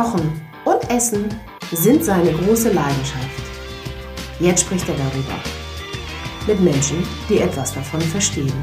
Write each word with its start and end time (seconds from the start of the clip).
Kochen 0.00 0.32
und 0.64 0.90
Essen 0.90 1.26
sind 1.72 2.02
seine 2.02 2.32
große 2.32 2.72
Leidenschaft. 2.72 3.42
Jetzt 4.38 4.62
spricht 4.62 4.88
er 4.88 4.94
darüber. 4.94 5.34
Mit 6.46 6.58
Menschen, 6.58 7.06
die 7.28 7.40
etwas 7.40 7.74
davon 7.74 8.00
verstehen. 8.00 8.54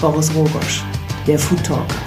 Boris 0.00 0.32
Rogosch, 0.32 0.84
der 1.26 1.40
Food 1.40 1.64
Talker. 1.64 2.05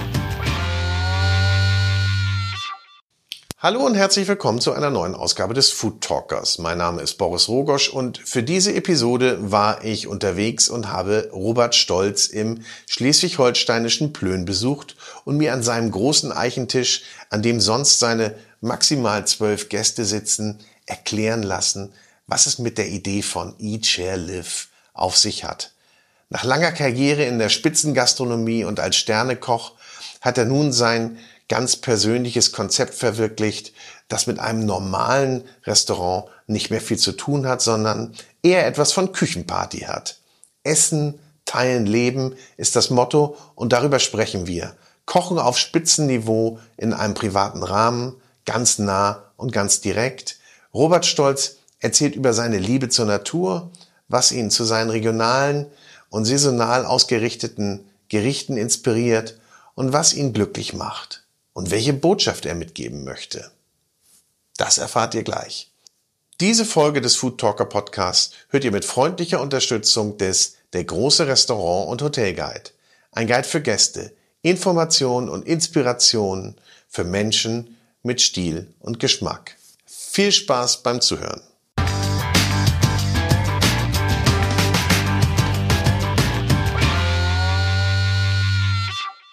Hallo 3.62 3.86
und 3.86 3.96
herzlich 3.96 4.26
willkommen 4.30 4.62
zu 4.62 4.72
einer 4.72 4.90
neuen 4.90 5.16
Ausgabe 5.16 5.54
des 5.54 5.70
Food 5.70 6.00
Talkers. 6.00 6.60
Mein 6.60 6.78
Name 6.78 7.02
ist 7.02 7.16
Boris 7.18 7.50
Rogosch 7.50 7.90
und 7.90 8.18
für 8.18 8.42
diese 8.42 8.74
Episode 8.74 9.52
war 9.52 9.84
ich 9.84 10.08
unterwegs 10.08 10.70
und 10.70 10.94
habe 10.94 11.30
Robert 11.34 11.76
Stolz 11.76 12.28
im 12.28 12.62
schleswig-holsteinischen 12.90 14.14
Plön 14.14 14.46
besucht 14.46 14.96
und 15.26 15.36
mir 15.36 15.52
an 15.52 15.62
seinem 15.62 15.92
großen 15.92 16.32
Eichentisch, 16.32 17.02
an 17.32 17.42
dem 17.42 17.60
sonst 17.60 18.00
seine 18.00 18.34
maximal 18.62 19.28
zwölf 19.28 19.68
Gäste 19.68 20.06
sitzen, 20.06 20.60
erklären 20.86 21.44
lassen, 21.44 21.92
was 22.28 22.46
es 22.46 22.60
mit 22.60 22.78
der 22.78 22.88
Idee 22.88 23.24
von 23.24 23.56
Eat, 23.60 23.86
Share, 23.86 24.16
Live 24.16 24.70
auf 24.94 25.18
sich 25.18 25.44
hat. 25.44 25.74
Nach 26.30 26.46
langer 26.46 26.72
Karriere 26.72 27.26
in 27.26 27.40
der 27.40 27.50
Spitzengastronomie 27.50 28.64
und 28.64 28.80
als 28.80 28.96
Sternekoch 28.96 29.74
hat 30.22 30.38
er 30.38 30.46
nun 30.46 30.72
sein 30.72 31.18
ganz 31.50 31.76
persönliches 31.76 32.52
Konzept 32.52 32.94
verwirklicht, 32.94 33.74
das 34.08 34.28
mit 34.28 34.40
einem 34.40 34.66
normalen 34.66 35.44
Restaurant 35.66 36.26
nicht 36.48 36.70
mehr 36.70 36.80
viel 36.80 36.98
zu 36.98 37.12
tun 37.12 37.48
hat, 37.48 37.62
sondern 37.62 38.14
eher 38.44 38.66
etwas 38.66 38.94
von 38.94 39.12
Küchenparty 39.12 39.80
hat. 39.80 40.20
Essen, 40.64 41.20
teilen, 41.46 41.86
leben 41.86 42.36
ist 42.56 42.76
das 42.76 42.92
Motto 42.92 43.36
und 43.56 43.74
darüber 43.74 44.00
sprechen 44.00 44.48
wir. 44.48 44.76
Kochen 45.06 45.40
auf 45.40 45.58
Spitzenniveau 45.58 46.60
in 46.78 46.94
einem 46.94 47.16
privaten 47.16 47.64
Rahmen, 47.64 48.16
ganz 48.46 48.78
nah 48.78 49.24
und 49.36 49.52
ganz 49.52 49.82
direkt. 49.82 50.38
Robert 50.74 51.06
Stolz 51.06 51.58
erzählt 51.80 52.16
über 52.16 52.34
seine 52.34 52.60
Liebe 52.60 52.90
zur 52.90 53.06
Natur, 53.06 53.72
was 54.08 54.32
ihn 54.32 54.52
zu 54.52 54.66
seinen 54.66 54.92
regionalen 54.92 55.66
und 56.10 56.26
saisonal 56.26 56.86
ausgerichteten 56.86 57.90
Gerichten 58.08 58.58
inspiriert 58.58 59.40
und 59.74 59.94
was 59.94 60.14
ihn 60.14 60.34
glücklich 60.34 60.74
macht 60.74 61.24
und 61.60 61.72
welche 61.72 61.92
Botschaft 61.92 62.46
er 62.46 62.56
mitgeben 62.56 63.04
möchte. 63.04 63.52
Das 64.56 64.78
erfahrt 64.78 65.14
ihr 65.14 65.24
gleich. 65.24 65.70
Diese 66.40 66.64
Folge 66.64 67.02
des 67.02 67.18
Food 67.18 67.38
Talker 67.38 67.66
Podcasts 67.66 68.34
hört 68.48 68.64
ihr 68.64 68.72
mit 68.72 68.86
freundlicher 68.86 69.42
Unterstützung 69.42 70.18
des 70.18 70.56
Der 70.72 70.86
große 70.86 71.28
Restaurant 71.28 71.90
und 71.90 72.02
Hotel 72.02 72.34
Guide. 72.34 72.70
Ein 73.12 73.28
Guide 73.28 73.44
für 73.44 73.60
Gäste, 73.60 74.14
Informationen 74.42 75.28
und 75.28 75.46
Inspirationen 75.46 76.56
für 76.88 77.04
Menschen 77.04 77.76
mit 78.04 78.22
Stil 78.22 78.74
und 78.80 79.02
Geschmack. 79.02 79.58
Viel 79.86 80.32
Spaß 80.32 80.82
beim 80.82 81.02
Zuhören. 81.02 81.42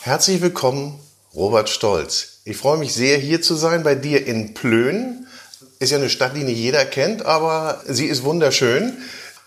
Herzlich 0.01 0.41
willkommen 0.41 1.06
Robert 1.37 1.69
Stolz. 1.69 2.39
Ich 2.45 2.57
freue 2.57 2.79
mich 2.79 2.95
sehr, 2.95 3.19
hier 3.19 3.43
zu 3.43 3.55
sein 3.55 3.83
bei 3.83 3.95
dir 3.95 4.27
in 4.27 4.55
Plön. 4.55 5.27
Ist 5.79 5.93
ja 5.93 5.99
eine 5.99 6.09
Stadt, 6.09 6.35
die 6.35 6.45
nicht 6.45 6.57
jeder 6.57 6.87
kennt, 6.87 7.27
aber 7.27 7.83
sie 7.87 8.07
ist 8.07 8.25
wunderschön. 8.25 8.95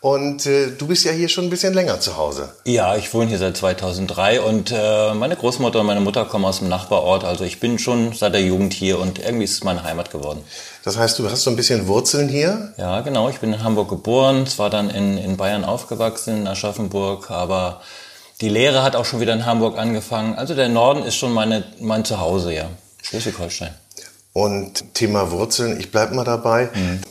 Und 0.01 0.45
äh, 0.45 0.67
du 0.67 0.87
bist 0.87 1.03
ja 1.03 1.11
hier 1.11 1.27
schon 1.27 1.45
ein 1.45 1.49
bisschen 1.49 1.73
länger 1.73 1.99
zu 1.99 2.15
Hause. 2.15 2.53
Ja, 2.63 2.95
ich 2.95 3.13
wohne 3.13 3.27
hier 3.27 3.39
seit 3.39 3.57
2003 3.57 4.39
und 4.39 4.71
äh, 4.71 5.13
meine 5.13 5.35
Großmutter 5.35 5.81
und 5.81 5.87
meine 5.87 5.99
Mutter 5.99 6.23
kommen 6.25 6.45
aus 6.45 6.59
dem 6.59 6.69
Nachbarort. 6.69 7.25
Also 7.25 7.43
ich 7.43 7.59
bin 7.59 7.79
schon 7.79 8.13
seit 8.13 8.33
der 8.33 8.41
Jugend 8.41 8.71
hier 8.71 8.99
und 8.99 9.19
irgendwie 9.19 9.43
ist 9.43 9.53
es 9.53 9.63
meine 9.63 9.83
Heimat 9.83 10.09
geworden. 10.11 10.41
Das 10.85 10.97
heißt, 10.97 11.19
du 11.19 11.29
hast 11.29 11.43
so 11.43 11.49
ein 11.49 11.57
bisschen 11.57 11.87
Wurzeln 11.87 12.29
hier? 12.29 12.73
Ja, 12.77 13.01
genau. 13.01 13.29
Ich 13.29 13.39
bin 13.39 13.51
in 13.51 13.63
Hamburg 13.63 13.89
geboren, 13.89 14.47
zwar 14.47 14.69
dann 14.69 14.89
in, 14.89 15.17
in 15.17 15.35
Bayern 15.35 15.65
aufgewachsen, 15.65 16.41
in 16.41 16.47
Aschaffenburg, 16.47 17.29
aber 17.29 17.81
die 18.41 18.49
Lehre 18.49 18.83
hat 18.83 18.95
auch 18.95 19.05
schon 19.05 19.19
wieder 19.19 19.33
in 19.33 19.45
Hamburg 19.45 19.77
angefangen. 19.77 20.35
Also 20.35 20.55
der 20.55 20.69
Norden 20.69 21.03
ist 21.03 21.15
schon 21.15 21.33
meine, 21.33 21.63
mein 21.79 22.05
Zuhause, 22.05 22.53
ja. 22.53 22.69
Schleswig-Holstein. 23.03 23.73
Und 24.33 24.93
Thema 24.93 25.31
Wurzeln, 25.31 25.79
ich 25.79 25.91
bleibe 25.91 26.15
mal 26.15 26.23
dabei. 26.23 26.69
Mhm. 26.73 27.01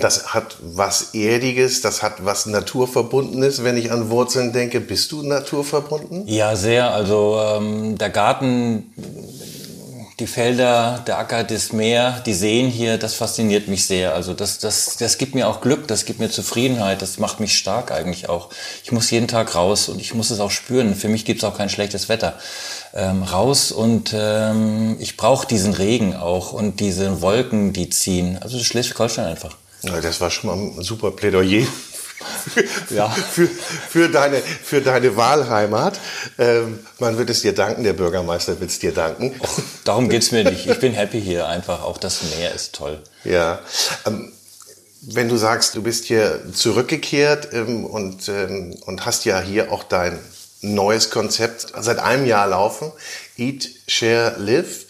Das 0.00 0.34
hat 0.34 0.56
was 0.60 1.14
Erdiges, 1.14 1.80
das 1.80 2.02
hat 2.02 2.24
was 2.24 2.46
Naturverbundenes. 2.46 3.62
Wenn 3.62 3.76
ich 3.76 3.92
an 3.92 4.10
Wurzeln 4.10 4.52
denke, 4.52 4.80
bist 4.80 5.12
du 5.12 5.22
naturverbunden? 5.22 6.26
Ja, 6.26 6.56
sehr. 6.56 6.92
Also 6.92 7.38
ähm, 7.40 7.96
der 7.96 8.10
Garten 8.10 8.92
die 10.18 10.26
Felder, 10.26 11.04
der 11.06 11.18
Acker, 11.18 11.44
das 11.44 11.72
Meer, 11.72 12.22
die 12.24 12.32
Seen 12.32 12.68
hier, 12.68 12.96
das 12.96 13.14
fasziniert 13.14 13.68
mich 13.68 13.86
sehr. 13.86 14.14
Also 14.14 14.32
das, 14.32 14.58
das, 14.58 14.96
das 14.96 15.18
gibt 15.18 15.34
mir 15.34 15.46
auch 15.46 15.60
Glück, 15.60 15.86
das 15.88 16.06
gibt 16.06 16.20
mir 16.20 16.30
Zufriedenheit, 16.30 17.02
das 17.02 17.18
macht 17.18 17.38
mich 17.38 17.58
stark 17.58 17.92
eigentlich 17.92 18.30
auch. 18.30 18.48
Ich 18.82 18.92
muss 18.92 19.10
jeden 19.10 19.28
Tag 19.28 19.54
raus 19.54 19.90
und 19.90 20.00
ich 20.00 20.14
muss 20.14 20.30
es 20.30 20.40
auch 20.40 20.50
spüren. 20.50 20.94
Für 20.94 21.08
mich 21.08 21.26
gibt 21.26 21.42
es 21.42 21.44
auch 21.44 21.56
kein 21.56 21.68
schlechtes 21.68 22.08
Wetter. 22.08 22.38
Ähm, 22.94 23.24
raus 23.24 23.72
und 23.72 24.14
ähm, 24.16 24.96
ich 25.00 25.18
brauche 25.18 25.46
diesen 25.46 25.74
Regen 25.74 26.16
auch 26.16 26.52
und 26.54 26.80
diese 26.80 27.20
Wolken, 27.20 27.74
die 27.74 27.90
ziehen. 27.90 28.38
Also 28.40 28.58
Schleswig-Holstein 28.58 29.26
einfach. 29.26 29.54
Ja, 29.82 30.00
das 30.00 30.20
war 30.22 30.30
schon 30.30 30.48
mal 30.48 30.78
ein 30.78 30.82
super 30.82 31.10
Plädoyer 31.10 31.66
ja. 32.90 33.08
für, 33.32 33.48
für, 33.48 34.08
deine, 34.08 34.40
für 34.40 34.80
deine 34.80 35.16
Wahlheimat. 35.16 36.00
Ähm, 36.38 36.80
man 36.98 37.18
wird 37.18 37.30
es 37.30 37.42
dir 37.42 37.54
danken, 37.54 37.84
der 37.84 37.92
Bürgermeister 37.92 38.58
wird 38.60 38.70
es 38.70 38.78
dir 38.78 38.92
danken. 38.92 39.34
Och, 39.40 39.60
darum 39.84 40.08
geht's 40.08 40.32
mir 40.32 40.44
nicht. 40.44 40.66
Ich 40.66 40.78
bin 40.78 40.92
happy 40.92 41.20
hier 41.20 41.46
einfach. 41.46 41.82
Auch 41.82 41.98
das 41.98 42.22
Meer 42.36 42.54
ist 42.54 42.74
toll. 42.74 43.02
Ja. 43.24 43.60
Ähm, 44.06 44.32
wenn 45.02 45.28
du 45.28 45.36
sagst, 45.36 45.74
du 45.76 45.82
bist 45.82 46.04
hier 46.06 46.40
zurückgekehrt 46.52 47.52
ähm, 47.52 47.84
und, 47.84 48.28
ähm, 48.28 48.74
und 48.86 49.06
hast 49.06 49.24
ja 49.24 49.40
hier 49.40 49.70
auch 49.70 49.84
dein 49.84 50.18
neues 50.62 51.10
Konzept 51.10 51.72
seit 51.78 51.98
einem 51.98 52.26
Jahr 52.26 52.48
laufen, 52.48 52.90
Eat, 53.36 53.68
Share, 53.86 54.34
Live. 54.38 54.85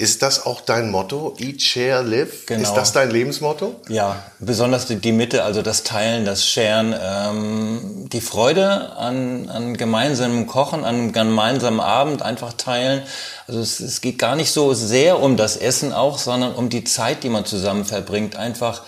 Ist 0.00 0.22
das 0.22 0.46
auch 0.46 0.60
dein 0.60 0.92
Motto? 0.92 1.34
Eat, 1.38 1.60
share, 1.60 2.02
live? 2.02 2.46
Genau. 2.46 2.62
Ist 2.62 2.74
das 2.74 2.92
dein 2.92 3.10
Lebensmotto? 3.10 3.80
Ja, 3.88 4.22
besonders 4.38 4.86
die, 4.86 5.10
Mitte, 5.10 5.42
also 5.42 5.60
das 5.60 5.82
Teilen, 5.82 6.24
das 6.24 6.48
Sharen, 6.48 6.94
ähm, 7.02 8.08
die 8.08 8.20
Freude 8.20 8.96
an, 8.96 9.48
an 9.48 9.76
gemeinsamem 9.76 10.46
Kochen, 10.46 10.84
an 10.84 10.94
einem 10.94 11.12
gemeinsamen 11.12 11.80
Abend 11.80 12.22
einfach 12.22 12.52
teilen. 12.52 13.02
Also 13.48 13.58
es, 13.58 13.80
es 13.80 14.00
geht 14.00 14.20
gar 14.20 14.36
nicht 14.36 14.52
so 14.52 14.72
sehr 14.72 15.20
um 15.20 15.36
das 15.36 15.56
Essen 15.56 15.92
auch, 15.92 16.18
sondern 16.18 16.54
um 16.54 16.68
die 16.68 16.84
Zeit, 16.84 17.24
die 17.24 17.28
man 17.28 17.44
zusammen 17.44 17.84
verbringt. 17.84 18.36
Einfach 18.36 18.82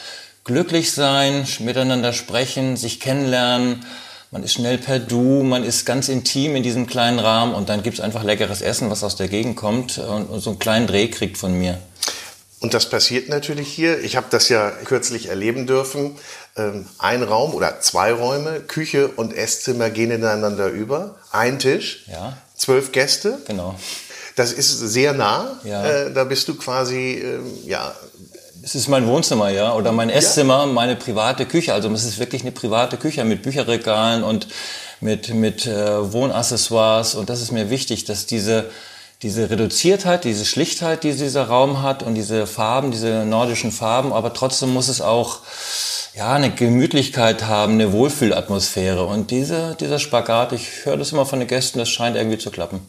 glücklich 0.44 0.92
sein, 0.92 1.44
miteinander 1.58 2.12
sprechen, 2.12 2.76
sich 2.76 3.00
kennenlernen 3.00 3.84
man 4.30 4.44
ist 4.44 4.52
schnell 4.54 4.78
per 4.78 4.98
Du, 4.98 5.42
man 5.42 5.64
ist 5.64 5.84
ganz 5.84 6.08
intim 6.08 6.54
in 6.54 6.62
diesem 6.62 6.86
kleinen 6.86 7.18
Rahmen 7.18 7.54
und 7.54 7.68
dann 7.68 7.82
gibt's 7.82 8.00
einfach 8.00 8.22
leckeres 8.22 8.62
Essen, 8.62 8.90
was 8.90 9.02
aus 9.02 9.16
der 9.16 9.28
Gegend 9.28 9.56
kommt 9.56 9.98
und, 9.98 10.40
so 10.40 10.50
einen 10.50 10.58
kleinen 10.58 10.86
Dreh 10.86 11.08
kriegt 11.08 11.36
von 11.36 11.58
mir. 11.58 11.78
Und 12.60 12.74
das 12.74 12.88
passiert 12.90 13.28
natürlich 13.28 13.68
hier. 13.72 14.00
Ich 14.00 14.16
habe 14.16 14.26
das 14.30 14.48
ja 14.50 14.70
kürzlich 14.84 15.28
erleben 15.28 15.66
dürfen. 15.66 16.16
Ähm, 16.56 16.86
ein 16.98 17.22
Raum 17.22 17.54
oder 17.54 17.80
zwei 17.80 18.12
Räume, 18.12 18.60
Küche 18.60 19.08
und 19.08 19.34
Esszimmer 19.34 19.88
gehen 19.88 20.10
ineinander 20.10 20.68
über. 20.68 21.16
Ein 21.32 21.58
Tisch, 21.58 22.04
ja. 22.06 22.36
zwölf 22.56 22.92
Gäste. 22.92 23.38
Genau. 23.46 23.76
Das 24.36 24.52
ist 24.52 24.78
sehr 24.78 25.14
nah. 25.14 25.58
Ja. 25.64 25.84
Äh, 25.84 26.12
da 26.12 26.24
bist 26.24 26.48
du 26.48 26.54
quasi 26.54 27.22
ähm, 27.24 27.50
ja, 27.64 27.94
es 28.62 28.74
ist 28.74 28.88
mein 28.88 29.06
Wohnzimmer, 29.06 29.48
ja, 29.50 29.74
oder 29.74 29.92
mein 29.92 30.10
Esszimmer, 30.10 30.66
meine 30.66 30.96
private 30.96 31.46
Küche. 31.46 31.72
Also 31.72 31.90
es 31.90 32.04
ist 32.04 32.18
wirklich 32.18 32.42
eine 32.42 32.52
private 32.52 32.96
Küche 32.96 33.24
mit 33.24 33.42
Bücherregalen 33.42 34.22
und 34.22 34.48
mit, 35.00 35.32
mit 35.32 35.66
äh, 35.66 36.12
Wohnaccessoires. 36.12 37.14
Und 37.14 37.30
das 37.30 37.40
ist 37.40 37.52
mir 37.52 37.70
wichtig, 37.70 38.04
dass 38.04 38.26
diese, 38.26 38.70
diese 39.22 39.50
Reduziertheit, 39.50 40.24
diese 40.24 40.46
Schlichtheit, 40.46 41.04
die 41.04 41.12
dieser 41.12 41.44
Raum 41.44 41.82
hat 41.82 42.02
und 42.02 42.14
diese 42.14 42.46
Farben, 42.46 42.90
diese 42.90 43.26
nordischen 43.26 43.70
Farben, 43.70 44.12
aber 44.12 44.32
trotzdem 44.32 44.70
muss 44.70 44.88
es 44.88 45.00
auch 45.02 45.40
ja, 46.14 46.32
eine 46.32 46.52
Gemütlichkeit 46.52 47.44
haben, 47.44 47.74
eine 47.74 47.92
Wohlfühlatmosphäre. 47.92 49.04
Und 49.04 49.30
diese, 49.30 49.76
dieser 49.78 49.98
Spagat, 49.98 50.52
ich 50.52 50.84
höre 50.84 50.96
das 50.96 51.12
immer 51.12 51.24
von 51.24 51.38
den 51.38 51.46
Gästen, 51.46 51.78
das 51.78 51.88
scheint 51.88 52.16
irgendwie 52.16 52.38
zu 52.38 52.50
klappen. 52.50 52.80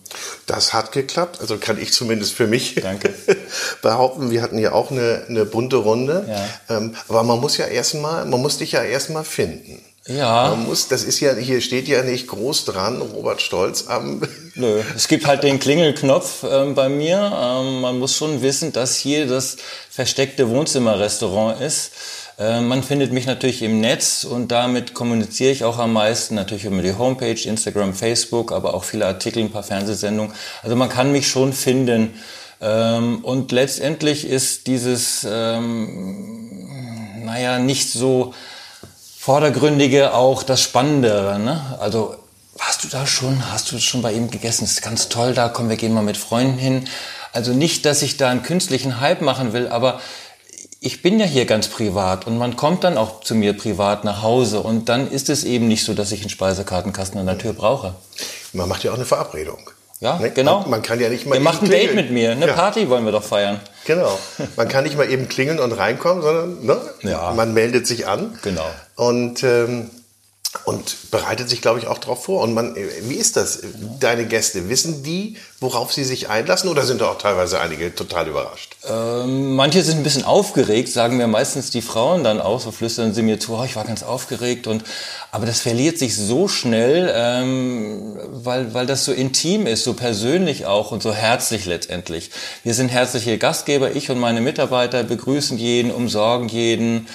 Das 0.47 0.73
hat 0.73 0.91
geklappt, 0.91 1.39
also 1.39 1.57
kann 1.57 1.79
ich 1.79 1.93
zumindest 1.93 2.33
für 2.33 2.47
mich 2.47 2.75
Danke. 2.75 3.13
behaupten. 3.81 4.31
Wir 4.31 4.41
hatten 4.41 4.57
ja 4.57 4.71
auch 4.71 4.89
eine, 4.89 5.25
eine 5.27 5.45
bunte 5.45 5.75
Runde. 5.75 6.25
Ja. 6.27 6.77
Ähm, 6.77 6.95
aber 7.09 7.23
man 7.23 7.39
muss 7.39 7.57
ja 7.57 7.65
erstmal, 7.65 8.25
man 8.25 8.41
muss 8.41 8.57
dich 8.57 8.71
ja 8.71 8.81
erstmal 8.81 9.23
finden. 9.23 9.83
Ja. 10.07 10.49
Man 10.49 10.65
muss, 10.65 10.87
das 10.87 11.03
ist 11.03 11.19
ja, 11.19 11.35
hier 11.35 11.61
steht 11.61 11.87
ja 11.87 12.01
nicht 12.01 12.27
groß 12.27 12.65
dran, 12.65 13.01
Robert 13.01 13.41
Stolz 13.41 13.85
am. 13.87 14.21
Nö, 14.55 14.81
es 14.97 15.07
gibt 15.07 15.27
halt 15.27 15.43
den 15.43 15.59
Klingelknopf 15.59 16.43
ähm, 16.43 16.75
bei 16.75 16.89
mir. 16.89 17.31
Ähm, 17.41 17.79
man 17.79 17.99
muss 17.99 18.15
schon 18.15 18.41
wissen, 18.41 18.73
dass 18.73 18.97
hier 18.97 19.25
das 19.25 19.55
versteckte 19.89 20.49
Wohnzimmerrestaurant 20.49 21.61
ist. 21.61 21.93
Äh, 22.37 22.59
man 22.59 22.83
findet 22.83 23.13
mich 23.13 23.25
natürlich 23.25 23.61
im 23.61 23.79
Netz 23.79 24.25
und 24.25 24.51
damit 24.51 24.93
kommuniziere 24.93 25.51
ich 25.51 25.63
auch 25.63 25.77
am 25.77 25.93
meisten, 25.93 26.35
natürlich 26.35 26.65
über 26.65 26.81
die 26.81 26.97
Homepage, 26.97 27.39
Instagram, 27.41 27.93
Facebook, 27.93 28.51
aber 28.51 28.73
auch 28.73 28.83
viele 28.83 29.05
Artikel, 29.05 29.41
ein 29.41 29.51
paar 29.51 29.63
Fernsehsendungen. 29.63 30.33
Also 30.63 30.75
man 30.75 30.89
kann 30.89 31.13
mich 31.13 31.29
schon 31.29 31.53
finden. 31.53 32.13
Ähm, 32.59 33.19
und 33.23 33.53
letztendlich 33.53 34.27
ist 34.27 34.67
dieses, 34.67 35.25
ähm, 35.29 37.23
naja, 37.23 37.57
nicht 37.57 37.89
so 37.89 38.33
vordergründige 39.17 40.13
auch 40.13 40.43
das 40.43 40.61
Spannende. 40.61 41.39
Ne? 41.39 41.77
Also 41.79 42.15
warst 42.65 42.83
du 42.83 42.87
da 42.87 43.05
schon? 43.07 43.51
Hast 43.51 43.71
du 43.71 43.79
schon 43.79 44.01
bei 44.01 44.13
ihm 44.13 44.29
gegessen? 44.29 44.65
Das 44.65 44.73
ist 44.73 44.81
ganz 44.81 45.09
toll 45.09 45.33
da. 45.33 45.49
Komm, 45.49 45.69
wir 45.69 45.77
gehen 45.77 45.93
mal 45.93 46.03
mit 46.03 46.17
Freunden 46.17 46.57
hin. 46.57 46.87
Also 47.33 47.53
nicht, 47.53 47.85
dass 47.85 48.01
ich 48.01 48.17
da 48.17 48.29
einen 48.29 48.43
künstlichen 48.43 48.99
Hype 48.99 49.21
machen 49.21 49.53
will, 49.53 49.67
aber 49.67 49.99
ich 50.79 51.01
bin 51.01 51.19
ja 51.19 51.25
hier 51.25 51.45
ganz 51.45 51.67
privat 51.67 52.25
und 52.25 52.37
man 52.37 52.55
kommt 52.55 52.83
dann 52.83 52.97
auch 52.97 53.21
zu 53.21 53.35
mir 53.35 53.53
privat 53.53 54.03
nach 54.03 54.23
Hause 54.23 54.61
und 54.61 54.89
dann 54.89 55.09
ist 55.09 55.29
es 55.29 55.43
eben 55.43 55.67
nicht 55.67 55.85
so, 55.85 55.93
dass 55.93 56.11
ich 56.11 56.21
einen 56.21 56.29
Speisekartenkasten 56.29 57.19
an 57.19 57.27
der 57.27 57.37
Tür 57.37 57.53
brauche. 57.53 57.93
Man 58.51 58.67
macht 58.67 58.83
ja 58.83 58.91
auch 58.91 58.95
eine 58.95 59.05
Verabredung. 59.05 59.69
Ja, 59.99 60.17
ne? 60.17 60.31
genau. 60.31 60.61
Man, 60.61 60.71
man, 60.71 60.81
kann 60.81 60.99
ja 60.99 61.09
nicht 61.09 61.27
mal. 61.27 61.35
Ihr 61.35 61.41
macht 61.41 61.61
ein 61.61 61.69
Date 61.69 61.93
mit 61.93 62.09
mir, 62.09 62.31
eine 62.31 62.47
ja. 62.47 62.53
Party 62.53 62.89
wollen 62.89 63.05
wir 63.05 63.11
doch 63.11 63.23
feiern. 63.23 63.59
Genau. 63.85 64.17
Man 64.55 64.67
kann 64.67 64.83
nicht 64.83 64.97
mal 64.97 65.09
eben 65.09 65.29
klingeln 65.29 65.59
und 65.59 65.71
reinkommen, 65.71 66.23
sondern 66.23 66.65
ne? 66.65 66.81
ja. 67.03 67.31
man 67.35 67.53
meldet 67.53 67.85
sich 67.85 68.07
an. 68.07 68.37
Genau. 68.41 68.65
Und 68.95 69.43
ähm, 69.43 69.91
und 70.65 71.11
bereitet 71.11 71.49
sich, 71.49 71.61
glaube 71.61 71.79
ich, 71.79 71.87
auch 71.87 71.97
darauf 71.97 72.25
vor. 72.25 72.41
Und 72.41 72.53
man, 72.53 72.75
wie 72.75 73.15
ist 73.15 73.37
das? 73.37 73.59
Deine 73.99 74.25
Gäste, 74.25 74.67
wissen 74.67 75.01
die, 75.01 75.37
worauf 75.61 75.93
sie 75.93 76.03
sich 76.03 76.29
einlassen 76.29 76.69
oder 76.69 76.85
sind 76.85 76.99
da 76.99 77.09
auch 77.09 77.17
teilweise 77.17 77.61
einige 77.61 77.95
total 77.95 78.27
überrascht? 78.27 78.75
Ähm, 78.87 79.55
manche 79.55 79.81
sind 79.81 79.97
ein 79.97 80.03
bisschen 80.03 80.25
aufgeregt, 80.25 80.89
sagen 80.89 81.15
mir 81.15 81.27
meistens 81.27 81.71
die 81.71 81.81
Frauen 81.81 82.25
dann 82.25 82.41
auch, 82.41 82.59
so 82.59 82.71
flüstern 82.71 83.13
sie 83.13 83.21
mir 83.21 83.39
zu, 83.39 83.55
oh, 83.55 83.63
ich 83.63 83.77
war 83.77 83.85
ganz 83.85 84.03
aufgeregt. 84.03 84.67
Und, 84.67 84.83
aber 85.31 85.45
das 85.45 85.61
verliert 85.61 85.97
sich 85.97 86.17
so 86.17 86.49
schnell, 86.49 87.11
ähm, 87.15 88.17
weil, 88.31 88.73
weil 88.73 88.85
das 88.85 89.05
so 89.05 89.13
intim 89.13 89.67
ist, 89.67 89.85
so 89.85 89.93
persönlich 89.93 90.65
auch 90.65 90.91
und 90.91 91.01
so 91.01 91.13
herzlich 91.13 91.65
letztendlich. 91.65 92.29
Wir 92.63 92.73
sind 92.73 92.89
herzliche 92.89 93.37
Gastgeber, 93.37 93.95
ich 93.95 94.09
und 94.11 94.19
meine 94.19 94.41
Mitarbeiter 94.41 95.03
begrüßen 95.03 95.57
jeden, 95.57 95.91
umsorgen 95.91 96.49
jeden. 96.49 97.07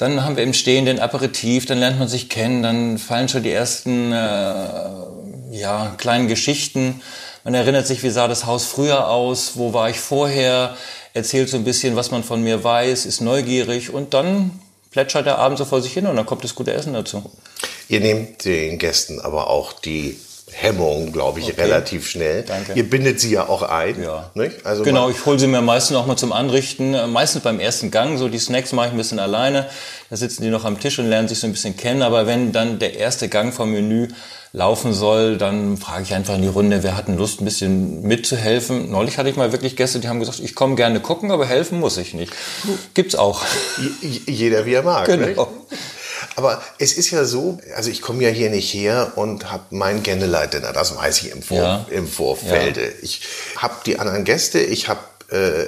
Dann 0.00 0.24
haben 0.24 0.38
wir 0.38 0.44
im 0.44 0.54
Stehen 0.54 0.86
den 0.86 0.98
Aperitif, 0.98 1.66
dann 1.66 1.78
lernt 1.78 1.98
man 1.98 2.08
sich 2.08 2.30
kennen, 2.30 2.62
dann 2.62 2.96
fallen 2.96 3.28
schon 3.28 3.42
die 3.42 3.52
ersten 3.52 4.12
äh, 4.12 4.64
ja, 5.50 5.94
kleinen 5.98 6.26
Geschichten. 6.26 7.02
Man 7.44 7.52
erinnert 7.52 7.86
sich, 7.86 8.02
wie 8.02 8.08
sah 8.08 8.26
das 8.26 8.46
Haus 8.46 8.64
früher 8.64 9.08
aus, 9.08 9.58
wo 9.58 9.74
war 9.74 9.90
ich 9.90 10.00
vorher, 10.00 10.74
erzählt 11.12 11.50
so 11.50 11.58
ein 11.58 11.64
bisschen, 11.64 11.96
was 11.96 12.10
man 12.10 12.24
von 12.24 12.42
mir 12.42 12.64
weiß, 12.64 13.04
ist 13.04 13.20
neugierig 13.20 13.92
und 13.92 14.14
dann 14.14 14.58
plätschert 14.90 15.26
der 15.26 15.36
Abend 15.36 15.58
so 15.58 15.66
vor 15.66 15.82
sich 15.82 15.92
hin 15.92 16.06
und 16.06 16.16
dann 16.16 16.24
kommt 16.24 16.44
das 16.44 16.54
gute 16.54 16.72
Essen 16.72 16.94
dazu. 16.94 17.30
Ihr 17.90 18.00
nehmt 18.00 18.46
den 18.46 18.78
Gästen 18.78 19.20
aber 19.20 19.50
auch 19.50 19.74
die 19.74 20.18
Hemmung, 20.52 21.12
glaube 21.12 21.40
ich, 21.40 21.46
okay. 21.46 21.62
relativ 21.62 22.08
schnell. 22.08 22.42
Danke. 22.42 22.72
Ihr 22.74 22.88
bindet 22.88 23.20
sie 23.20 23.32
ja 23.32 23.48
auch 23.48 23.62
ein. 23.62 24.02
Ja. 24.02 24.30
Also 24.64 24.82
genau, 24.82 25.10
ich 25.10 25.24
hole 25.26 25.38
sie 25.38 25.46
mir 25.46 25.62
meistens 25.62 25.96
auch 25.96 26.06
mal 26.06 26.16
zum 26.16 26.32
Anrichten. 26.32 26.94
Äh, 26.94 27.06
meistens 27.06 27.42
beim 27.42 27.60
ersten 27.60 27.90
Gang, 27.90 28.18
so 28.18 28.28
die 28.28 28.38
Snacks 28.38 28.72
mache 28.72 28.88
ich 28.88 28.92
ein 28.92 28.98
bisschen 28.98 29.18
alleine. 29.18 29.66
Da 30.10 30.16
sitzen 30.16 30.42
die 30.42 30.50
noch 30.50 30.64
am 30.64 30.78
Tisch 30.80 30.98
und 30.98 31.06
lernen 31.08 31.28
sich 31.28 31.38
so 31.38 31.46
ein 31.46 31.52
bisschen 31.52 31.76
kennen. 31.76 32.02
Aber 32.02 32.26
wenn 32.26 32.52
dann 32.52 32.78
der 32.78 32.96
erste 32.96 33.28
Gang 33.28 33.54
vom 33.54 33.72
Menü 33.72 34.08
laufen 34.52 34.92
soll, 34.92 35.38
dann 35.38 35.76
frage 35.76 36.02
ich 36.02 36.14
einfach 36.14 36.34
in 36.34 36.42
die 36.42 36.48
Runde, 36.48 36.82
wer 36.82 36.96
hat 36.96 37.08
Lust, 37.08 37.40
ein 37.40 37.44
bisschen 37.44 38.02
mitzuhelfen. 38.02 38.90
Neulich 38.90 39.18
hatte 39.18 39.28
ich 39.28 39.36
mal 39.36 39.52
wirklich 39.52 39.76
Gäste, 39.76 40.00
die 40.00 40.08
haben 40.08 40.20
gesagt, 40.20 40.40
ich 40.40 40.54
komme 40.54 40.74
gerne 40.74 41.00
gucken, 41.00 41.30
aber 41.30 41.46
helfen 41.46 41.78
muss 41.78 41.96
ich 41.98 42.14
nicht. 42.14 42.32
Gibt's 42.94 43.14
auch. 43.14 43.42
Jeder 44.26 44.66
wie 44.66 44.74
er 44.74 44.82
mag. 44.82 45.06
Genau. 45.06 45.48
Aber 46.36 46.62
es 46.78 46.92
ist 46.92 47.10
ja 47.10 47.24
so, 47.24 47.58
also 47.76 47.90
ich 47.90 48.02
komme 48.02 48.22
ja 48.22 48.30
hier 48.30 48.50
nicht 48.50 48.72
her 48.72 49.12
und 49.16 49.50
habe 49.50 49.64
mein 49.70 50.02
Kennenleiter, 50.02 50.60
das 50.60 50.96
weiß 50.96 51.22
ich 51.22 51.30
im, 51.30 51.42
Vor 51.42 51.58
ja. 51.58 51.86
im 51.90 52.06
Vorfelde. 52.06 52.82
Ja. 52.82 52.92
Ich 53.02 53.22
habe 53.56 53.74
die 53.86 53.98
anderen 53.98 54.24
Gäste, 54.24 54.60
ich 54.60 54.88
habe 54.88 55.00
äh, 55.30 55.66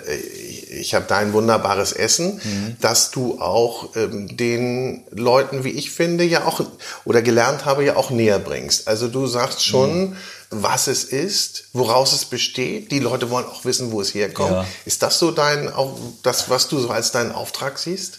ich 0.72 0.94
habe 0.94 1.04
dein 1.06 1.32
wunderbares 1.32 1.92
Essen, 1.92 2.40
mhm. 2.42 2.76
dass 2.80 3.10
du 3.10 3.40
auch 3.40 3.94
ähm, 3.96 4.36
den 4.36 5.04
Leuten, 5.10 5.64
wie 5.64 5.70
ich 5.70 5.92
finde, 5.92 6.24
ja 6.24 6.44
auch 6.46 6.60
oder 7.04 7.22
gelernt 7.22 7.64
habe, 7.64 7.84
ja 7.84 7.96
auch 7.96 8.10
näher 8.10 8.38
bringst. 8.38 8.88
Also 8.88 9.08
du 9.08 9.26
sagst 9.26 9.64
schon, 9.64 10.10
mhm. 10.10 10.16
was 10.50 10.86
es 10.86 11.04
ist, 11.04 11.64
woraus 11.72 12.12
es 12.12 12.24
besteht. 12.24 12.90
Die 12.90 12.98
Leute 12.98 13.30
wollen 13.30 13.46
auch 13.46 13.64
wissen, 13.64 13.92
wo 13.92 14.00
es 14.00 14.14
herkommt. 14.14 14.52
Ja. 14.52 14.66
Ist 14.84 15.02
das 15.02 15.18
so 15.18 15.30
dein 15.30 15.72
auch 15.72 15.96
das, 16.22 16.50
was 16.50 16.68
du 16.68 16.78
so 16.78 16.90
als 16.90 17.12
deinen 17.12 17.32
Auftrag 17.32 17.78
siehst? 17.78 18.18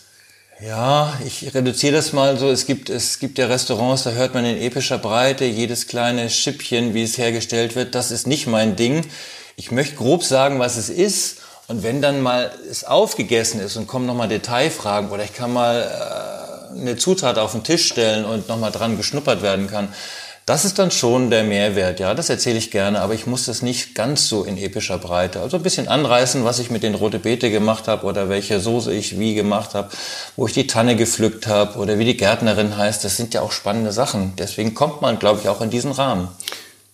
Ja, 0.60 1.14
ich 1.26 1.54
reduziere 1.54 1.96
das 1.96 2.14
mal 2.14 2.38
so. 2.38 2.50
Es 2.50 2.66
gibt, 2.66 2.90
es 2.90 3.20
gibt 3.20 3.38
ja 3.38 3.48
Restaurants, 3.48 4.04
da 4.04 4.12
hört 4.12 4.34
man 4.34 4.46
in 4.46 4.58
epischer 4.58 4.98
Breite 4.98 5.46
jedes 5.46 5.88
kleine 5.88 6.30
Schippchen, 6.30 6.94
wie 6.94 7.04
es 7.04 7.18
hergestellt 7.18 7.76
wird. 7.76 7.96
Das 7.96 8.12
ist 8.12 8.28
nicht 8.28 8.48
mein 8.48 8.76
Ding. 8.76 9.06
Ich 9.56 9.72
möchte 9.72 9.96
grob 9.96 10.24
sagen, 10.24 10.60
was 10.60 10.78
es 10.78 10.90
ist. 10.90 11.40
Und 11.68 11.84
wenn 11.84 12.02
dann 12.02 12.22
mal 12.22 12.52
es 12.70 12.84
aufgegessen 12.84 13.60
ist 13.62 13.78
und 13.78 13.88
kommen 13.88 14.06
nochmal 14.06 14.28
Detailfragen 14.28 15.10
oder 15.12 15.24
ich 15.24 15.34
kann 15.34 15.52
mal 15.54 15.82
äh, 15.82 16.80
eine 16.80 16.98
Zutat 16.98 17.38
auf 17.38 17.54
den 17.54 17.64
Tisch 17.64 17.88
stellen 17.88 18.26
und 18.26 18.48
nochmal 18.48 18.72
dran 18.72 18.98
geschnuppert 18.98 19.42
werden 19.42 19.68
kann, 19.68 19.94
das 20.46 20.66
ist 20.66 20.78
dann 20.78 20.92
schon 20.92 21.30
der 21.30 21.44
Mehrwert, 21.44 22.02
ja, 22.02 22.14
das 22.14 22.30
erzähle 22.30 22.58
ich 22.58 22.70
gerne, 22.70 23.00
aber 23.00 23.14
ich 23.14 23.28
muss 23.28 23.46
das 23.46 23.62
nicht 23.62 23.96
ganz 23.96 24.28
so 24.28 24.44
in 24.44 24.58
epischer 24.58 24.98
Breite. 24.98 25.40
Also 25.40 25.56
ein 25.58 25.64
bisschen 25.64 25.88
anreißen, 25.88 26.44
was 26.44 26.60
ich 26.60 26.70
mit 26.70 26.84
den 26.84 26.96
Rote 26.96 27.20
Beete 27.20 27.50
gemacht 27.50 27.88
habe 27.88 28.06
oder 28.06 28.28
welche 28.28 28.60
Soße 28.60 28.94
ich 28.94 29.18
wie 29.18 29.36
gemacht 29.36 29.74
habe, 29.74 29.90
wo 30.36 30.46
ich 30.46 30.54
die 30.54 30.68
Tanne 30.68 30.98
gepflückt 30.98 31.48
habe 31.48 31.80
oder 31.80 31.98
wie 31.98 32.06
die 32.06 32.18
Gärtnerin 32.18 32.76
heißt, 32.76 33.06
das 33.06 33.16
sind 33.16 33.34
ja 33.34 33.42
auch 33.42 33.54
spannende 33.54 33.94
Sachen. 33.94 34.34
Deswegen 34.38 34.74
kommt 34.74 35.02
man, 35.02 35.18
glaube 35.18 35.40
ich, 35.42 35.48
auch 35.48 35.62
in 35.62 35.70
diesen 35.70 35.92
Rahmen. 35.92 36.28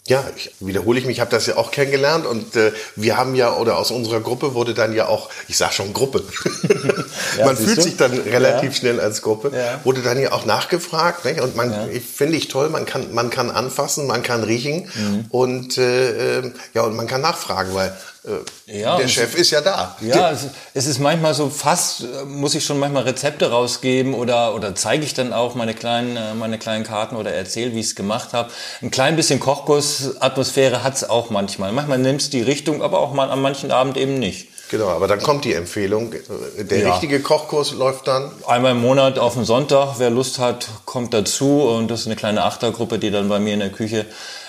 Ja, 0.10 0.24
ich, 0.36 0.52
wiederhole 0.60 0.98
ich 0.98 1.06
mich, 1.06 1.18
ich 1.18 1.22
habe 1.22 1.30
das 1.30 1.46
ja 1.46 1.56
auch 1.58 1.70
kennengelernt 1.70 2.26
und 2.26 2.56
äh, 2.56 2.72
wir 2.96 3.16
haben 3.16 3.36
ja, 3.36 3.56
oder 3.56 3.78
aus 3.78 3.92
unserer 3.92 4.22
Gruppe 4.22 4.56
wurde 4.56 4.74
dann 4.74 4.92
ja 4.92 5.08
auch, 5.08 5.30
ich 5.48 5.56
sage 5.56 5.74
schon 5.74 5.94
Gruppe, 5.94 6.24
ja, 7.38 7.46
man 7.46 7.56
fühlt 7.56 7.78
du? 7.78 7.82
sich 7.84 7.96
dann 7.96 8.14
relativ 8.14 8.72
ja. 8.72 8.80
schnell 8.80 9.00
als 9.00 9.22
Gruppe, 9.22 9.52
ja. 9.54 9.80
wurde 9.84 10.02
dann 10.02 10.20
ja 10.20 10.32
auch 10.32 10.48
nachgefragt 10.48 11.26
nicht? 11.26 11.42
und 11.42 11.56
man, 11.56 11.92
ich, 11.92 12.04
finde 12.04 12.38
ich 12.38 12.48
toll, 12.48 12.70
man 12.70 12.88
kann, 12.88 13.14
man 13.14 13.30
kann 13.30 13.52
anfassen, 13.52 14.08
man 14.08 14.24
kann 14.24 14.44
riechen 14.44 14.90
mhm. 14.96 15.26
und, 15.30 15.78
äh, 15.78 16.40
ähm, 16.40 16.54
ja, 16.74 16.82
und 16.82 16.96
man 16.96 17.06
kann 17.06 17.22
nachfragen, 17.22 17.76
weil 17.76 17.96
äh, 18.26 18.82
ja, 18.82 18.98
der 18.98 19.08
Chef 19.08 19.34
ist 19.36 19.52
ja 19.52 19.62
da. 19.62 19.96
Ja, 20.02 20.32
es, 20.32 20.48
es, 20.74 20.88
ist 20.88 21.00
manchmal 21.00 21.34
so 21.34 21.50
fast, 21.50 22.02
äh, 22.02 22.26
muss 22.26 22.54
ich 22.54 22.66
schon 22.66 22.78
manchmal 22.78 23.04
Rezepte 23.04 23.50
rausgeben 23.50 24.14
oder, 24.14 24.54
oder 24.56 24.76
zeige 24.76 25.06
ich 25.06 25.14
dann 25.14 25.32
auch 25.32 25.56
meine 25.56 25.74
kleinen, 25.74 26.18
äh, 26.18 26.34
meine 26.34 26.58
kleinen 26.58 26.84
Karten 26.84 27.16
oder 27.16 27.32
erzähle, 27.34 27.74
wie 27.74 27.80
ich 27.80 27.88
es 27.88 27.96
gemacht 27.96 28.34
habe. 28.34 28.52
Ein 28.82 28.92
klein 28.92 29.16
bisschen 29.16 29.40
Kochkursatmosphäre 29.40 30.84
hat 30.84 30.96
es 30.96 31.10
auch 31.10 31.30
manchmal. 31.30 31.72
Manchmal 31.72 32.00
nimmt 32.00 32.22
es 32.22 32.30
die 32.30 32.42
Richtung, 32.42 32.84
aber 32.84 33.00
auch 33.00 33.14
mal 33.14 33.32
an 33.32 33.42
manchen 33.42 33.72
Abend 33.72 33.96
eben 33.96 34.20
nicht. 34.20 34.50
Genau, 34.70 34.90
aber 34.90 35.08
dann 35.08 35.20
kommt 35.20 35.46
die 35.46 35.54
Empfehlung. 35.54 36.14
Der 36.58 36.78
ja. 36.78 36.92
richtige 36.92 37.22
Kochkurs 37.22 37.72
läuft 37.72 38.08
dann? 38.08 38.32
Einmal 38.46 38.74
im 38.74 38.82
Monat 38.82 39.18
auf 39.18 39.34
den 39.34 39.44
Sonntag. 39.44 39.96
Wer 39.98 40.12
Lust 40.12 40.38
hat, 40.38 40.68
kommt 40.86 41.14
dazu. 41.14 41.64
Und 41.64 41.90
das 41.90 42.02
ist 42.02 42.06
eine 42.06 42.16
kleine 42.16 42.44
Achtergruppe, 42.44 43.00
die 43.00 43.10
dann 43.10 43.30
bei 43.30 43.40
mir 43.40 43.56
in 43.56 43.62
der 43.62 43.72
Küche 43.72 44.06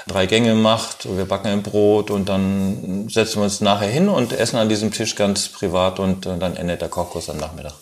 drei 0.06 0.26
Gänge 0.26 0.54
macht. 0.54 1.16
Wir 1.16 1.24
backen 1.24 1.48
ein 1.48 1.62
Brot 1.62 2.10
und 2.10 2.28
dann 2.28 3.08
setzen 3.08 3.36
wir 3.36 3.44
uns 3.44 3.60
nachher 3.60 3.88
hin 3.88 4.08
und 4.08 4.32
essen 4.32 4.56
an 4.56 4.68
diesem 4.68 4.92
Tisch 4.92 5.14
ganz 5.14 5.48
privat 5.48 5.98
und 5.98 6.26
dann 6.26 6.56
endet 6.56 6.80
der 6.80 6.88
Kochkurs 6.88 7.28
am 7.30 7.38
Nachmittag. 7.38 7.74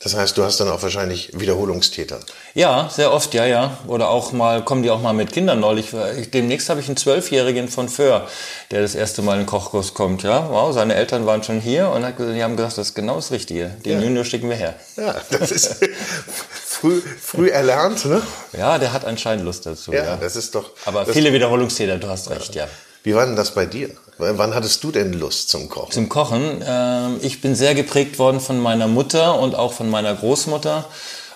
Das 0.00 0.14
heißt, 0.14 0.38
du 0.38 0.44
hast 0.44 0.60
dann 0.60 0.68
auch 0.68 0.80
wahrscheinlich 0.80 1.32
Wiederholungstäter. 1.34 2.20
Ja, 2.54 2.88
sehr 2.88 3.12
oft, 3.12 3.34
ja, 3.34 3.46
ja. 3.46 3.78
Oder 3.88 4.10
auch 4.10 4.32
mal, 4.32 4.64
kommen 4.64 4.84
die 4.84 4.90
auch 4.90 5.02
mal 5.02 5.12
mit 5.12 5.32
Kindern 5.32 5.58
neulich. 5.58 5.88
Demnächst 6.32 6.68
habe 6.68 6.80
ich 6.80 6.86
einen 6.86 6.96
Zwölfjährigen 6.96 7.68
von 7.68 7.88
Föhr, 7.88 8.28
der 8.70 8.82
das 8.82 8.94
erste 8.94 9.22
Mal 9.22 9.34
in 9.34 9.40
den 9.40 9.46
Kochkurs 9.46 9.94
kommt. 9.94 10.22
Ja, 10.22 10.48
wow, 10.50 10.72
seine 10.72 10.94
Eltern 10.94 11.26
waren 11.26 11.42
schon 11.42 11.60
hier 11.60 11.88
und 11.88 12.02
die 12.02 12.42
haben 12.44 12.56
gesagt, 12.56 12.78
das 12.78 12.88
ist 12.88 12.94
genau 12.94 13.16
das 13.16 13.32
Richtige. 13.32 13.70
Den 13.84 13.98
ja. 13.98 14.04
Junior 14.06 14.24
schicken 14.24 14.48
wir 14.48 14.56
her. 14.56 14.74
Ja, 14.96 15.16
das 15.30 15.50
ist 15.50 15.80
früh, 16.80 17.00
früh 17.00 17.48
erlernt, 17.48 18.04
ne? 18.04 18.22
Ja, 18.56 18.78
der 18.78 18.92
hat 18.92 19.04
anscheinend 19.04 19.44
Lust 19.44 19.66
dazu. 19.66 19.92
Ja, 19.92 20.04
ja. 20.04 20.16
das 20.16 20.36
ist 20.36 20.54
doch. 20.54 20.70
Aber 20.84 21.06
viele 21.06 21.32
Wiederholungstäter, 21.32 21.98
du 21.98 22.08
hast 22.08 22.30
recht, 22.30 22.54
ja. 22.54 22.66
Wie 23.02 23.14
war 23.14 23.26
denn 23.26 23.36
das 23.36 23.52
bei 23.52 23.66
dir? 23.66 23.90
Wann 24.18 24.54
hattest 24.54 24.82
du 24.82 24.90
denn 24.90 25.12
Lust 25.12 25.48
zum 25.48 25.68
Kochen? 25.68 25.92
Zum 25.92 26.08
Kochen? 26.08 26.60
Äh, 26.60 27.16
ich 27.20 27.40
bin 27.40 27.54
sehr 27.54 27.74
geprägt 27.74 28.18
worden 28.18 28.40
von 28.40 28.58
meiner 28.58 28.88
Mutter 28.88 29.38
und 29.38 29.54
auch 29.54 29.72
von 29.72 29.88
meiner 29.88 30.14
Großmutter. 30.14 30.84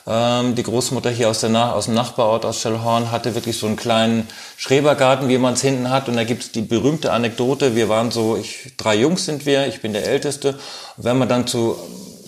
Ähm, 0.05 0.57
die 0.57 0.65
Großmutter 0.65 1.11
hier 1.11 1.31
aus, 1.31 1.41
der 1.41 1.51
Nach 1.51 1.75
aus 1.75 1.85
dem 1.85 1.95
Nachbarort 1.95 2.45
aus 2.45 2.61
Schellhorn 2.61 3.13
hatte 3.13 3.37
wirklich 3.37 3.57
so 3.57 3.67
einen 3.67 3.77
kleinen 3.77 4.27
Schrebergarten, 4.57 5.29
wie 5.29 5.39
man 5.39 5.55
es 5.55 5.61
hinten 5.61 5.91
hat. 5.91 6.09
Und 6.09 6.17
da 6.17 6.25
gibt 6.25 6.43
es 6.43 6.53
die 6.53 6.63
berühmte 6.63 7.13
Anekdote. 7.13 7.77
Wir 7.77 7.89
waren 7.89 8.11
so, 8.11 8.37
ich, 8.37 8.73
drei 8.77 8.97
Jungs 8.97 9.25
sind 9.25 9.47
wir, 9.47 9.69
ich 9.69 9.81
bin 9.81 9.93
der 9.93 10.07
Älteste. 10.07 10.55
Und 10.97 11.05
wenn 11.05 11.19
man 11.19 11.29
dann 11.29 11.47
zu, 11.47 11.77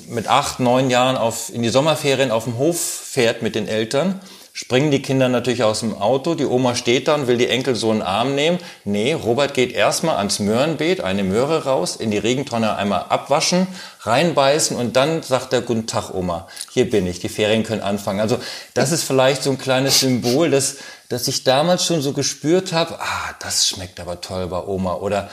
mit 0.08 0.28
acht, 0.28 0.60
neun 0.60 0.90
Jahren 0.90 1.16
auf, 1.16 1.52
in 1.52 1.62
die 1.62 1.68
Sommerferien 1.68 2.30
auf 2.30 2.44
dem 2.44 2.58
Hof 2.58 2.80
fährt 2.80 3.42
mit 3.42 3.54
den 3.54 3.68
Eltern, 3.68 4.20
springen 4.52 4.90
die 4.90 5.02
Kinder 5.02 5.28
natürlich 5.28 5.64
aus 5.64 5.80
dem 5.80 6.00
Auto. 6.00 6.34
Die 6.34 6.46
Oma 6.46 6.76
steht 6.76 7.08
da 7.08 7.16
und 7.16 7.26
will 7.26 7.36
die 7.36 7.48
Enkel 7.48 7.74
so 7.74 7.90
einen 7.90 8.02
Arm 8.02 8.34
nehmen. 8.34 8.58
Nee, 8.84 9.12
Robert 9.12 9.52
geht 9.52 9.72
erstmal 9.72 10.16
ans 10.16 10.38
Möhrenbeet, 10.38 11.00
eine 11.00 11.24
Möhre 11.24 11.64
raus, 11.64 11.96
in 11.96 12.10
die 12.10 12.18
Regentonne 12.18 12.76
einmal 12.76 13.06
abwaschen, 13.08 13.66
reinbeißen 14.00 14.76
und 14.76 14.94
dann 14.94 15.22
sagt 15.22 15.52
er, 15.52 15.60
guten 15.60 15.86
Tag 15.86 16.14
Oma, 16.14 16.46
hier 16.72 16.88
bin 16.88 17.06
ich, 17.06 17.18
die 17.18 17.28
Ferien 17.28 17.64
können 17.64 17.82
anfangen. 17.82 18.20
Also 18.20 18.38
das 18.74 18.92
ist 18.92 19.02
vielleicht 19.02 19.42
so 19.42 19.50
ein 19.50 19.58
kleines 19.58 20.00
Symbol, 20.00 20.50
dass, 20.50 20.76
dass 21.08 21.26
ich 21.26 21.42
damals 21.42 21.84
schon 21.84 22.00
so 22.00 22.12
gespürt 22.12 22.72
habe, 22.72 23.00
ah, 23.00 23.34
das 23.40 23.68
schmeckt 23.68 23.98
aber 23.98 24.20
toll 24.20 24.46
bei 24.46 24.64
Oma 24.64 24.94
oder 24.94 25.30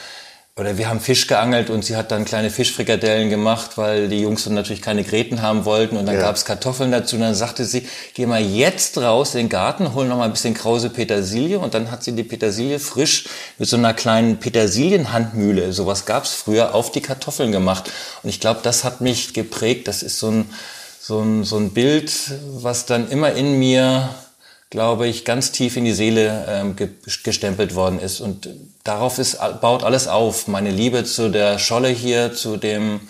oder 0.62 0.78
wir 0.78 0.90
haben 0.90 1.00
Fisch 1.00 1.26
geangelt 1.26 1.72
und 1.72 1.84
sie 1.84 1.96
hat 1.96 2.12
dann 2.12 2.24
kleine 2.24 2.52
Fischfrikadellen 2.52 3.32
gemacht, 3.32 3.80
weil 3.80 4.10
die 4.10 4.22
Jungs 4.22 4.44
dann 4.44 4.54
natürlich 4.54 4.84
keine 4.84 5.04
Gräten 5.04 5.42
haben 5.42 5.66
wollten. 5.66 5.98
Und 5.98 6.06
dann 6.06 6.14
ja. 6.14 6.22
gab 6.22 6.36
es 6.36 6.46
Kartoffeln 6.46 6.92
dazu. 6.92 7.16
Und 7.16 7.24
dann 7.24 7.34
sagte 7.34 7.66
sie, 7.66 7.88
geh 8.14 8.28
mal 8.28 8.40
jetzt 8.40 9.00
raus 9.00 9.34
in 9.34 9.40
den 9.40 9.50
Garten, 9.50 9.96
hol 9.96 10.06
noch 10.06 10.18
mal 10.18 10.26
ein 10.26 10.34
bisschen 10.34 10.54
krause 10.54 10.92
Petersilie. 10.92 11.58
Und 11.58 11.74
dann 11.74 11.90
hat 11.90 12.04
sie 12.04 12.12
die 12.12 12.24
Petersilie 12.24 12.78
frisch 12.78 13.28
mit 13.58 13.70
so 13.70 13.76
einer 13.76 13.96
kleinen 13.96 14.38
Petersilienhandmühle, 14.38 15.74
sowas 15.74 16.06
gab 16.06 16.26
es 16.26 16.34
früher, 16.36 16.76
auf 16.76 16.92
die 16.92 17.02
Kartoffeln 17.02 17.52
gemacht. 17.52 17.90
Und 18.22 18.30
ich 18.30 18.40
glaube, 18.40 18.60
das 18.62 18.84
hat 18.84 19.02
mich 19.02 19.34
geprägt, 19.34 19.88
das 19.88 20.04
ist 20.04 20.20
so 20.20 20.30
ein, 20.30 20.54
so 21.00 21.22
ein, 21.22 21.44
so 21.44 21.58
ein 21.58 21.72
Bild, 21.72 22.14
was 22.54 22.86
dann 22.86 23.10
immer 23.10 23.34
in 23.34 23.58
mir 23.58 24.10
glaube 24.72 25.06
ich, 25.06 25.26
ganz 25.26 25.52
tief 25.52 25.78
in 25.78 25.86
die 25.86 25.94
Seele 25.94 26.46
ähm, 26.50 26.76
gestempelt 27.24 27.76
worden 27.76 28.00
ist. 28.00 28.22
Und 28.22 28.50
darauf 28.84 29.20
ist, 29.20 29.38
baut 29.62 29.84
alles 29.84 30.08
auf. 30.08 30.48
Meine 30.48 30.72
Liebe 30.72 31.04
zu 31.04 31.30
der 31.30 31.60
Scholle 31.60 31.90
hier, 31.90 32.34
zu 32.34 32.58
dem, 32.58 33.02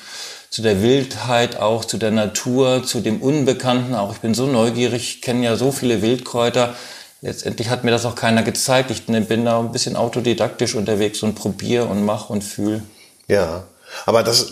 zu 0.49 0.63
der 0.63 0.81
Wildheit 0.81 1.57
auch, 1.57 1.85
zu 1.85 1.97
der 1.97 2.11
Natur, 2.11 2.83
zu 2.83 2.99
dem 2.99 3.21
Unbekannten 3.21 3.93
auch. 3.93 4.11
Ich 4.11 4.19
bin 4.19 4.33
so 4.33 4.47
neugierig, 4.47 5.21
kenne 5.21 5.45
ja 5.45 5.55
so 5.55 5.71
viele 5.71 6.01
Wildkräuter. 6.01 6.75
Letztendlich 7.21 7.69
hat 7.69 7.83
mir 7.83 7.91
das 7.91 8.05
auch 8.05 8.15
keiner 8.15 8.41
gezeigt. 8.41 8.89
Ich 8.89 9.05
bin 9.05 9.45
da 9.45 9.59
ein 9.59 9.71
bisschen 9.71 9.95
autodidaktisch 9.95 10.73
unterwegs 10.73 11.21
und 11.21 11.35
probiere 11.35 11.85
und 11.85 12.03
mache 12.03 12.33
und 12.33 12.43
fühle. 12.43 12.81
Ja. 13.27 13.65
Aber 14.05 14.23
das, 14.23 14.47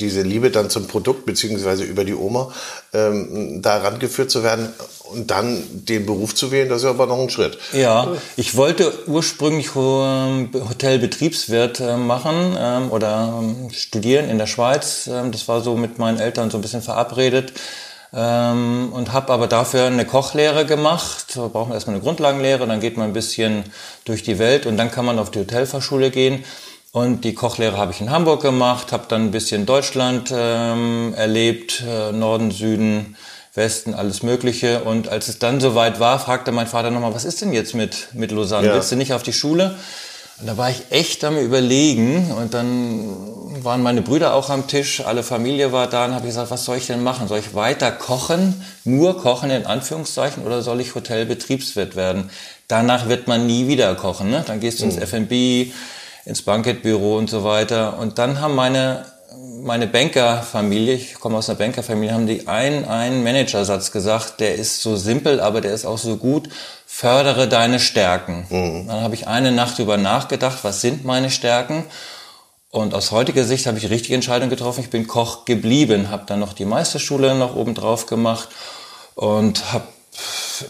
diese 0.00 0.22
Liebe 0.22 0.50
dann 0.50 0.70
zum 0.70 0.88
Produkt, 0.88 1.26
beziehungsweise 1.26 1.84
über 1.84 2.04
die 2.04 2.14
Oma, 2.14 2.52
ähm, 2.92 3.60
da 3.62 3.78
rangeführt 3.78 4.30
zu 4.30 4.42
werden 4.42 4.68
und 5.12 5.30
dann 5.30 5.62
den 5.70 6.06
Beruf 6.06 6.34
zu 6.34 6.50
wählen, 6.50 6.68
das 6.68 6.82
ist 6.82 6.88
aber 6.88 7.06
noch 7.06 7.18
ein 7.18 7.30
Schritt. 7.30 7.58
Ja, 7.72 8.08
ich 8.36 8.56
wollte 8.56 8.92
ursprünglich 9.06 9.74
Hotelbetriebswirt 9.74 11.80
äh, 11.80 11.96
machen 11.96 12.56
ähm, 12.58 12.90
oder 12.90 13.40
ähm, 13.40 13.70
studieren 13.72 14.30
in 14.30 14.38
der 14.38 14.46
Schweiz. 14.46 15.06
Ähm, 15.06 15.32
das 15.32 15.48
war 15.48 15.60
so 15.60 15.76
mit 15.76 15.98
meinen 15.98 16.18
Eltern 16.18 16.50
so 16.50 16.58
ein 16.58 16.62
bisschen 16.62 16.82
verabredet. 16.82 17.52
Ähm, 18.16 18.92
und 18.92 19.12
habe 19.12 19.32
aber 19.32 19.48
dafür 19.48 19.86
eine 19.86 20.04
Kochlehre 20.04 20.66
gemacht. 20.66 21.34
Da 21.34 21.48
braucht 21.48 21.68
man 21.68 21.74
erstmal 21.74 21.96
eine 21.96 22.04
Grundlagenlehre, 22.04 22.64
dann 22.66 22.78
geht 22.78 22.96
man 22.96 23.08
ein 23.08 23.12
bisschen 23.12 23.64
durch 24.04 24.22
die 24.22 24.38
Welt 24.38 24.66
und 24.66 24.76
dann 24.76 24.92
kann 24.92 25.04
man 25.04 25.18
auf 25.18 25.32
die 25.32 25.40
Hotelfachschule 25.40 26.12
gehen. 26.12 26.44
Und 26.94 27.24
die 27.24 27.34
Kochlehre 27.34 27.76
habe 27.76 27.90
ich 27.90 28.00
in 28.00 28.12
Hamburg 28.12 28.40
gemacht, 28.40 28.92
habe 28.92 29.06
dann 29.08 29.22
ein 29.22 29.30
bisschen 29.32 29.66
Deutschland 29.66 30.32
ähm, 30.32 31.12
erlebt, 31.16 31.82
äh, 31.84 32.12
Norden, 32.12 32.52
Süden, 32.52 33.16
Westen, 33.52 33.94
alles 33.94 34.22
Mögliche. 34.22 34.84
Und 34.84 35.08
als 35.08 35.26
es 35.26 35.40
dann 35.40 35.60
soweit 35.60 35.98
war, 35.98 36.20
fragte 36.20 36.52
mein 36.52 36.68
Vater 36.68 36.92
nochmal, 36.92 37.12
was 37.12 37.24
ist 37.24 37.42
denn 37.42 37.52
jetzt 37.52 37.74
mit, 37.74 38.10
mit 38.12 38.30
Lausanne? 38.30 38.68
Ja. 38.68 38.74
Willst 38.74 38.92
du 38.92 38.96
nicht 38.96 39.12
auf 39.12 39.24
die 39.24 39.32
Schule? 39.32 39.74
Und 40.38 40.46
da 40.46 40.56
war 40.56 40.70
ich 40.70 40.82
echt 40.90 41.24
am 41.24 41.36
Überlegen 41.36 42.30
und 42.30 42.54
dann 42.54 43.08
waren 43.64 43.82
meine 43.82 44.02
Brüder 44.02 44.32
auch 44.32 44.48
am 44.48 44.68
Tisch, 44.68 45.04
alle 45.04 45.24
Familie 45.24 45.72
war 45.72 45.88
da 45.88 46.04
und 46.04 46.14
habe 46.14 46.26
gesagt, 46.26 46.52
was 46.52 46.64
soll 46.64 46.76
ich 46.76 46.86
denn 46.86 47.02
machen? 47.02 47.26
Soll 47.26 47.40
ich 47.40 47.56
weiter 47.56 47.90
kochen, 47.90 48.64
nur 48.84 49.20
kochen 49.20 49.50
in 49.50 49.66
Anführungszeichen 49.66 50.44
oder 50.44 50.62
soll 50.62 50.80
ich 50.80 50.94
Hotelbetriebswirt 50.94 51.96
werden? 51.96 52.30
Danach 52.68 53.08
wird 53.08 53.26
man 53.26 53.48
nie 53.48 53.66
wieder 53.66 53.92
kochen, 53.96 54.30
ne? 54.30 54.44
Dann 54.46 54.60
gehst 54.60 54.78
du 54.78 54.84
ins 54.84 54.94
mhm. 54.94 55.02
F&B, 55.02 55.72
ins 56.24 56.42
Bankettbüro 56.42 57.18
und 57.18 57.28
so 57.28 57.44
weiter. 57.44 57.98
Und 57.98 58.18
dann 58.18 58.40
haben 58.40 58.54
meine, 58.54 59.04
meine 59.62 59.86
Bankerfamilie, 59.86 60.94
ich 60.94 61.14
komme 61.14 61.36
aus 61.36 61.48
einer 61.48 61.58
Bankerfamilie, 61.58 62.14
haben 62.14 62.26
die 62.26 62.46
einen, 62.48 62.84
einen 62.84 63.22
Managersatz 63.22 63.90
gesagt, 63.90 64.40
der 64.40 64.54
ist 64.54 64.80
so 64.80 64.96
simpel, 64.96 65.40
aber 65.40 65.60
der 65.60 65.74
ist 65.74 65.84
auch 65.84 65.98
so 65.98 66.16
gut. 66.16 66.48
Fördere 66.86 67.48
deine 67.48 67.80
Stärken. 67.80 68.46
Mhm. 68.48 68.86
Dann 68.86 69.00
habe 69.00 69.14
ich 69.14 69.26
eine 69.26 69.52
Nacht 69.52 69.78
über 69.78 69.96
nachgedacht, 69.96 70.58
was 70.62 70.80
sind 70.80 71.04
meine 71.04 71.30
Stärken? 71.30 71.84
Und 72.70 72.92
aus 72.94 73.12
heutiger 73.12 73.44
Sicht 73.44 73.66
habe 73.66 73.78
ich 73.78 73.84
die 73.84 73.92
richtige 73.92 74.16
Entscheidung 74.16 74.50
getroffen. 74.50 74.80
Ich 74.80 74.90
bin 74.90 75.06
Koch 75.06 75.44
geblieben, 75.44 76.10
habe 76.10 76.24
dann 76.26 76.40
noch 76.40 76.54
die 76.54 76.64
Meisterschule 76.64 77.34
noch 77.36 77.54
oben 77.54 77.74
drauf 77.74 78.06
gemacht 78.06 78.48
und 79.14 79.72
habe 79.72 79.86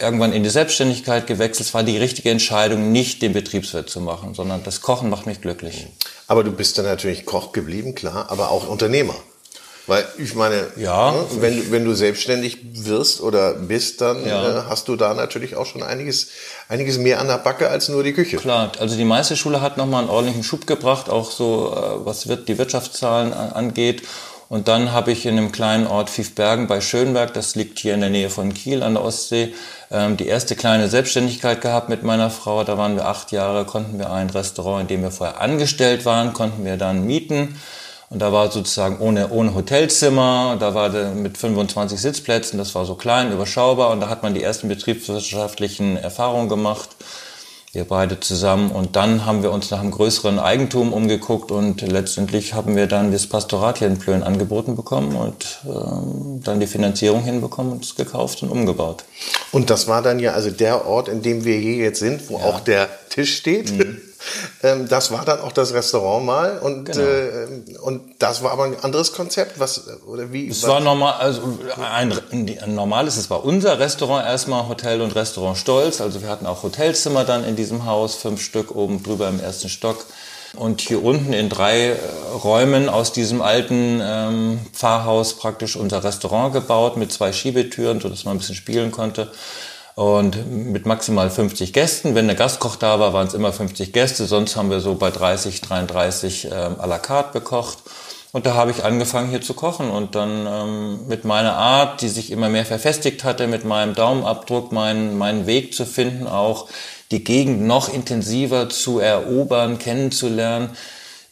irgendwann 0.00 0.32
in 0.32 0.42
die 0.42 0.50
Selbstständigkeit 0.50 1.26
gewechselt. 1.26 1.68
Es 1.68 1.74
war 1.74 1.82
die 1.82 1.98
richtige 1.98 2.30
Entscheidung, 2.30 2.92
nicht 2.92 3.22
den 3.22 3.32
Betriebswirt 3.32 3.90
zu 3.90 4.00
machen, 4.00 4.34
sondern 4.34 4.62
das 4.64 4.80
Kochen 4.80 5.10
macht 5.10 5.26
mich 5.26 5.40
glücklich. 5.40 5.86
Aber 6.26 6.44
du 6.44 6.52
bist 6.52 6.78
dann 6.78 6.84
natürlich 6.84 7.26
Koch 7.26 7.52
geblieben, 7.52 7.94
klar, 7.94 8.26
aber 8.30 8.50
auch 8.50 8.68
Unternehmer. 8.68 9.14
Weil 9.86 10.06
ich 10.16 10.34
meine, 10.34 10.68
ja, 10.76 11.12
ne, 11.12 11.26
wenn, 11.40 11.70
wenn 11.70 11.84
du 11.84 11.94
selbstständig 11.94 12.58
wirst 12.72 13.20
oder 13.20 13.52
bist, 13.52 14.00
dann 14.00 14.24
ja. 14.26 14.60
äh, 14.60 14.62
hast 14.66 14.88
du 14.88 14.96
da 14.96 15.12
natürlich 15.12 15.56
auch 15.56 15.66
schon 15.66 15.82
einiges, 15.82 16.28
einiges 16.70 16.96
mehr 16.96 17.20
an 17.20 17.26
der 17.26 17.36
Backe 17.36 17.68
als 17.68 17.90
nur 17.90 18.02
die 18.02 18.14
Küche. 18.14 18.38
Klar, 18.38 18.72
also 18.78 18.96
die 18.96 19.04
Meisterschule 19.04 19.60
hat 19.60 19.76
nochmal 19.76 20.00
einen 20.00 20.10
ordentlichen 20.10 20.42
Schub 20.42 20.66
gebracht, 20.66 21.10
auch 21.10 21.30
so 21.30 21.74
äh, 21.76 22.06
was 22.06 22.28
wird 22.28 22.48
die 22.48 22.56
Wirtschaftszahlen 22.56 23.34
angeht. 23.34 24.02
Und 24.54 24.68
dann 24.68 24.92
habe 24.92 25.10
ich 25.10 25.26
in 25.26 25.36
einem 25.36 25.50
kleinen 25.50 25.88
Ort 25.88 26.08
Fiefbergen 26.08 26.68
bei 26.68 26.80
Schönberg, 26.80 27.34
das 27.34 27.56
liegt 27.56 27.80
hier 27.80 27.92
in 27.94 28.00
der 28.00 28.08
Nähe 28.08 28.30
von 28.30 28.54
Kiel 28.54 28.84
an 28.84 28.94
der 28.94 29.02
Ostsee, 29.02 29.52
ähm, 29.90 30.16
die 30.16 30.28
erste 30.28 30.54
kleine 30.54 30.88
Selbstständigkeit 30.88 31.60
gehabt 31.60 31.88
mit 31.88 32.04
meiner 32.04 32.30
Frau. 32.30 32.62
Da 32.62 32.78
waren 32.78 32.94
wir 32.94 33.06
acht 33.06 33.32
Jahre, 33.32 33.64
konnten 33.64 33.98
wir 33.98 34.12
ein 34.12 34.30
Restaurant, 34.30 34.82
in 34.82 34.86
dem 34.86 35.02
wir 35.02 35.10
vorher 35.10 35.40
angestellt 35.40 36.04
waren, 36.04 36.34
konnten 36.34 36.64
wir 36.64 36.76
dann 36.76 37.04
mieten. 37.04 37.60
Und 38.10 38.20
da 38.22 38.32
war 38.32 38.48
sozusagen 38.52 39.00
ohne, 39.00 39.30
ohne 39.30 39.56
Hotelzimmer, 39.56 40.56
da 40.60 40.72
war 40.72 40.90
mit 40.90 41.36
25 41.36 42.00
Sitzplätzen, 42.00 42.56
das 42.56 42.76
war 42.76 42.84
so 42.84 42.94
klein, 42.94 43.32
überschaubar 43.32 43.90
und 43.90 43.98
da 43.98 44.08
hat 44.08 44.22
man 44.22 44.34
die 44.34 44.42
ersten 44.44 44.68
betriebswirtschaftlichen 44.68 45.96
Erfahrungen 45.96 46.48
gemacht 46.48 46.90
wir 47.74 47.84
beide 47.84 48.20
zusammen. 48.20 48.70
Und 48.70 48.96
dann 48.96 49.26
haben 49.26 49.42
wir 49.42 49.52
uns 49.52 49.70
nach 49.70 49.80
einem 49.80 49.90
größeren 49.90 50.38
Eigentum 50.38 50.92
umgeguckt 50.92 51.50
und 51.50 51.82
letztendlich 51.82 52.54
haben 52.54 52.76
wir 52.76 52.86
dann 52.86 53.12
das 53.12 53.26
Pastorat 53.26 53.78
hier 53.78 53.88
in 53.88 53.98
Plön 53.98 54.22
angeboten 54.22 54.76
bekommen 54.76 55.16
und 55.16 55.60
ähm, 55.64 56.40
dann 56.42 56.60
die 56.60 56.66
Finanzierung 56.66 57.22
hinbekommen 57.22 57.72
und 57.72 57.84
es 57.84 57.94
gekauft 57.96 58.42
und 58.42 58.50
umgebaut. 58.50 59.04
Und 59.52 59.70
das 59.70 59.88
war 59.88 60.02
dann 60.02 60.18
ja 60.18 60.32
also 60.32 60.50
der 60.50 60.86
Ort, 60.86 61.08
in 61.08 61.22
dem 61.22 61.44
wir 61.44 61.56
hier 61.56 61.76
jetzt 61.76 61.98
sind, 61.98 62.28
wo 62.28 62.38
ja. 62.38 62.44
auch 62.44 62.60
der 62.60 62.88
Tisch 63.08 63.36
steht. 63.36 63.72
Mhm. 63.72 64.00
Ähm, 64.62 64.88
das 64.88 65.10
war 65.10 65.24
dann 65.24 65.40
auch 65.40 65.52
das 65.52 65.72
Restaurant 65.74 66.24
mal 66.24 66.58
und, 66.58 66.84
genau. 66.86 67.00
äh, 67.00 67.78
und 67.82 68.02
das 68.18 68.42
war 68.42 68.52
aber 68.52 68.64
ein 68.64 68.78
anderes 68.80 69.12
Konzept. 69.12 69.58
Was, 69.58 69.84
oder 70.06 70.32
wie? 70.32 70.48
Es 70.48 70.66
war 70.66 70.80
normal, 70.80 71.14
also 71.14 71.58
ein, 71.90 72.12
ein 72.32 72.74
normales, 72.74 73.16
es 73.16 73.30
war 73.30 73.44
unser 73.44 73.78
Restaurant 73.78 74.26
erstmal, 74.26 74.68
Hotel 74.68 75.00
und 75.00 75.14
Restaurant 75.14 75.58
Stolz. 75.58 76.00
Also 76.00 76.22
wir 76.22 76.28
hatten 76.28 76.46
auch 76.46 76.62
Hotelzimmer 76.62 77.24
dann 77.24 77.44
in 77.44 77.56
diesem 77.56 77.84
Haus, 77.86 78.14
fünf 78.14 78.42
Stück 78.42 78.74
oben 78.74 79.02
drüber 79.02 79.28
im 79.28 79.40
ersten 79.40 79.68
Stock. 79.68 80.04
Und 80.56 80.80
hier 80.80 81.02
unten 81.02 81.32
in 81.32 81.48
drei 81.48 81.88
äh, 81.88 81.96
Räumen 82.44 82.88
aus 82.88 83.12
diesem 83.12 83.42
alten 83.42 84.00
ähm, 84.00 84.60
Pfarrhaus 84.72 85.34
praktisch 85.34 85.74
unser 85.74 86.04
Restaurant 86.04 86.52
gebaut 86.52 86.96
mit 86.96 87.12
zwei 87.12 87.32
Schiebetüren, 87.32 88.00
sodass 88.00 88.24
man 88.24 88.36
ein 88.36 88.38
bisschen 88.38 88.54
spielen 88.54 88.92
konnte 88.92 89.32
und 89.94 90.72
mit 90.72 90.86
maximal 90.86 91.30
50 91.30 91.72
Gästen. 91.72 92.14
Wenn 92.14 92.26
der 92.26 92.36
Gastkoch 92.36 92.76
da 92.76 92.98
war, 92.98 93.12
waren 93.12 93.28
es 93.28 93.34
immer 93.34 93.52
50 93.52 93.92
Gäste, 93.92 94.26
sonst 94.26 94.56
haben 94.56 94.70
wir 94.70 94.80
so 94.80 94.94
bei 94.96 95.10
30, 95.10 95.60
33 95.60 96.46
ähm, 96.46 96.50
à 96.52 96.86
la 96.86 96.98
carte 96.98 97.32
bekocht. 97.32 97.78
Und 98.32 98.46
da 98.46 98.54
habe 98.54 98.72
ich 98.72 98.82
angefangen 98.82 99.30
hier 99.30 99.42
zu 99.42 99.54
kochen 99.54 99.90
und 99.90 100.16
dann 100.16 100.46
ähm, 100.48 101.06
mit 101.06 101.24
meiner 101.24 101.54
Art, 101.54 102.00
die 102.00 102.08
sich 102.08 102.32
immer 102.32 102.48
mehr 102.48 102.66
verfestigt 102.66 103.22
hatte, 103.22 103.46
mit 103.46 103.64
meinem 103.64 103.94
Daumenabdruck, 103.94 104.72
meinen, 104.72 105.16
meinen 105.16 105.46
Weg 105.46 105.72
zu 105.72 105.86
finden, 105.86 106.26
auch 106.26 106.68
die 107.12 107.22
Gegend 107.22 107.62
noch 107.62 107.92
intensiver 107.92 108.68
zu 108.68 108.98
erobern, 108.98 109.78
kennenzulernen, 109.78 110.70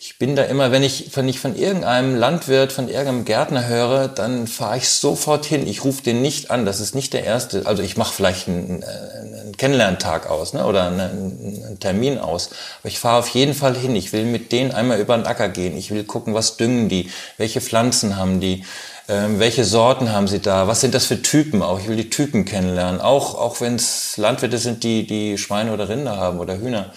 ich 0.04 0.18
bin 0.18 0.35
da 0.35 0.42
immer, 0.42 0.73
wenn 0.73 0.82
ich, 0.82 1.14
wenn 1.14 1.28
ich 1.28 1.38
von 1.38 1.54
irgendeinem 1.54 2.16
Landwirt, 2.16 2.73
von 2.73 2.88
irgendeinem 2.88 3.25
Gärtner 3.25 3.68
höre, 3.68 4.09
dann 4.09 4.49
fahre 4.49 4.78
ich 4.78 4.88
sofort 4.88 5.44
hin. 5.44 5.64
Ich 5.64 5.85
rufe 5.85 6.02
den 6.02 6.23
nicht 6.23 6.50
an. 6.50 6.66
Das 6.66 6.80
ist 6.80 6.97
nicht 6.97 7.12
der 7.12 7.23
erste. 7.23 7.66
Also 7.66 7.85
ich 7.85 7.97
mache 7.97 8.12
vielleicht 8.12 8.49
einen, 8.49 8.82
einen 8.82 9.56
Kennenlerntag 9.56 10.28
aus 10.28 10.54
ne? 10.54 10.66
oder 10.66 10.88
einen, 10.88 10.99
einen 11.00 11.76
Termin 11.78 12.18
aus. 12.18 12.50
Aber 12.80 12.88
ich 12.88 12.99
fahre 12.99 13.21
auf 13.21 13.28
jeden 13.28 13.54
Fall 13.54 13.76
hin. 13.76 13.94
Ich 13.94 14.12
will 14.12 14.25
mit 14.25 14.50
denen 14.50 14.73
einmal 14.73 14.99
über 14.99 15.16
den 15.16 15.25
Acker 15.25 15.49
gehen. 15.49 15.76
Ich 15.76 15.92
will 15.92 16.02
gucken, 16.02 16.35
was 16.35 16.56
düngen 16.56 16.88
die, 16.88 17.09
welche 17.37 17.61
Pflanzen 17.61 18.16
haben 18.16 18.40
die. 18.40 18.64
Ähm, 19.09 19.38
welche 19.38 19.64
Sorten 19.64 20.11
haben 20.11 20.26
Sie 20.26 20.40
da? 20.40 20.66
Was 20.66 20.80
sind 20.80 20.94
das 20.94 21.06
für 21.06 21.23
Typen 21.23 21.62
auch? 21.62 21.78
Ich 21.78 21.87
will 21.87 21.97
die 21.97 22.11
Typen 22.11 22.44
kennenlernen. 22.44 23.00
Auch, 23.00 23.37
auch 23.37 23.61
wenn 23.61 23.76
es 23.76 24.16
Landwirte 24.16 24.59
sind, 24.59 24.82
die, 24.82 25.06
die 25.06 25.38
Schweine 25.38 25.73
oder 25.73 25.88
Rinder 25.88 26.16
haben 26.16 26.40
oder 26.40 26.59
Hühner 26.59 26.90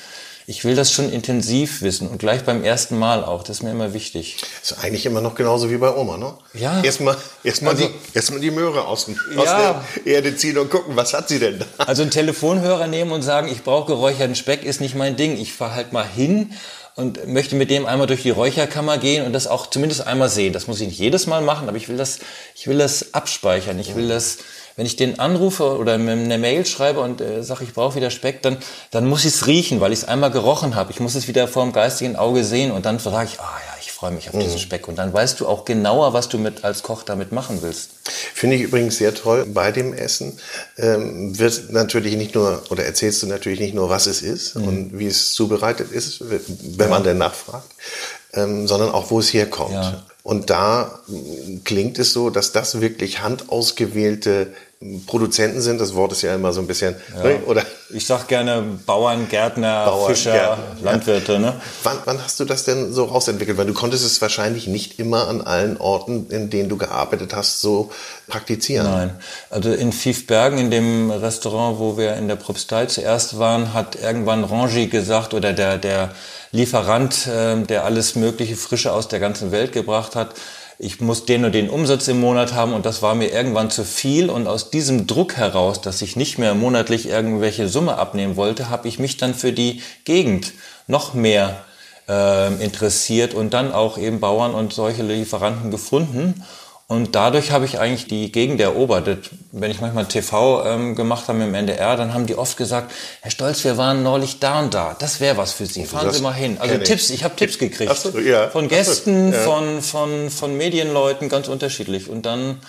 ich 0.47 0.63
will 0.63 0.75
das 0.75 0.91
schon 0.91 1.11
intensiv 1.11 1.81
wissen 1.81 2.07
und 2.07 2.19
gleich 2.19 2.43
beim 2.43 2.63
ersten 2.63 2.99
Mal 2.99 3.23
auch. 3.23 3.41
Das 3.41 3.57
ist 3.57 3.63
mir 3.63 3.71
immer 3.71 3.93
wichtig. 3.93 4.37
Ist 4.61 4.77
eigentlich 4.83 5.05
immer 5.05 5.21
noch 5.21 5.33
genauso 5.33 5.71
wie 5.71 5.77
bei 5.77 5.93
Oma, 5.95 6.17
ne? 6.17 6.33
Ja. 6.53 6.83
Erstmal 6.83 7.17
erstmal 7.43 7.73
also, 7.73 7.87
die, 7.87 7.93
erstmal 8.13 8.39
die 8.39 8.51
Möhre 8.51 8.85
aus, 8.85 9.07
ja. 9.07 9.41
aus 9.41 9.47
der 9.47 9.83
Erde 10.05 10.35
ziehen 10.35 10.57
und 10.57 10.69
gucken, 10.69 10.95
was 10.95 11.13
hat 11.13 11.29
sie 11.29 11.39
denn 11.39 11.59
da? 11.59 11.65
Also 11.77 12.03
einen 12.03 12.11
Telefonhörer 12.11 12.85
nehmen 12.87 13.11
und 13.11 13.23
sagen, 13.23 13.47
ich 13.47 13.63
brauche 13.63 13.87
geräucherten 13.87 14.35
Speck, 14.35 14.63
ist 14.63 14.81
nicht 14.81 14.95
mein 14.95 15.15
Ding. 15.15 15.37
Ich 15.37 15.53
fahre 15.53 15.73
halt 15.73 15.93
mal 15.93 16.07
hin 16.07 16.53
und 16.95 17.27
möchte 17.27 17.55
mit 17.55 17.69
dem 17.71 17.85
einmal 17.85 18.07
durch 18.07 18.21
die 18.21 18.29
Räucherkammer 18.29 18.99
gehen 18.99 19.25
und 19.25 19.33
das 19.33 19.47
auch 19.47 19.67
zumindest 19.67 20.05
einmal 20.05 20.29
sehen. 20.29 20.53
Das 20.53 20.67
muss 20.67 20.79
ich 20.79 20.87
nicht 20.87 20.99
jedes 20.99 21.27
Mal 21.27 21.41
machen, 21.41 21.67
aber 21.67 21.77
ich 21.77 21.89
will 21.89 21.97
das, 21.97 22.19
ich 22.55 22.67
will 22.67 22.77
das 22.77 23.13
abspeichern. 23.13 23.79
Ich 23.79 23.95
will 23.95 24.07
das 24.07 24.37
wenn 24.75 24.85
ich 24.85 24.97
den 24.97 25.19
anrufe 25.19 25.77
oder 25.77 25.93
eine 25.93 26.37
Mail 26.37 26.65
schreibe 26.65 26.99
und 26.99 27.21
äh, 27.21 27.43
sage, 27.43 27.63
ich 27.63 27.73
brauche 27.73 27.95
wieder 27.95 28.09
Speck, 28.09 28.41
dann, 28.41 28.57
dann 28.91 29.05
muss 29.05 29.21
ich 29.21 29.33
es 29.33 29.47
riechen, 29.47 29.79
weil 29.79 29.93
ich 29.93 29.99
es 29.99 30.05
einmal 30.05 30.31
gerochen 30.31 30.75
habe. 30.75 30.91
Ich 30.91 30.99
muss 30.99 31.15
es 31.15 31.27
wieder 31.27 31.47
vor 31.47 31.63
dem 31.63 31.71
geistigen 31.71 32.17
Auge 32.17 32.43
sehen 32.43 32.71
und 32.71 32.85
dann 32.85 32.99
sage 32.99 33.29
ich, 33.31 33.39
ah 33.39 33.43
ja, 33.43 33.77
ich 33.79 33.93
freue 33.93 34.11
mich 34.11 34.27
auf 34.27 34.35
mhm. 34.35 34.41
diesen 34.41 34.59
Speck. 34.59 34.89
Und 34.89 34.97
dann 34.97 35.13
weißt 35.13 35.39
du 35.39 35.47
auch 35.47 35.63
genauer, 35.63 36.13
was 36.13 36.27
du 36.27 36.37
mit 36.37 36.65
als 36.65 36.83
Koch 36.83 37.03
damit 37.03 37.31
machen 37.31 37.59
willst. 37.61 37.91
Finde 38.33 38.57
ich 38.57 38.63
übrigens 38.63 38.97
sehr 38.97 39.13
toll. 39.13 39.45
Bei 39.47 39.71
dem 39.71 39.93
Essen 39.93 40.37
ähm, 40.77 41.37
wird 41.39 41.71
natürlich 41.71 42.17
nicht 42.17 42.35
nur, 42.35 42.61
oder 42.69 42.83
erzählst 42.83 43.23
du 43.23 43.27
natürlich 43.27 43.61
nicht 43.61 43.75
nur, 43.75 43.89
was 43.89 44.07
es 44.07 44.21
ist 44.21 44.55
mhm. 44.55 44.67
und 44.67 44.99
wie 44.99 45.07
es 45.07 45.31
zubereitet 45.33 45.91
ist, 45.91 46.21
wenn 46.29 46.89
man 46.89 47.03
denn 47.03 47.17
nachfragt, 47.17 47.71
ähm, 48.33 48.67
sondern 48.67 48.91
auch, 48.91 49.09
wo 49.09 49.19
es 49.19 49.33
herkommt. 49.33 49.73
Ja. 49.73 50.03
Und 50.25 50.49
da 50.49 51.01
klingt 51.65 51.99
es 51.99 52.11
so, 52.11 52.31
dass 52.31 52.51
das 52.51 52.81
wirklich 52.81 53.21
handausgewählte 53.21 54.47
Produzenten 55.05 55.61
sind. 55.61 55.79
Das 55.79 55.93
Wort 55.93 56.13
ist 56.13 56.23
ja 56.23 56.33
immer 56.33 56.51
so 56.51 56.61
ein 56.61 56.67
bisschen, 56.67 56.95
ja. 57.15 57.23
Ne, 57.23 57.43
oder? 57.45 57.63
Ich 57.91 58.07
sag 58.07 58.27
gerne 58.27 58.63
Bauern, 58.87 59.29
Gärtner, 59.29 59.85
Bauern, 59.85 60.09
Fischer, 60.09 60.33
Gärtner, 60.33 60.65
Landwirte. 60.81 61.37
Ne? 61.37 61.61
Wann, 61.83 61.97
wann 62.05 62.23
hast 62.23 62.39
du 62.39 62.45
das 62.45 62.63
denn 62.63 62.91
so 62.91 63.03
rausentwickelt? 63.03 63.59
Weil 63.59 63.67
du 63.67 63.75
konntest 63.75 64.03
es 64.03 64.19
wahrscheinlich 64.19 64.65
nicht 64.65 64.97
immer 64.97 65.27
an 65.27 65.41
allen 65.41 65.77
Orten, 65.77 66.25
in 66.31 66.49
denen 66.49 66.69
du 66.69 66.77
gearbeitet 66.77 67.35
hast, 67.35 67.61
so 67.61 67.91
praktizieren. 68.25 68.87
Nein. 68.87 69.19
Also 69.51 69.73
in 69.73 69.91
Fiefbergen, 69.91 70.57
in 70.57 70.71
dem 70.71 71.11
Restaurant, 71.11 71.77
wo 71.77 71.99
wir 71.99 72.15
in 72.15 72.27
der 72.27 72.35
Propstei 72.35 72.87
zuerst 72.87 73.37
waren, 73.37 73.75
hat 73.75 73.95
irgendwann 74.01 74.43
Rangi 74.43 74.87
gesagt, 74.87 75.35
oder 75.35 75.53
der, 75.53 75.77
der 75.77 76.15
Lieferant, 76.55 77.27
äh, 77.27 77.61
der 77.63 77.83
alles 77.83 78.15
mögliche 78.15 78.55
Frische 78.55 78.93
aus 78.93 79.09
der 79.09 79.19
ganzen 79.19 79.51
Welt 79.51 79.73
gebracht 79.73 80.15
hat. 80.15 80.35
Ich 80.79 81.01
muss 81.01 81.25
den 81.25 81.45
und 81.45 81.53
den 81.53 81.69
Umsatz 81.69 82.07
im 82.07 82.19
Monat 82.19 82.53
haben 82.53 82.73
und 82.73 82.85
das 82.85 83.01
war 83.01 83.13
mir 83.13 83.31
irgendwann 83.31 83.69
zu 83.69 83.83
viel. 83.83 84.29
Und 84.29 84.47
aus 84.47 84.71
diesem 84.71 85.05
Druck 85.05 85.35
heraus, 85.35 85.81
dass 85.81 86.01
ich 86.01 86.15
nicht 86.15 86.37
mehr 86.37 86.55
monatlich 86.55 87.09
irgendwelche 87.09 87.67
Summe 87.67 87.97
abnehmen 87.97 88.37
wollte, 88.37 88.69
habe 88.69 88.87
ich 88.87 88.99
mich 88.99 89.17
dann 89.17 89.33
für 89.33 89.51
die 89.51 89.81
Gegend 90.05 90.53
noch 90.87 91.13
mehr 91.13 91.65
äh, 92.07 92.53
interessiert 92.63 93.33
und 93.33 93.53
dann 93.53 93.73
auch 93.73 93.97
eben 93.97 94.21
Bauern 94.21 94.53
und 94.53 94.73
solche 94.73 95.03
Lieferanten 95.03 95.71
gefunden 95.71 96.43
und 96.87 97.15
dadurch 97.15 97.49
habe 97.49 97.65
ich 97.65 97.79
eigentlich 97.79 98.05
die 98.05 98.31
Gegend 98.31 98.61
erobert. 98.61 99.31
Wenn 99.51 99.71
ich 99.71 99.81
manchmal 99.81 100.05
TV 100.05 100.63
ähm, 100.67 100.95
gemacht 100.95 101.27
habe 101.27 101.43
im 101.43 101.55
NDR, 101.55 101.97
dann 101.97 102.13
haben 102.13 102.27
die 102.27 102.37
oft 102.37 102.57
gesagt, 102.57 102.91
Herr 103.21 103.31
Stolz, 103.31 103.63
wir 103.63 103.75
waren 103.77 104.03
neulich 104.03 104.39
da 104.39 104.59
und 104.59 104.75
da. 104.75 104.95
Das 104.99 105.19
wäre 105.19 105.35
was 105.35 105.53
für 105.53 105.65
Sie. 105.65 105.85
Fahren 105.85 106.13
Sie 106.13 106.21
mal 106.21 106.33
hin. 106.33 106.57
Also 106.59 106.77
Tipps, 106.77 107.09
ich 107.09 107.23
habe 107.23 107.35
Tipps 107.35 107.57
gekriegt. 107.57 107.95
So, 107.95 108.19
ja. 108.19 108.49
Von 108.49 108.67
Gästen, 108.67 109.31
so, 109.31 109.37
ja. 109.37 109.43
von, 109.43 109.81
von, 109.81 110.29
von 110.29 110.57
Medienleuten, 110.57 111.27
ganz 111.27 111.47
unterschiedlich. 111.47 112.07
Und 112.07 112.27
dann, 112.27 112.59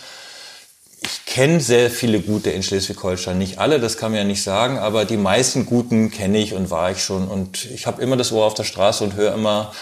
ich 1.03 1.27
kenne 1.27 1.61
sehr 1.61 1.91
viele 1.91 2.21
gute 2.21 2.49
in 2.49 2.63
Schleswig-Holstein. 2.63 3.37
Nicht 3.37 3.59
alle, 3.59 3.81
das 3.81 3.99
kann 3.99 4.13
man 4.13 4.21
ja 4.21 4.25
nicht 4.25 4.43
sagen, 4.43 4.79
aber 4.79 5.05
die 5.05 5.19
meisten 5.19 5.67
guten 5.67 6.11
kenne 6.11 6.39
ich 6.39 6.55
und 6.55 6.71
war 6.71 6.91
ich 6.91 7.05
schon. 7.05 7.29
Und 7.29 7.67
ich 7.67 7.87
habe 7.87 8.01
immer 8.01 8.17
das 8.17 8.33
Ohr 8.33 8.47
auf 8.47 8.55
der 8.55 8.65
Straße 8.65 9.05
und 9.05 9.15
höre 9.15 9.35
immer, 9.35 9.75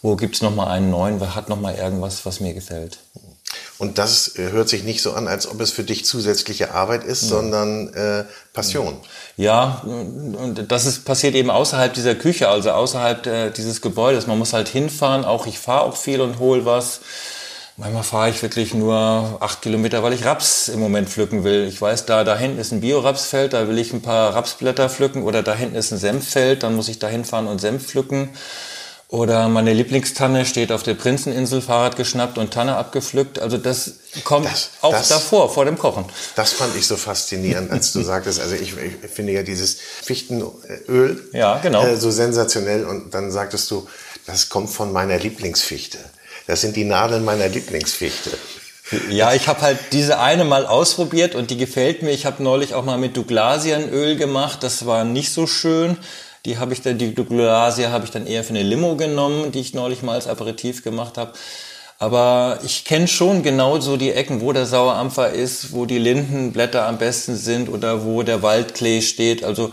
wo 0.00 0.16
gibt's 0.16 0.40
noch 0.40 0.54
mal 0.54 0.68
einen 0.68 0.90
neuen, 0.90 1.20
wer 1.20 1.34
hat 1.34 1.50
noch 1.50 1.60
mal 1.60 1.74
irgendwas, 1.74 2.24
was 2.24 2.40
mir 2.40 2.54
gefällt. 2.54 2.98
Und 3.82 3.98
das 3.98 4.36
äh, 4.38 4.52
hört 4.52 4.68
sich 4.68 4.84
nicht 4.84 5.02
so 5.02 5.12
an, 5.12 5.26
als 5.26 5.50
ob 5.50 5.60
es 5.60 5.72
für 5.72 5.82
dich 5.82 6.04
zusätzliche 6.04 6.72
Arbeit 6.72 7.02
ist, 7.02 7.22
ja. 7.22 7.28
sondern 7.30 7.92
äh, 7.94 8.22
Passion. 8.52 8.96
Ja, 9.36 9.82
und 9.84 10.66
das 10.70 10.86
ist 10.86 11.04
passiert 11.04 11.34
eben 11.34 11.50
außerhalb 11.50 11.92
dieser 11.92 12.14
Küche, 12.14 12.48
also 12.48 12.70
außerhalb 12.70 13.26
äh, 13.26 13.50
dieses 13.50 13.80
Gebäudes. 13.80 14.28
Man 14.28 14.38
muss 14.38 14.52
halt 14.52 14.68
hinfahren. 14.68 15.24
Auch 15.24 15.48
ich 15.48 15.58
fahre 15.58 15.82
auch 15.82 15.96
viel 15.96 16.20
und 16.20 16.38
hol 16.38 16.64
was. 16.64 17.00
Manchmal 17.76 18.04
fahre 18.04 18.30
ich 18.30 18.40
wirklich 18.40 18.72
nur 18.72 19.38
acht 19.40 19.62
Kilometer, 19.62 20.04
weil 20.04 20.12
ich 20.12 20.24
Raps 20.24 20.68
im 20.68 20.78
Moment 20.78 21.08
pflücken 21.08 21.42
will. 21.42 21.66
Ich 21.66 21.82
weiß, 21.82 22.06
da, 22.06 22.22
da 22.22 22.38
hinten 22.38 22.60
ist 22.60 22.70
ein 22.70 22.82
Biorapsfeld, 22.82 23.52
da 23.52 23.66
will 23.66 23.78
ich 23.78 23.92
ein 23.92 24.00
paar 24.02 24.32
Rapsblätter 24.32 24.90
pflücken 24.90 25.24
oder 25.24 25.42
da 25.42 25.56
hinten 25.56 25.74
ist 25.74 25.90
ein 25.90 25.98
Senffeld, 25.98 26.62
dann 26.62 26.76
muss 26.76 26.86
ich 26.86 27.00
da 27.00 27.08
hinfahren 27.08 27.48
und 27.48 27.60
Senf 27.60 27.88
pflücken. 27.88 28.28
Oder 29.12 29.46
meine 29.50 29.74
Lieblingstanne 29.74 30.46
steht 30.46 30.72
auf 30.72 30.84
der 30.84 30.94
Prinzeninsel, 30.94 31.60
Fahrrad 31.60 31.96
geschnappt 31.96 32.38
und 32.38 32.50
Tanne 32.50 32.76
abgepflückt. 32.76 33.40
Also 33.40 33.58
das 33.58 33.96
kommt 34.24 34.46
das, 34.46 34.70
auch 34.80 34.92
das, 34.92 35.08
davor, 35.08 35.52
vor 35.52 35.66
dem 35.66 35.76
Kochen. 35.76 36.06
Das 36.34 36.52
fand 36.52 36.74
ich 36.76 36.86
so 36.86 36.96
faszinierend, 36.96 37.70
als 37.70 37.92
du 37.92 38.00
sagtest, 38.00 38.40
also 38.40 38.54
ich, 38.54 38.72
ich 38.72 39.10
finde 39.10 39.34
ja 39.34 39.42
dieses 39.42 39.76
Fichtenöl 40.02 41.28
ja, 41.34 41.58
genau. 41.58 41.84
Äh, 41.84 41.98
so 41.98 42.10
sensationell 42.10 42.86
und 42.86 43.12
dann 43.12 43.30
sagtest 43.30 43.70
du, 43.70 43.86
das 44.24 44.48
kommt 44.48 44.70
von 44.70 44.92
meiner 44.94 45.18
Lieblingsfichte. 45.18 45.98
Das 46.46 46.62
sind 46.62 46.74
die 46.74 46.84
Nadeln 46.84 47.22
meiner 47.22 47.48
Lieblingsfichte. 47.48 48.30
Ja, 49.10 49.34
ich 49.34 49.46
habe 49.46 49.60
halt 49.60 49.78
diese 49.92 50.20
eine 50.20 50.46
mal 50.46 50.64
ausprobiert 50.64 51.34
und 51.34 51.50
die 51.50 51.58
gefällt 51.58 52.02
mir. 52.02 52.12
Ich 52.12 52.24
habe 52.24 52.42
neulich 52.42 52.72
auch 52.72 52.84
mal 52.86 52.96
mit 52.96 53.14
Douglasienöl 53.18 54.16
gemacht. 54.16 54.62
Das 54.62 54.86
war 54.86 55.04
nicht 55.04 55.34
so 55.34 55.46
schön. 55.46 55.98
Die 56.44 56.58
habe 56.58 56.72
ich 56.72 56.82
dann, 56.82 56.98
die 56.98 57.14
Douglasia 57.14 57.90
habe 57.90 58.04
ich 58.04 58.10
dann 58.10 58.26
eher 58.26 58.42
für 58.42 58.50
eine 58.50 58.62
Limo 58.62 58.96
genommen, 58.96 59.52
die 59.52 59.60
ich 59.60 59.74
neulich 59.74 60.02
mal 60.02 60.14
als 60.14 60.26
Aperitif 60.26 60.82
gemacht 60.82 61.16
habe. 61.18 61.32
Aber 61.98 62.58
ich 62.64 62.84
kenne 62.84 63.06
schon 63.06 63.44
genau 63.44 63.78
so 63.78 63.96
die 63.96 64.10
Ecken, 64.10 64.40
wo 64.40 64.52
der 64.52 64.66
Sauerampfer 64.66 65.30
ist, 65.30 65.72
wo 65.72 65.86
die 65.86 65.98
Lindenblätter 65.98 66.88
am 66.88 66.98
besten 66.98 67.36
sind 67.36 67.68
oder 67.68 68.04
wo 68.04 68.24
der 68.24 68.42
Waldklee 68.42 69.02
steht. 69.02 69.44
Also 69.44 69.70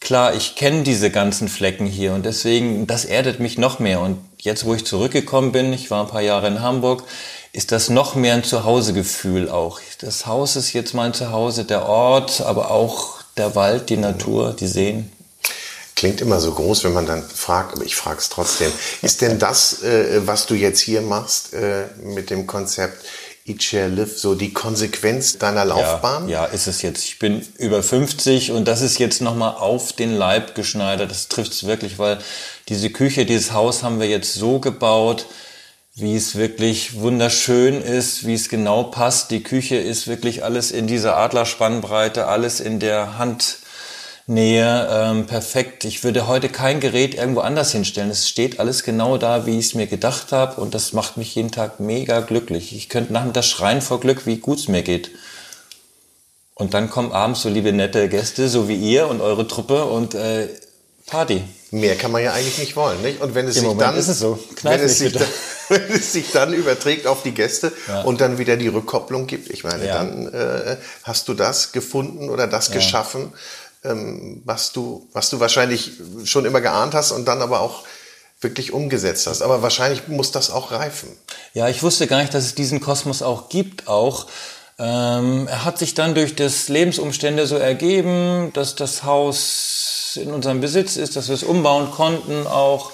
klar, 0.00 0.34
ich 0.34 0.54
kenne 0.54 0.84
diese 0.84 1.10
ganzen 1.10 1.48
Flecken 1.48 1.84
hier 1.84 2.14
und 2.14 2.24
deswegen, 2.24 2.86
das 2.86 3.04
erdet 3.04 3.40
mich 3.40 3.58
noch 3.58 3.78
mehr. 3.78 4.00
Und 4.00 4.16
jetzt, 4.40 4.64
wo 4.64 4.72
ich 4.72 4.86
zurückgekommen 4.86 5.52
bin, 5.52 5.74
ich 5.74 5.90
war 5.90 6.02
ein 6.02 6.10
paar 6.10 6.22
Jahre 6.22 6.46
in 6.46 6.62
Hamburg, 6.62 7.02
ist 7.52 7.72
das 7.72 7.90
noch 7.90 8.14
mehr 8.14 8.32
ein 8.32 8.44
Zuhausegefühl 8.44 9.50
auch. 9.50 9.80
Das 10.00 10.24
Haus 10.24 10.56
ist 10.56 10.72
jetzt 10.72 10.94
mein 10.94 11.12
Zuhause, 11.12 11.64
der 11.64 11.86
Ort, 11.86 12.40
aber 12.40 12.70
auch 12.70 13.16
der 13.36 13.54
Wald, 13.54 13.90
die 13.90 13.98
Natur, 13.98 14.56
die 14.58 14.66
Seen. 14.66 15.12
Klingt 15.96 16.20
immer 16.20 16.40
so 16.40 16.52
groß, 16.52 16.84
wenn 16.84 16.92
man 16.92 17.06
dann 17.06 17.22
fragt, 17.22 17.72
aber 17.72 17.84
ich 17.84 17.96
frage 17.96 18.18
es 18.18 18.28
trotzdem. 18.28 18.70
Ist 19.00 19.22
denn 19.22 19.38
das, 19.38 19.82
äh, 19.82 20.26
was 20.26 20.44
du 20.44 20.54
jetzt 20.54 20.80
hier 20.80 21.00
machst 21.00 21.54
äh, 21.54 21.86
mit 22.02 22.28
dem 22.28 22.46
Konzept 22.46 23.02
Eat, 23.46 23.62
Share, 23.62 23.88
Live, 23.88 24.18
so 24.18 24.34
die 24.34 24.52
Konsequenz 24.52 25.38
deiner 25.38 25.64
Laufbahn? 25.64 26.28
Ja, 26.28 26.44
ja, 26.44 26.52
ist 26.52 26.66
es 26.66 26.82
jetzt. 26.82 27.04
Ich 27.04 27.18
bin 27.18 27.46
über 27.56 27.82
50 27.82 28.50
und 28.50 28.68
das 28.68 28.82
ist 28.82 28.98
jetzt 28.98 29.22
nochmal 29.22 29.54
auf 29.54 29.94
den 29.94 30.12
Leib 30.12 30.54
geschneidert. 30.54 31.10
Das 31.10 31.28
trifft 31.28 31.52
es 31.52 31.66
wirklich, 31.66 31.98
weil 31.98 32.18
diese 32.68 32.90
Küche, 32.90 33.24
dieses 33.24 33.52
Haus 33.52 33.82
haben 33.82 33.98
wir 33.98 34.08
jetzt 34.08 34.34
so 34.34 34.58
gebaut, 34.58 35.24
wie 35.94 36.14
es 36.14 36.34
wirklich 36.34 37.00
wunderschön 37.00 37.80
ist, 37.80 38.26
wie 38.26 38.34
es 38.34 38.50
genau 38.50 38.82
passt. 38.84 39.30
Die 39.30 39.42
Küche 39.42 39.76
ist 39.76 40.08
wirklich 40.08 40.44
alles 40.44 40.72
in 40.72 40.86
dieser 40.86 41.16
Adlerspannbreite, 41.16 42.26
alles 42.26 42.60
in 42.60 42.80
der 42.80 43.16
Hand 43.16 43.60
Nähe 44.28 44.88
ähm, 44.90 45.26
perfekt. 45.26 45.84
Ich 45.84 46.02
würde 46.02 46.26
heute 46.26 46.48
kein 46.48 46.80
Gerät 46.80 47.14
irgendwo 47.14 47.40
anders 47.40 47.70
hinstellen. 47.70 48.10
Es 48.10 48.28
steht 48.28 48.58
alles 48.58 48.82
genau 48.82 49.18
da, 49.18 49.46
wie 49.46 49.58
ich 49.58 49.66
es 49.66 49.74
mir 49.74 49.86
gedacht 49.86 50.32
habe 50.32 50.60
und 50.60 50.74
das 50.74 50.92
macht 50.92 51.16
mich 51.16 51.34
jeden 51.36 51.52
Tag 51.52 51.78
mega 51.78 52.20
glücklich. 52.20 52.74
Ich 52.74 52.88
könnte 52.88 53.12
nachmittags 53.12 53.46
schreien 53.46 53.80
vor 53.80 54.00
Glück, 54.00 54.26
wie 54.26 54.38
gut 54.38 54.58
es 54.58 54.68
mir 54.68 54.82
geht. 54.82 55.12
Und 56.54 56.74
dann 56.74 56.90
kommen 56.90 57.12
abends 57.12 57.42
so 57.42 57.48
liebe 57.48 57.72
nette 57.72 58.08
Gäste, 58.08 58.48
so 58.48 58.68
wie 58.68 58.76
ihr 58.76 59.06
und 59.06 59.20
eure 59.20 59.46
Truppe 59.46 59.84
und 59.84 60.14
äh, 60.14 60.48
Party. 61.06 61.44
Mehr 61.70 61.96
kann 61.96 62.10
man 62.10 62.22
ja 62.22 62.32
eigentlich 62.32 62.58
nicht 62.58 62.74
wollen, 62.74 63.02
nicht? 63.02 63.20
Und 63.20 63.34
wenn 63.34 63.46
es 63.46 63.56
Im 63.56 63.60
sich 63.60 63.68
Moment 63.68 63.88
dann, 63.90 63.96
ist 63.96 64.08
es 64.08 64.18
so. 64.18 64.38
wenn 64.62 64.80
es, 64.80 64.98
sich 64.98 65.12
dann, 65.12 65.28
wenn 65.68 65.92
es 65.92 66.12
sich 66.12 66.32
dann 66.32 66.52
überträgt 66.52 67.06
auf 67.06 67.22
die 67.22 67.32
Gäste 67.32 67.72
ja. 67.86 68.02
und 68.02 68.20
dann 68.20 68.38
wieder 68.38 68.56
die 68.56 68.68
Rückkopplung 68.68 69.26
gibt, 69.26 69.50
ich 69.50 69.62
meine, 69.62 69.86
ja. 69.86 69.98
dann 69.98 70.32
äh, 70.32 70.76
hast 71.02 71.28
du 71.28 71.34
das 71.34 71.72
gefunden 71.72 72.30
oder 72.30 72.46
das 72.46 72.68
ja. 72.68 72.74
geschaffen, 72.74 73.32
was, 74.44 74.72
du, 74.72 75.08
was 75.12 75.30
du 75.30 75.40
wahrscheinlich 75.40 75.92
schon 76.24 76.44
immer 76.44 76.60
geahnt 76.60 76.94
hast 76.94 77.12
und 77.12 77.26
dann 77.26 77.42
aber 77.42 77.60
auch 77.60 77.84
wirklich 78.40 78.72
umgesetzt 78.72 79.26
hast. 79.26 79.42
Aber 79.42 79.62
wahrscheinlich 79.62 80.08
muss 80.08 80.30
das 80.30 80.50
auch 80.50 80.72
reifen. 80.72 81.08
Ja, 81.54 81.68
ich 81.68 81.82
wusste 81.82 82.06
gar 82.06 82.20
nicht, 82.20 82.34
dass 82.34 82.44
es 82.44 82.54
diesen 82.54 82.80
Kosmos 82.80 83.22
auch 83.22 83.48
gibt, 83.48 83.88
auch. 83.88 84.26
Ähm, 84.78 85.48
er 85.48 85.64
hat 85.64 85.78
sich 85.78 85.94
dann 85.94 86.14
durch 86.14 86.36
das 86.36 86.68
Lebensumstände 86.68 87.46
so 87.46 87.56
ergeben, 87.56 88.50
dass 88.52 88.74
das 88.74 89.04
Haus 89.04 90.18
in 90.20 90.32
unserem 90.32 90.60
Besitz 90.60 90.96
ist, 90.96 91.16
dass 91.16 91.28
wir 91.28 91.34
es 91.34 91.42
umbauen 91.42 91.90
konnten 91.90 92.46
auch. 92.46 92.92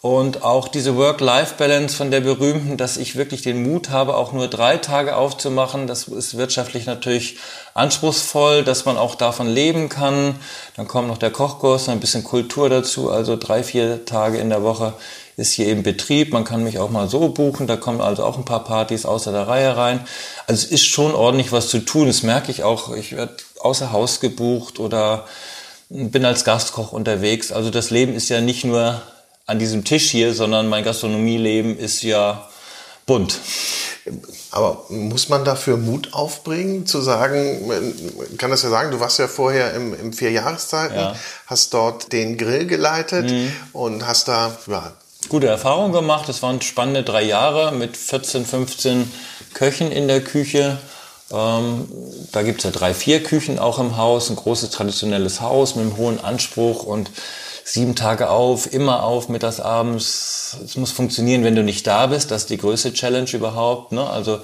Und 0.00 0.44
auch 0.44 0.68
diese 0.68 0.96
Work-Life-Balance 0.96 1.96
von 1.96 2.12
der 2.12 2.20
berühmten, 2.20 2.76
dass 2.76 2.96
ich 2.96 3.16
wirklich 3.16 3.42
den 3.42 3.64
Mut 3.64 3.90
habe, 3.90 4.16
auch 4.16 4.32
nur 4.32 4.46
drei 4.46 4.76
Tage 4.76 5.16
aufzumachen. 5.16 5.88
Das 5.88 6.06
ist 6.06 6.36
wirtschaftlich 6.36 6.86
natürlich 6.86 7.38
anspruchsvoll, 7.74 8.62
dass 8.62 8.84
man 8.84 8.96
auch 8.96 9.16
davon 9.16 9.48
leben 9.48 9.88
kann. 9.88 10.36
Dann 10.76 10.86
kommt 10.86 11.08
noch 11.08 11.18
der 11.18 11.32
Kochkurs, 11.32 11.88
ein 11.88 11.98
bisschen 11.98 12.22
Kultur 12.22 12.68
dazu. 12.68 13.10
Also 13.10 13.36
drei, 13.36 13.64
vier 13.64 14.04
Tage 14.04 14.38
in 14.38 14.50
der 14.50 14.62
Woche 14.62 14.92
ist 15.36 15.52
hier 15.52 15.66
eben 15.66 15.82
Betrieb. 15.82 16.32
Man 16.32 16.44
kann 16.44 16.62
mich 16.62 16.78
auch 16.78 16.90
mal 16.90 17.08
so 17.08 17.30
buchen. 17.30 17.66
Da 17.66 17.76
kommen 17.76 18.00
also 18.00 18.22
auch 18.24 18.38
ein 18.38 18.44
paar 18.44 18.62
Partys 18.62 19.04
außer 19.04 19.32
der 19.32 19.48
Reihe 19.48 19.76
rein. 19.76 20.06
Also 20.46 20.64
es 20.64 20.70
ist 20.70 20.84
schon 20.84 21.12
ordentlich 21.12 21.50
was 21.50 21.70
zu 21.70 21.80
tun. 21.80 22.06
Das 22.06 22.22
merke 22.22 22.52
ich 22.52 22.62
auch. 22.62 22.94
Ich 22.94 23.16
werde 23.16 23.34
außer 23.58 23.90
Haus 23.90 24.20
gebucht 24.20 24.78
oder 24.78 25.26
bin 25.88 26.24
als 26.24 26.44
Gastkoch 26.44 26.92
unterwegs. 26.92 27.50
Also 27.50 27.70
das 27.70 27.90
Leben 27.90 28.14
ist 28.14 28.28
ja 28.28 28.40
nicht 28.40 28.64
nur 28.64 29.02
an 29.48 29.58
diesem 29.58 29.82
Tisch 29.82 30.10
hier, 30.10 30.34
sondern 30.34 30.68
mein 30.68 30.84
Gastronomieleben 30.84 31.78
ist 31.78 32.02
ja 32.02 32.48
bunt. 33.06 33.40
Aber 34.50 34.84
muss 34.90 35.30
man 35.30 35.44
dafür 35.44 35.78
Mut 35.78 36.12
aufbringen, 36.12 36.86
zu 36.86 37.00
sagen, 37.00 37.70
kann 38.36 38.50
das 38.50 38.62
ja 38.62 38.68
sagen, 38.68 38.90
du 38.90 39.00
warst 39.00 39.18
ja 39.18 39.26
vorher 39.26 39.72
im, 39.72 39.98
im 39.98 40.12
Vierjahreszeiten, 40.12 40.96
ja. 40.96 41.16
hast 41.46 41.72
dort 41.72 42.12
den 42.12 42.36
Grill 42.36 42.66
geleitet 42.66 43.30
mhm. 43.30 43.52
und 43.72 44.06
hast 44.06 44.28
da 44.28 44.56
ja, 44.66 44.92
gute 45.30 45.46
Erfahrungen 45.46 45.92
gemacht. 45.92 46.28
Es 46.28 46.42
waren 46.42 46.60
spannende 46.60 47.02
drei 47.02 47.22
Jahre 47.22 47.72
mit 47.72 47.96
14, 47.96 48.44
15 48.44 49.10
Köchen 49.54 49.90
in 49.90 50.08
der 50.08 50.22
Küche. 50.22 50.78
Ähm, 51.32 51.88
da 52.32 52.42
gibt 52.42 52.58
es 52.58 52.64
ja 52.64 52.70
drei, 52.70 52.92
vier 52.92 53.22
Küchen 53.22 53.58
auch 53.58 53.78
im 53.78 53.96
Haus, 53.96 54.28
ein 54.28 54.36
großes 54.36 54.70
traditionelles 54.70 55.40
Haus 55.40 55.74
mit 55.74 55.86
einem 55.86 55.96
hohen 55.96 56.20
Anspruch 56.20 56.82
und 56.82 57.10
sieben 57.68 57.94
Tage 57.94 58.30
auf, 58.30 58.72
immer 58.72 59.02
auf, 59.02 59.28
mittags, 59.28 59.60
abends. 59.60 60.56
Es 60.64 60.76
muss 60.76 60.90
funktionieren, 60.90 61.44
wenn 61.44 61.54
du 61.54 61.62
nicht 61.62 61.86
da 61.86 62.06
bist. 62.06 62.30
Das 62.30 62.42
ist 62.42 62.50
die 62.50 62.56
größte 62.56 62.92
Challenge 62.92 63.30
überhaupt. 63.30 63.92
Ne? 63.92 64.08
Also 64.08 64.40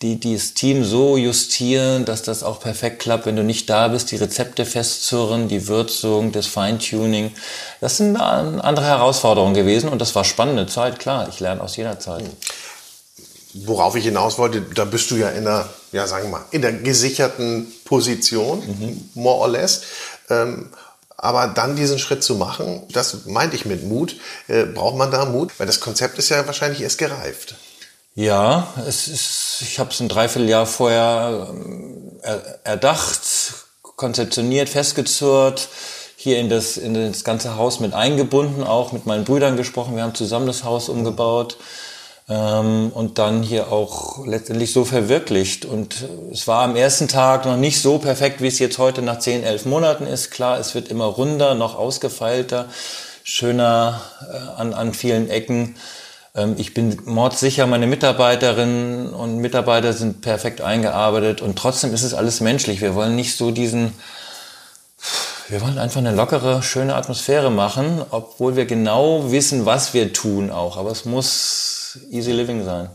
die, 0.00 0.18
die 0.18 0.34
das 0.34 0.54
Team 0.54 0.82
so 0.82 1.16
justieren, 1.16 2.04
dass 2.04 2.22
das 2.22 2.42
auch 2.42 2.60
perfekt 2.60 3.00
klappt, 3.00 3.26
wenn 3.26 3.36
du 3.36 3.44
nicht 3.44 3.70
da 3.70 3.88
bist, 3.88 4.10
die 4.10 4.16
Rezepte 4.16 4.64
festzurren, 4.64 5.48
die 5.48 5.68
Würzung, 5.68 6.32
das 6.32 6.46
Feintuning. 6.46 7.32
Das 7.80 7.98
sind 7.98 8.16
andere 8.16 8.86
Herausforderungen 8.86 9.54
gewesen 9.54 9.88
und 9.88 10.00
das 10.00 10.14
war 10.14 10.24
spannende 10.24 10.66
Zeit, 10.66 10.98
klar. 10.98 11.28
Ich 11.28 11.40
lerne 11.40 11.60
aus 11.60 11.76
jeder 11.76 12.00
Zeit. 12.00 12.24
Worauf 13.54 13.94
ich 13.96 14.04
hinaus 14.04 14.38
wollte, 14.38 14.62
da 14.62 14.86
bist 14.86 15.10
du 15.10 15.16
ja 15.16 15.28
in 15.28 15.44
der, 15.44 15.68
ja 15.92 16.06
sagen 16.06 16.24
wir 16.24 16.30
mal, 16.30 16.44
in 16.50 16.62
der 16.62 16.72
gesicherten 16.72 17.70
Position, 17.84 18.60
mhm. 18.60 19.10
more 19.14 19.40
or 19.40 19.48
less. 19.48 19.82
Ähm, 20.30 20.70
aber 21.22 21.46
dann 21.46 21.76
diesen 21.76 22.00
Schritt 22.00 22.24
zu 22.24 22.34
machen, 22.34 22.82
das 22.92 23.26
meinte 23.26 23.54
ich 23.54 23.64
mit 23.64 23.84
Mut. 23.84 24.16
Äh, 24.48 24.64
braucht 24.64 24.96
man 24.96 25.12
da 25.12 25.24
Mut? 25.24 25.52
Weil 25.58 25.68
das 25.68 25.78
Konzept 25.78 26.18
ist 26.18 26.28
ja 26.28 26.44
wahrscheinlich 26.46 26.82
erst 26.82 26.98
gereift. 26.98 27.54
Ja, 28.16 28.66
es 28.88 29.06
ist, 29.06 29.62
ich 29.62 29.78
habe 29.78 29.90
es 29.90 30.00
ein 30.00 30.08
Dreivierteljahr 30.08 30.66
vorher 30.66 31.48
ähm, 31.48 32.20
erdacht, 32.64 33.20
konzeptioniert, 33.82 34.68
festgezurrt, 34.68 35.68
hier 36.16 36.40
in 36.40 36.50
das, 36.50 36.76
in 36.76 36.94
das 36.94 37.22
ganze 37.22 37.56
Haus 37.56 37.78
mit 37.78 37.94
eingebunden, 37.94 38.64
auch 38.64 38.90
mit 38.90 39.06
meinen 39.06 39.24
Brüdern 39.24 39.56
gesprochen. 39.56 39.94
Wir 39.94 40.02
haben 40.02 40.16
zusammen 40.16 40.48
das 40.48 40.64
Haus 40.64 40.88
umgebaut 40.88 41.56
ähm, 41.56 41.62
und 42.28 43.12
dann 43.16 43.42
hier 43.42 43.72
auch 43.72 44.24
letztendlich 44.26 44.72
so 44.72 44.84
verwirklicht. 44.84 45.64
Und 45.64 45.96
es 46.32 46.46
war 46.46 46.62
am 46.62 46.76
ersten 46.76 47.08
Tag 47.08 47.44
noch 47.44 47.56
nicht 47.56 47.82
so 47.82 47.98
perfekt, 47.98 48.40
wie 48.40 48.46
es 48.46 48.58
jetzt 48.58 48.78
heute 48.78 49.02
nach 49.02 49.18
10, 49.18 49.42
11 49.42 49.66
Monaten 49.66 50.06
ist. 50.06 50.30
Klar, 50.30 50.58
es 50.58 50.74
wird 50.74 50.88
immer 50.88 51.06
runder, 51.06 51.54
noch 51.54 51.74
ausgefeilter, 51.74 52.66
schöner 53.24 54.00
äh, 54.32 54.60
an, 54.60 54.72
an 54.72 54.94
vielen 54.94 55.28
Ecken. 55.28 55.74
Ähm, 56.34 56.54
ich 56.58 56.74
bin 56.74 56.96
mordsicher, 57.04 57.66
meine 57.66 57.86
Mitarbeiterinnen 57.86 59.12
und 59.12 59.38
Mitarbeiter 59.38 59.92
sind 59.92 60.22
perfekt 60.22 60.60
eingearbeitet 60.60 61.42
und 61.42 61.56
trotzdem 61.58 61.92
ist 61.92 62.02
es 62.02 62.14
alles 62.14 62.40
menschlich. 62.40 62.80
Wir 62.80 62.94
wollen 62.94 63.16
nicht 63.16 63.36
so 63.36 63.50
diesen, 63.50 63.92
wir 65.48 65.60
wollen 65.60 65.78
einfach 65.78 65.98
eine 65.98 66.14
lockere, 66.14 66.62
schöne 66.62 66.94
Atmosphäre 66.94 67.50
machen, 67.50 68.02
obwohl 68.10 68.56
wir 68.56 68.64
genau 68.64 69.30
wissen, 69.30 69.66
was 69.66 69.92
wir 69.92 70.12
tun 70.12 70.50
auch. 70.50 70.76
Aber 70.76 70.90
es 70.90 71.04
muss 71.04 71.81
easy 72.10 72.32
living 72.32 72.64
sein. 72.64 72.90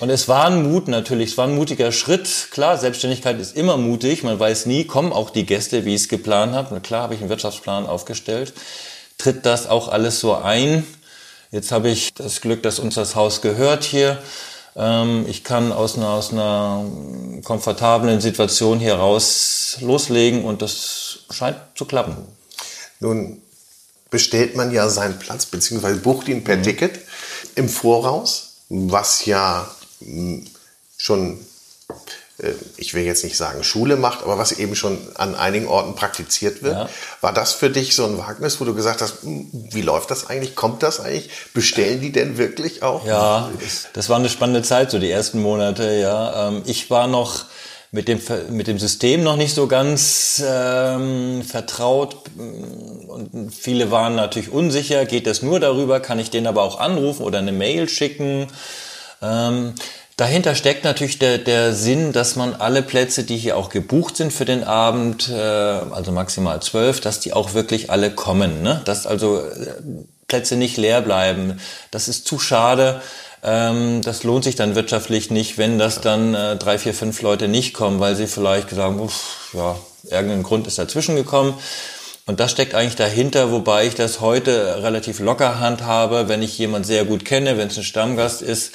Und 0.00 0.10
es 0.10 0.28
war 0.28 0.46
ein 0.46 0.62
Mut 0.70 0.88
natürlich, 0.88 1.30
es 1.30 1.38
war 1.38 1.46
ein 1.46 1.54
mutiger 1.54 1.92
Schritt. 1.92 2.48
Klar, 2.50 2.78
Selbstständigkeit 2.78 3.38
ist 3.38 3.56
immer 3.56 3.76
mutig. 3.76 4.22
Man 4.22 4.38
weiß 4.38 4.66
nie, 4.66 4.84
kommen 4.84 5.12
auch 5.12 5.30
die 5.30 5.46
Gäste, 5.46 5.84
wie 5.84 5.94
ich 5.94 6.02
es 6.02 6.08
geplant 6.08 6.52
habe. 6.52 6.80
klar 6.80 7.02
habe 7.02 7.14
ich 7.14 7.20
einen 7.20 7.30
Wirtschaftsplan 7.30 7.86
aufgestellt. 7.86 8.52
Tritt 9.18 9.46
das 9.46 9.68
auch 9.68 9.88
alles 9.88 10.18
so 10.20 10.34
ein? 10.34 10.84
Jetzt 11.52 11.70
habe 11.70 11.88
ich 11.88 12.12
das 12.14 12.40
Glück, 12.40 12.62
dass 12.64 12.80
uns 12.80 12.96
das 12.96 13.14
Haus 13.14 13.40
gehört 13.40 13.84
hier. 13.84 14.18
Ähm, 14.74 15.26
ich 15.28 15.44
kann 15.44 15.70
aus 15.70 15.96
einer, 15.96 16.10
aus 16.10 16.32
einer 16.32 16.84
komfortablen 17.44 18.20
Situation 18.20 18.80
hier 18.80 18.96
raus 18.96 19.78
loslegen 19.80 20.44
und 20.44 20.62
das 20.62 21.20
scheint 21.30 21.56
zu 21.76 21.84
klappen. 21.84 22.16
Nun 22.98 23.40
bestellt 24.10 24.56
man 24.56 24.72
ja 24.72 24.88
seinen 24.88 25.18
Platz 25.18 25.46
bzw. 25.46 25.94
bucht 25.94 26.28
ihn 26.28 26.42
per 26.44 26.56
mhm. 26.56 26.62
Ticket 26.64 27.00
im 27.54 27.68
Voraus, 27.68 28.56
was 28.68 29.26
ja 29.26 29.68
hm, 30.00 30.46
schon 30.96 31.38
äh, 32.38 32.52
ich 32.76 32.94
will 32.94 33.04
jetzt 33.04 33.24
nicht 33.24 33.36
sagen 33.36 33.62
Schule 33.62 33.96
macht, 33.96 34.22
aber 34.22 34.38
was 34.38 34.52
eben 34.52 34.74
schon 34.74 34.98
an 35.14 35.34
einigen 35.34 35.66
Orten 35.68 35.94
praktiziert 35.94 36.62
wird. 36.62 36.74
Ja. 36.74 36.88
War 37.20 37.32
das 37.32 37.52
für 37.52 37.70
dich 37.70 37.94
so 37.94 38.04
ein 38.04 38.18
Wagnis, 38.18 38.60
wo 38.60 38.64
du 38.64 38.74
gesagt 38.74 39.00
hast, 39.02 39.22
hm, 39.22 39.48
wie 39.52 39.82
läuft 39.82 40.10
das 40.10 40.26
eigentlich? 40.28 40.56
Kommt 40.56 40.82
das 40.82 41.00
eigentlich? 41.00 41.30
Bestellen 41.52 42.00
die 42.00 42.12
denn 42.12 42.36
wirklich 42.38 42.82
auch? 42.82 43.06
Ja, 43.06 43.50
das 43.92 44.08
war 44.08 44.16
eine 44.16 44.28
spannende 44.28 44.62
Zeit, 44.62 44.90
so 44.90 44.98
die 44.98 45.10
ersten 45.10 45.40
Monate, 45.40 45.92
ja. 45.92 46.48
Ähm, 46.48 46.62
ich 46.66 46.90
war 46.90 47.06
noch 47.06 47.44
mit 47.94 48.08
dem, 48.08 48.20
mit 48.50 48.66
dem 48.66 48.80
System 48.80 49.22
noch 49.22 49.36
nicht 49.36 49.54
so 49.54 49.68
ganz 49.68 50.42
ähm, 50.44 51.42
vertraut 51.44 52.16
und 52.36 53.54
viele 53.54 53.92
waren 53.92 54.16
natürlich 54.16 54.50
unsicher, 54.50 55.06
geht 55.06 55.28
das 55.28 55.42
nur 55.42 55.60
darüber, 55.60 56.00
kann 56.00 56.18
ich 56.18 56.28
den 56.28 56.48
aber 56.48 56.64
auch 56.64 56.80
anrufen 56.80 57.22
oder 57.22 57.38
eine 57.38 57.52
Mail 57.52 57.88
schicken? 57.88 58.48
Ähm, 59.22 59.74
Dahinter 60.16 60.54
steckt 60.54 60.84
natürlich 60.84 61.18
der, 61.18 61.38
der 61.38 61.72
Sinn, 61.72 62.12
dass 62.12 62.36
man 62.36 62.54
alle 62.54 62.82
Plätze, 62.82 63.24
die 63.24 63.36
hier 63.36 63.56
auch 63.56 63.68
gebucht 63.68 64.16
sind 64.16 64.32
für 64.32 64.44
den 64.44 64.62
Abend, 64.62 65.28
äh, 65.28 65.34
also 65.34 66.12
maximal 66.12 66.62
zwölf, 66.62 67.00
dass 67.00 67.18
die 67.18 67.32
auch 67.32 67.54
wirklich 67.54 67.90
alle 67.90 68.12
kommen. 68.12 68.62
Ne? 68.62 68.80
Dass 68.84 69.08
also 69.08 69.40
äh, 69.40 69.72
Plätze 70.28 70.56
nicht 70.56 70.76
leer 70.76 71.00
bleiben. 71.00 71.60
Das 71.90 72.06
ist 72.06 72.28
zu 72.28 72.38
schade. 72.38 73.02
Ähm, 73.44 74.00
das 74.02 74.24
lohnt 74.24 74.44
sich 74.44 74.56
dann 74.56 74.74
wirtschaftlich 74.74 75.30
nicht, 75.30 75.58
wenn 75.58 75.78
das 75.78 76.00
dann 76.00 76.34
äh, 76.34 76.56
drei, 76.56 76.78
vier, 76.78 76.94
fünf 76.94 77.20
Leute 77.20 77.46
nicht 77.46 77.74
kommen, 77.74 78.00
weil 78.00 78.16
sie 78.16 78.26
vielleicht 78.26 78.70
sagen, 78.70 78.98
uff, 78.98 79.50
ja, 79.52 79.76
irgendein 80.10 80.42
Grund 80.42 80.66
ist 80.66 80.78
dazwischen 80.78 81.14
gekommen. 81.14 81.54
Und 82.26 82.40
das 82.40 82.52
steckt 82.52 82.74
eigentlich 82.74 82.96
dahinter, 82.96 83.52
wobei 83.52 83.86
ich 83.86 83.96
das 83.96 84.22
heute 84.22 84.82
relativ 84.82 85.20
locker 85.20 85.60
handhabe, 85.60 86.26
wenn 86.26 86.40
ich 86.40 86.56
jemand 86.56 86.86
sehr 86.86 87.04
gut 87.04 87.26
kenne, 87.26 87.58
wenn 87.58 87.68
es 87.68 87.76
ein 87.76 87.84
Stammgast 87.84 88.40
ist, 88.40 88.72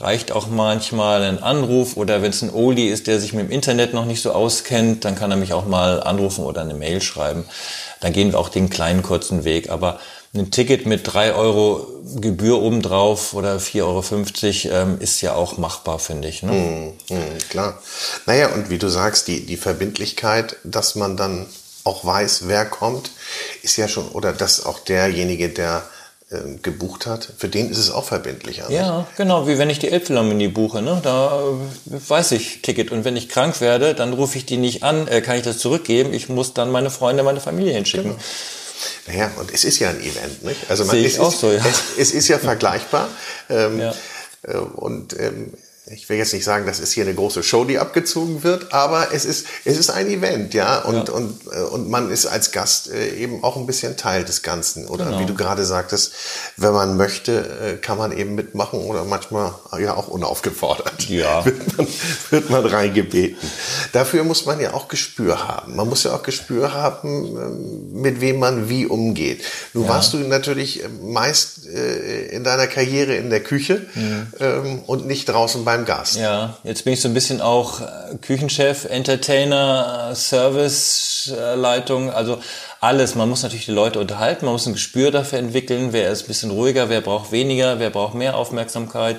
reicht 0.00 0.32
auch 0.32 0.48
manchmal 0.48 1.22
ein 1.22 1.40
Anruf 1.40 1.96
oder 1.96 2.22
wenn 2.22 2.30
es 2.30 2.42
ein 2.42 2.52
Oldie 2.52 2.88
ist, 2.88 3.06
der 3.06 3.20
sich 3.20 3.32
mit 3.32 3.46
dem 3.46 3.52
Internet 3.52 3.94
noch 3.94 4.04
nicht 4.04 4.20
so 4.20 4.32
auskennt, 4.32 5.04
dann 5.04 5.14
kann 5.14 5.30
er 5.30 5.36
mich 5.36 5.52
auch 5.52 5.64
mal 5.64 6.02
anrufen 6.02 6.44
oder 6.44 6.62
eine 6.62 6.74
Mail 6.74 7.00
schreiben. 7.00 7.44
Dann 8.00 8.12
gehen 8.12 8.32
wir 8.32 8.38
auch 8.40 8.48
den 8.48 8.68
kleinen 8.68 9.04
kurzen 9.04 9.44
Weg. 9.44 9.70
Aber 9.70 10.00
ein 10.34 10.50
Ticket 10.50 10.86
mit 10.86 11.02
drei 11.04 11.34
Euro 11.34 11.86
Gebühr 12.16 12.60
obendrauf 12.60 13.34
oder 13.34 13.56
4,50 13.56 14.70
Euro 14.70 14.82
ähm, 14.82 14.96
ist 15.00 15.20
ja 15.20 15.34
auch 15.34 15.58
machbar, 15.58 15.98
finde 15.98 16.28
ich. 16.28 16.42
Ne? 16.42 16.52
Mm, 16.52 17.14
mm, 17.14 17.38
klar. 17.50 17.80
Naja, 18.26 18.52
und 18.54 18.70
wie 18.70 18.78
du 18.78 18.88
sagst, 18.88 19.28
die, 19.28 19.44
die 19.44 19.56
Verbindlichkeit, 19.56 20.56
dass 20.64 20.94
man 20.94 21.16
dann 21.16 21.46
auch 21.84 22.04
weiß, 22.04 22.46
wer 22.46 22.66
kommt, 22.66 23.10
ist 23.62 23.76
ja 23.76 23.88
schon, 23.88 24.08
oder 24.08 24.32
dass 24.32 24.64
auch 24.64 24.78
derjenige, 24.78 25.48
der 25.48 25.82
ähm, 26.30 26.60
gebucht 26.60 27.06
hat, 27.06 27.26
für 27.38 27.48
den 27.48 27.70
ist 27.70 27.78
es 27.78 27.90
auch 27.90 28.04
verbindlicher. 28.04 28.70
Ja, 28.70 29.06
genau, 29.16 29.46
wie 29.48 29.56
wenn 29.56 29.70
ich 29.70 29.78
die 29.78 29.88
Elbphilharmonie 29.88 30.48
buche, 30.48 30.82
ne? 30.82 31.00
da 31.02 31.40
äh, 31.40 32.08
weiß 32.08 32.32
ich 32.32 32.60
Ticket 32.60 32.92
und 32.92 33.06
wenn 33.06 33.16
ich 33.16 33.30
krank 33.30 33.62
werde, 33.62 33.94
dann 33.94 34.12
rufe 34.12 34.36
ich 34.36 34.44
die 34.44 34.58
nicht 34.58 34.82
an, 34.82 35.08
äh, 35.08 35.22
kann 35.22 35.36
ich 35.36 35.42
das 35.42 35.56
zurückgeben, 35.56 36.12
ich 36.12 36.28
muss 36.28 36.52
dann 36.52 36.70
meine 36.70 36.90
Freunde, 36.90 37.22
meine 37.22 37.40
Familie 37.40 37.72
hinschicken. 37.72 38.10
Genau. 38.10 38.22
Naja, 39.06 39.30
und 39.36 39.52
es 39.52 39.64
ist 39.64 39.78
ja 39.78 39.90
ein 39.90 40.00
Event, 40.00 40.44
nicht? 40.44 40.70
Also 40.70 40.84
man, 40.84 40.96
Sehe 40.96 41.06
ich 41.06 41.18
auch 41.18 41.32
ist, 41.32 41.40
so, 41.40 41.50
ja. 41.50 41.64
Es, 41.64 41.98
es, 41.98 42.12
ist 42.12 42.28
ja 42.28 42.38
vergleichbar. 42.38 43.08
Ähm, 43.50 43.80
ja. 43.80 43.94
Äh, 44.42 44.58
und 44.58 45.18
ähm, 45.18 45.54
ich 45.90 46.08
will 46.08 46.18
jetzt 46.18 46.32
nicht 46.32 46.44
sagen, 46.44 46.66
das 46.66 46.80
ist 46.80 46.92
hier 46.92 47.04
eine 47.04 47.14
große 47.14 47.42
Show, 47.42 47.64
die 47.64 47.78
abgezogen 47.78 48.42
wird, 48.42 48.72
aber 48.72 49.08
es 49.12 49.24
ist, 49.24 49.46
es 49.64 49.78
ist 49.78 49.90
ein 49.90 50.08
Event, 50.08 50.54
ja, 50.54 50.80
und, 50.80 51.08
ja. 51.08 51.14
und, 51.14 51.34
äh, 51.52 51.60
und 51.62 51.88
man 51.88 52.10
ist 52.10 52.26
als 52.26 52.52
Gast 52.52 52.90
äh, 52.90 53.14
eben 53.16 53.42
auch 53.42 53.56
ein 53.56 53.66
bisschen 53.66 53.96
Teil 53.96 54.24
des 54.24 54.42
Ganzen. 54.42 54.86
Oder 54.86 55.06
genau. 55.06 55.20
wie 55.20 55.26
du 55.26 55.34
gerade 55.34 55.64
sagtest, 55.64 56.12
wenn 56.56 56.72
man 56.72 56.96
möchte, 56.96 57.32
äh, 57.32 57.76
kann 57.76 57.98
man 57.98 58.16
eben 58.16 58.34
mitmachen 58.34 58.80
oder 58.80 59.04
manchmal 59.04 59.54
ja 59.78 59.94
auch 59.94 60.08
unaufgefordert. 60.08 61.08
Ja. 61.08 61.44
wird, 61.44 61.76
man, 61.78 61.86
wird 62.30 62.50
man 62.50 62.66
reingebeten. 62.66 63.38
Dafür 63.92 64.24
muss 64.24 64.46
man 64.46 64.60
ja 64.60 64.74
auch 64.74 64.88
Gespür 64.88 65.46
haben. 65.46 65.76
Man 65.76 65.88
muss 65.88 66.04
ja 66.04 66.14
auch 66.14 66.22
Gespür 66.22 66.74
haben, 66.74 67.36
ähm, 67.36 68.02
mit 68.02 68.20
wem 68.20 68.38
man 68.38 68.68
wie 68.68 68.86
umgeht. 68.86 69.42
Nun 69.72 69.84
ja. 69.84 69.90
warst 69.90 70.12
du 70.12 70.18
natürlich 70.18 70.82
meist 71.02 71.66
in 71.66 72.44
deiner 72.44 72.66
Karriere 72.66 73.14
in 73.14 73.30
der 73.30 73.40
Küche 73.40 73.86
mhm. 73.94 74.18
Ähm, 74.40 74.80
und 74.86 75.06
nicht 75.06 75.28
draußen 75.28 75.64
beim 75.64 75.77
beim 75.78 75.86
Gast. 75.86 76.16
Ja, 76.16 76.56
jetzt 76.64 76.84
bin 76.84 76.92
ich 76.92 77.00
so 77.00 77.08
ein 77.08 77.14
bisschen 77.14 77.40
auch 77.40 77.80
äh, 77.80 78.16
Küchenchef, 78.20 78.84
Entertainer, 78.84 80.10
Serviceleitung, 80.14 82.10
also 82.10 82.38
alles. 82.80 83.14
Man 83.14 83.28
muss 83.28 83.42
natürlich 83.42 83.66
die 83.66 83.72
Leute 83.72 83.98
unterhalten, 84.00 84.44
man 84.44 84.52
muss 84.52 84.66
ein 84.66 84.72
Gespür 84.74 85.10
dafür 85.10 85.38
entwickeln, 85.38 85.92
wer 85.92 86.10
ist 86.10 86.24
ein 86.24 86.28
bisschen 86.28 86.50
ruhiger, 86.50 86.88
wer 86.88 87.00
braucht 87.00 87.32
weniger, 87.32 87.78
wer 87.78 87.90
braucht 87.90 88.14
mehr 88.14 88.36
Aufmerksamkeit. 88.36 89.18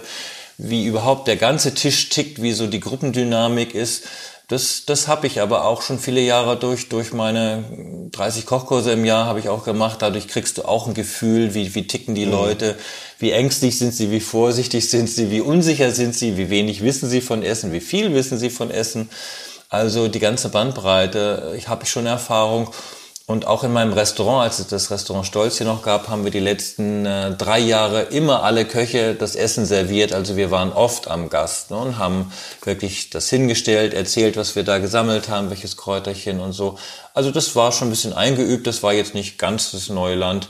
wie 0.61 0.85
überhaupt 0.85 1.29
der 1.29 1.37
ganze 1.37 1.73
Tisch 1.73 2.09
tickt, 2.09 2.41
wie 2.41 2.51
so 2.51 2.67
die 2.67 2.81
Gruppendynamik 2.81 3.73
ist. 3.73 4.03
Das, 4.49 4.83
das 4.87 5.07
habe 5.07 5.27
ich 5.27 5.41
aber 5.41 5.65
auch 5.65 5.83
schon 5.83 5.99
viele 5.99 6.21
Jahre 6.21 6.57
durch, 6.57 6.89
durch 6.89 7.13
meine 7.13 8.09
30 8.11 8.47
Kochkurse 8.47 8.91
im 8.93 9.05
Jahr 9.05 9.25
habe 9.25 9.39
ich 9.39 9.47
auch 9.47 9.63
gemacht. 9.63 10.01
Dadurch 10.01 10.27
kriegst 10.27 10.57
du 10.57 10.63
auch 10.63 10.87
ein 10.87 10.95
Gefühl, 10.95 11.53
wie, 11.53 11.75
wie 11.75 11.85
ticken 11.85 12.15
die 12.15 12.25
mhm. 12.25 12.31
Leute, 12.31 12.75
wie 13.19 13.29
ängstlich 13.29 13.77
sind 13.77 13.93
sie, 13.93 14.09
wie 14.09 14.19
vorsichtig 14.19 14.89
sind 14.89 15.07
sie, 15.07 15.29
wie 15.29 15.41
unsicher 15.41 15.91
sind 15.91 16.15
sie, 16.15 16.35
wie 16.35 16.49
wenig 16.49 16.83
wissen 16.83 17.07
sie 17.07 17.21
von 17.21 17.43
Essen, 17.43 17.71
wie 17.71 17.79
viel 17.79 18.15
wissen 18.15 18.39
sie 18.39 18.49
von 18.49 18.71
Essen. 18.71 19.11
Also 19.69 20.07
die 20.07 20.19
ganze 20.19 20.49
Bandbreite, 20.49 21.53
ich 21.55 21.67
habe 21.67 21.85
schon 21.85 22.07
Erfahrung. 22.07 22.71
Und 23.29 23.45
auch 23.45 23.63
in 23.63 23.71
meinem 23.71 23.93
Restaurant, 23.93 24.41
als 24.41 24.57
es 24.57 24.65
das 24.65 24.89
Restaurant 24.89 25.23
Stolz 25.23 25.59
hier 25.59 25.67
noch 25.67 25.83
gab, 25.83 26.07
haben 26.07 26.23
wir 26.23 26.31
die 26.31 26.39
letzten 26.39 27.05
äh, 27.05 27.29
drei 27.35 27.59
Jahre 27.59 28.01
immer 28.01 28.41
alle 28.41 28.65
Köche 28.65 29.13
das 29.13 29.35
Essen 29.35 29.67
serviert. 29.67 30.13
Also 30.13 30.35
wir 30.35 30.49
waren 30.49 30.73
oft 30.73 31.07
am 31.07 31.29
Gast 31.29 31.69
ne, 31.69 31.77
und 31.77 31.99
haben 31.99 32.33
wirklich 32.63 33.11
das 33.11 33.29
hingestellt, 33.29 33.93
erzählt, 33.93 34.35
was 34.35 34.55
wir 34.55 34.63
da 34.63 34.79
gesammelt 34.79 35.29
haben, 35.29 35.51
welches 35.51 35.77
Kräuterchen 35.77 36.39
und 36.39 36.53
so. 36.53 36.79
Also 37.13 37.29
das 37.29 37.55
war 37.55 37.71
schon 37.71 37.89
ein 37.89 37.91
bisschen 37.91 38.13
eingeübt, 38.13 38.65
das 38.65 38.81
war 38.81 38.93
jetzt 38.93 39.13
nicht 39.13 39.37
ganz 39.37 39.73
das 39.73 39.89
Neuland 39.89 40.47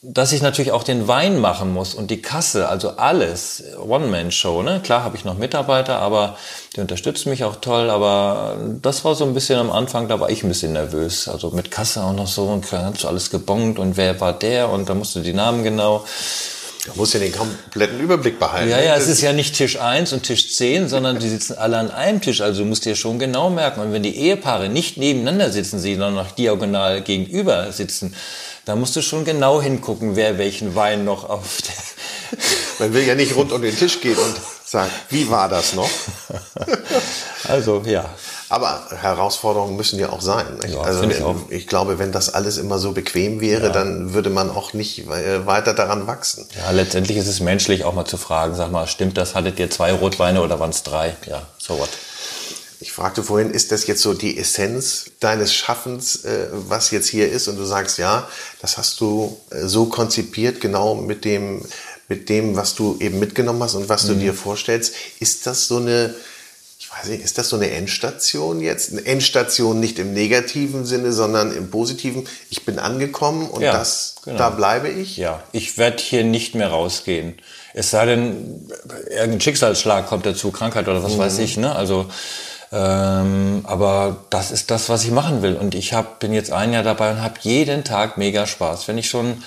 dass 0.00 0.32
ich 0.32 0.42
natürlich 0.42 0.70
auch 0.70 0.84
den 0.84 1.08
Wein 1.08 1.40
machen 1.40 1.72
muss 1.72 1.94
und 1.94 2.10
die 2.12 2.22
Kasse, 2.22 2.68
also 2.68 2.90
alles, 2.90 3.64
One-Man-Show. 3.84 4.62
Ne? 4.62 4.80
Klar 4.80 5.02
habe 5.02 5.16
ich 5.16 5.24
noch 5.24 5.36
Mitarbeiter, 5.36 5.98
aber 5.98 6.36
die 6.76 6.80
unterstützen 6.80 7.30
mich 7.30 7.42
auch 7.42 7.56
toll. 7.56 7.90
Aber 7.90 8.56
das 8.80 9.04
war 9.04 9.16
so 9.16 9.24
ein 9.24 9.34
bisschen 9.34 9.58
am 9.58 9.72
Anfang, 9.72 10.06
da 10.06 10.20
war 10.20 10.30
ich 10.30 10.44
ein 10.44 10.48
bisschen 10.48 10.72
nervös. 10.72 11.26
Also 11.28 11.50
mit 11.50 11.72
Kasse 11.72 12.04
auch 12.04 12.12
noch 12.12 12.28
so 12.28 12.44
und 12.44 12.70
hast 12.70 13.02
du 13.02 13.08
alles 13.08 13.30
gebongt 13.30 13.80
und 13.80 13.96
wer 13.96 14.20
war 14.20 14.32
der 14.32 14.68
und 14.68 14.88
da 14.88 14.94
musst 14.94 15.16
du 15.16 15.20
die 15.20 15.32
Namen 15.32 15.64
genau. 15.64 16.04
Da 16.88 16.94
musst 16.96 17.12
du 17.12 17.18
den 17.18 17.32
kompletten 17.32 18.00
Überblick 18.00 18.38
behalten. 18.38 18.70
Ja, 18.70 18.80
ja, 18.80 18.96
es 18.96 19.08
ist 19.08 19.20
ja 19.20 19.34
nicht 19.34 19.54
Tisch 19.54 19.78
1 19.78 20.14
und 20.14 20.22
Tisch 20.22 20.54
10, 20.54 20.88
sondern 20.88 21.18
die 21.18 21.28
sitzen 21.28 21.58
alle 21.58 21.76
an 21.76 21.90
einem 21.90 22.22
Tisch. 22.22 22.40
Also 22.40 22.62
du 22.62 22.68
musst 22.68 22.86
dir 22.86 22.96
schon 22.96 23.18
genau 23.18 23.50
merken. 23.50 23.80
Und 23.80 23.92
wenn 23.92 24.02
die 24.02 24.16
Ehepaare 24.16 24.70
nicht 24.70 24.96
nebeneinander 24.96 25.50
sitzen, 25.50 25.80
sondern 25.80 26.14
noch 26.14 26.30
diagonal 26.30 27.02
gegenüber 27.02 27.70
sitzen, 27.72 28.14
da 28.64 28.74
musst 28.74 28.96
du 28.96 29.02
schon 29.02 29.26
genau 29.26 29.60
hingucken, 29.60 30.16
wer 30.16 30.38
welchen 30.38 30.74
Wein 30.74 31.04
noch 31.04 31.28
auf 31.28 31.60
der. 31.62 32.38
Man 32.78 32.94
will 32.94 33.06
ja 33.06 33.14
nicht 33.14 33.36
rund 33.36 33.52
um 33.52 33.60
den 33.60 33.76
Tisch 33.76 34.00
gehen 34.00 34.16
und 34.16 34.34
sagen, 34.64 34.90
wie 35.10 35.28
war 35.28 35.50
das 35.50 35.74
noch? 35.74 35.90
also, 37.48 37.82
ja. 37.84 38.08
Aber 38.50 38.86
Herausforderungen 38.90 39.76
müssen 39.76 39.98
ja 39.98 40.10
auch 40.10 40.22
sein. 40.22 40.46
Ja, 40.66 40.80
also 40.80 41.04
ich, 41.04 41.22
auch. 41.22 41.36
ich, 41.50 41.66
glaube, 41.66 41.98
wenn 41.98 42.12
das 42.12 42.32
alles 42.32 42.56
immer 42.56 42.78
so 42.78 42.92
bequem 42.92 43.40
wäre, 43.40 43.66
ja. 43.66 43.72
dann 43.72 44.14
würde 44.14 44.30
man 44.30 44.50
auch 44.50 44.72
nicht 44.72 45.06
äh, 45.06 45.46
weiter 45.46 45.74
daran 45.74 46.06
wachsen. 46.06 46.46
Ja, 46.56 46.70
letztendlich 46.70 47.18
ist 47.18 47.28
es 47.28 47.40
menschlich 47.40 47.84
auch 47.84 47.94
mal 47.94 48.06
zu 48.06 48.16
fragen, 48.16 48.54
sag 48.54 48.70
mal, 48.70 48.86
stimmt 48.86 49.18
das, 49.18 49.34
hattet 49.34 49.58
ihr 49.58 49.70
zwei 49.70 49.92
Rotweine 49.92 50.42
oder 50.42 50.58
waren 50.60 50.70
es 50.70 50.82
drei? 50.82 51.14
Ja, 51.26 51.42
so 51.58 51.78
what. 51.78 51.90
Ich 52.80 52.92
fragte 52.92 53.24
vorhin, 53.24 53.50
ist 53.50 53.72
das 53.72 53.86
jetzt 53.88 54.02
so 54.02 54.14
die 54.14 54.38
Essenz 54.38 55.06
deines 55.18 55.52
Schaffens, 55.52 56.24
äh, 56.24 56.48
was 56.52 56.90
jetzt 56.90 57.08
hier 57.08 57.30
ist? 57.30 57.48
Und 57.48 57.56
du 57.56 57.64
sagst, 57.64 57.98
ja, 57.98 58.28
das 58.60 58.78
hast 58.78 59.00
du 59.00 59.36
äh, 59.50 59.66
so 59.66 59.86
konzipiert, 59.86 60.60
genau 60.60 60.94
mit 60.94 61.24
dem, 61.24 61.62
mit 62.08 62.28
dem, 62.28 62.56
was 62.56 62.74
du 62.76 62.96
eben 63.00 63.18
mitgenommen 63.18 63.62
hast 63.62 63.74
und 63.74 63.88
was 63.88 64.04
mhm. 64.04 64.08
du 64.08 64.14
dir 64.16 64.34
vorstellst. 64.34 64.94
Ist 65.18 65.46
das 65.46 65.66
so 65.66 65.78
eine, 65.78 66.14
weiß 66.98 67.08
ist 67.08 67.38
das 67.38 67.48
so 67.48 67.56
eine 67.56 67.70
Endstation 67.70 68.60
jetzt? 68.60 68.92
Eine 68.92 69.06
Endstation 69.06 69.80
nicht 69.80 69.98
im 69.98 70.12
negativen 70.12 70.84
Sinne, 70.84 71.12
sondern 71.12 71.54
im 71.54 71.70
positiven. 71.70 72.26
Ich 72.50 72.64
bin 72.64 72.78
angekommen 72.78 73.48
und 73.48 73.62
ja, 73.62 73.72
das, 73.72 74.16
genau. 74.24 74.38
da 74.38 74.50
bleibe 74.50 74.88
ich. 74.88 75.16
Ja, 75.16 75.42
ich 75.52 75.78
werde 75.78 76.02
hier 76.02 76.24
nicht 76.24 76.54
mehr 76.54 76.68
rausgehen. 76.68 77.34
Es 77.74 77.90
sei 77.90 78.06
denn, 78.06 78.68
irgendein 79.10 79.40
Schicksalsschlag 79.40 80.06
kommt 80.06 80.26
dazu, 80.26 80.50
Krankheit 80.50 80.88
oder 80.88 81.02
was 81.02 81.14
mhm. 81.14 81.18
weiß 81.18 81.38
ich. 81.38 81.56
Ne? 81.56 81.74
Also 81.74 82.06
ähm, 82.70 83.62
aber 83.64 84.24
das 84.30 84.50
ist 84.50 84.70
das, 84.70 84.88
was 84.88 85.04
ich 85.04 85.10
machen 85.10 85.42
will. 85.42 85.56
Und 85.56 85.74
ich 85.74 85.94
hab, 85.94 86.18
bin 86.20 86.32
jetzt 86.32 86.52
ein 86.52 86.72
Jahr 86.72 86.82
dabei 86.82 87.12
und 87.12 87.22
habe 87.22 87.34
jeden 87.40 87.84
Tag 87.84 88.18
mega 88.18 88.46
Spaß. 88.46 88.88
Wenn 88.88 88.98
ich 88.98 89.08
schon 89.08 89.42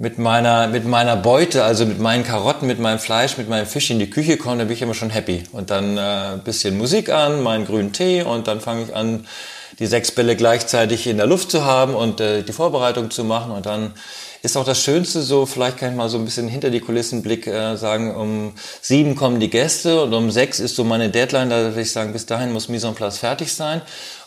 mit 0.00 0.18
meiner, 0.18 0.66
mit 0.66 0.86
meiner 0.86 1.14
Beute, 1.14 1.62
also 1.62 1.84
mit 1.84 2.00
meinen 2.00 2.24
Karotten, 2.24 2.66
mit 2.66 2.78
meinem 2.78 2.98
Fleisch, 2.98 3.36
mit 3.36 3.50
meinem 3.50 3.66
Fisch 3.66 3.90
in 3.90 3.98
die 3.98 4.08
Küche 4.08 4.38
komme, 4.38 4.56
dann 4.56 4.66
bin 4.66 4.74
ich 4.74 4.80
immer 4.80 4.94
schon 4.94 5.10
happy. 5.10 5.42
Und 5.52 5.68
dann 5.68 5.98
äh, 5.98 6.38
bisschen 6.42 6.78
Musik 6.78 7.10
an, 7.10 7.42
meinen 7.42 7.66
grünen 7.66 7.92
Tee 7.92 8.22
und 8.22 8.48
dann 8.48 8.62
fange 8.62 8.84
ich 8.84 8.96
an, 8.96 9.26
die 9.78 9.86
sechs 9.86 10.10
Bälle 10.10 10.36
gleichzeitig 10.36 11.06
in 11.06 11.18
der 11.18 11.26
Luft 11.26 11.50
zu 11.50 11.66
haben 11.66 11.94
und 11.94 12.18
äh, 12.18 12.42
die 12.42 12.52
Vorbereitung 12.52 13.10
zu 13.10 13.24
machen 13.24 13.52
und 13.52 13.66
dann 13.66 13.92
ist 14.42 14.56
auch 14.56 14.64
das 14.64 14.82
Schönste 14.82 15.20
so, 15.20 15.44
vielleicht 15.44 15.76
kann 15.76 15.90
ich 15.90 15.96
mal 15.96 16.08
so 16.08 16.16
ein 16.16 16.24
bisschen 16.24 16.48
hinter 16.48 16.70
die 16.70 16.80
Kulissenblick 16.80 17.46
äh, 17.46 17.76
sagen, 17.76 18.14
um 18.14 18.54
sieben 18.80 19.14
kommen 19.14 19.38
die 19.38 19.50
Gäste 19.50 20.02
und 20.02 20.14
um 20.14 20.30
sechs 20.30 20.60
ist 20.60 20.76
so 20.76 20.84
meine 20.84 21.10
Deadline, 21.10 21.50
da 21.50 21.56
würde 21.56 21.80
ich 21.82 21.92
sagen, 21.92 22.14
bis 22.14 22.24
dahin 22.24 22.52
muss 22.52 22.70
Mise 22.70 22.88
en 22.88 22.94
place 22.94 23.18
fertig 23.18 23.52
sein. 23.52 23.82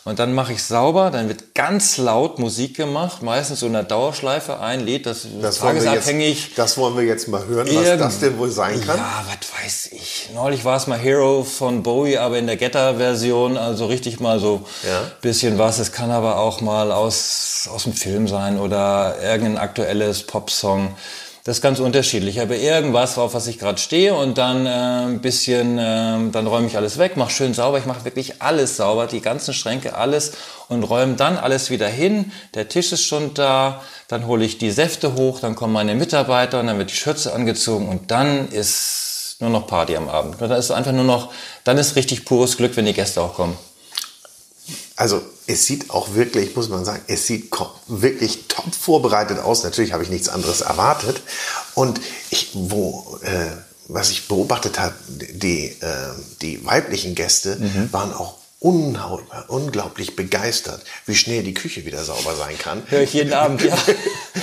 Und 0.06 0.18
dann 0.18 0.34
mache 0.34 0.52
ich 0.52 0.62
sauber, 0.62 1.10
dann 1.10 1.28
wird 1.28 1.54
ganz 1.54 1.96
laut 1.96 2.38
Musik 2.38 2.76
gemacht, 2.76 3.22
meistens 3.22 3.60
so 3.60 3.66
in 3.66 3.72
der 3.72 3.84
Dauerschleife 3.84 4.60
ein 4.60 4.80
Lied, 4.84 5.06
das, 5.06 5.26
das 5.40 5.60
tagesabhängig. 5.60 6.48
Jetzt, 6.48 6.58
das 6.58 6.76
wollen 6.76 6.94
wir 6.94 7.04
jetzt 7.04 7.26
mal 7.26 7.46
hören, 7.46 7.66
was 7.66 7.86
Irgend, 7.86 8.00
das 8.02 8.20
denn 8.20 8.36
wohl 8.36 8.50
sein 8.50 8.78
kann. 8.84 8.98
Ja, 8.98 9.24
was 9.26 9.64
weiß 9.64 9.92
ich. 9.92 10.28
Neulich 10.34 10.66
war 10.66 10.76
es 10.76 10.86
mal 10.86 10.98
Hero 10.98 11.42
von 11.42 11.82
Bowie, 11.82 12.18
aber 12.18 12.38
in 12.38 12.46
der 12.46 12.58
Getter-Version, 12.58 13.56
also 13.56 13.86
richtig 13.86 14.20
mal 14.20 14.38
so 14.40 14.66
ja. 14.86 15.10
bisschen 15.22 15.56
was. 15.56 15.78
Es 15.78 15.90
kann 15.90 16.10
aber 16.10 16.38
auch 16.38 16.60
mal 16.60 16.92
aus, 16.92 17.66
aus 17.72 17.84
dem 17.84 17.94
Film 17.94 18.28
sein 18.28 18.58
oder 18.58 19.16
irgendein 19.22 19.56
aktuelles 19.56 20.24
Popsong. 20.24 20.94
Das 21.44 21.58
ist 21.58 21.62
ganz 21.62 21.78
unterschiedlich. 21.78 22.40
Aber 22.40 22.56
irgendwas, 22.56 23.18
auf 23.18 23.34
was 23.34 23.46
ich 23.46 23.58
gerade 23.58 23.78
stehe 23.78 24.14
und 24.14 24.38
dann 24.38 24.64
äh, 24.64 24.70
ein 24.70 25.20
bisschen, 25.20 25.76
äh, 25.76 26.30
dann 26.32 26.46
räume 26.46 26.66
ich 26.66 26.78
alles 26.78 26.96
weg, 26.96 27.18
mache 27.18 27.30
schön 27.30 27.52
sauber. 27.52 27.76
Ich 27.76 27.84
mache 27.84 28.06
wirklich 28.06 28.40
alles 28.40 28.78
sauber, 28.78 29.06
die 29.06 29.20
ganzen 29.20 29.52
Schränke, 29.52 29.94
alles 29.94 30.32
und 30.70 30.84
räume 30.84 31.16
dann 31.16 31.36
alles 31.36 31.68
wieder 31.68 31.86
hin. 31.86 32.32
Der 32.54 32.70
Tisch 32.70 32.92
ist 32.92 33.04
schon 33.04 33.34
da. 33.34 33.82
Dann 34.08 34.26
hole 34.26 34.42
ich 34.42 34.56
die 34.56 34.70
Säfte 34.70 35.16
hoch, 35.16 35.38
dann 35.38 35.54
kommen 35.54 35.74
meine 35.74 35.94
Mitarbeiter 35.94 36.60
und 36.60 36.66
dann 36.66 36.78
wird 36.78 36.90
die 36.90 36.96
Schürze 36.96 37.34
angezogen 37.34 37.88
und 37.88 38.10
dann 38.10 38.48
ist 38.48 39.36
nur 39.40 39.50
noch 39.50 39.66
Party 39.66 39.96
am 39.96 40.08
Abend. 40.08 40.40
Und 40.40 40.48
dann 40.48 40.58
ist 40.58 40.70
einfach 40.70 40.92
nur 40.92 41.04
noch, 41.04 41.30
dann 41.64 41.76
ist 41.76 41.94
richtig 41.94 42.24
pures 42.24 42.56
Glück, 42.56 42.74
wenn 42.76 42.86
die 42.86 42.94
Gäste 42.94 43.20
auch 43.20 43.34
kommen. 43.34 43.58
Also 44.96 45.22
es 45.46 45.66
sieht 45.66 45.90
auch 45.90 46.14
wirklich, 46.14 46.54
muss 46.54 46.68
man 46.68 46.84
sagen, 46.84 47.02
es 47.08 47.26
sieht 47.26 47.50
wirklich 47.88 48.46
top 48.48 48.74
vorbereitet 48.74 49.40
aus. 49.40 49.64
Natürlich 49.64 49.92
habe 49.92 50.04
ich 50.04 50.10
nichts 50.10 50.28
anderes 50.28 50.60
erwartet. 50.60 51.22
Und 51.74 52.00
ich, 52.30 52.50
wo, 52.54 53.18
äh, 53.22 53.50
was 53.88 54.10
ich 54.10 54.28
beobachtet 54.28 54.78
habe, 54.78 54.94
die, 55.08 55.66
äh, 55.66 56.10
die 56.42 56.64
weiblichen 56.64 57.14
Gäste 57.14 57.56
mhm. 57.56 57.92
waren 57.92 58.12
auch 58.12 58.38
unglaublich 58.64 60.16
begeistert, 60.16 60.80
wie 61.04 61.14
schnell 61.14 61.42
die 61.42 61.52
Küche 61.52 61.84
wieder 61.84 62.02
sauber 62.02 62.34
sein 62.34 62.56
kann. 62.58 62.82
Hör 62.86 63.02
ich 63.02 63.12
jeden 63.12 63.34
Abend, 63.34 63.62
ja. 63.62 63.76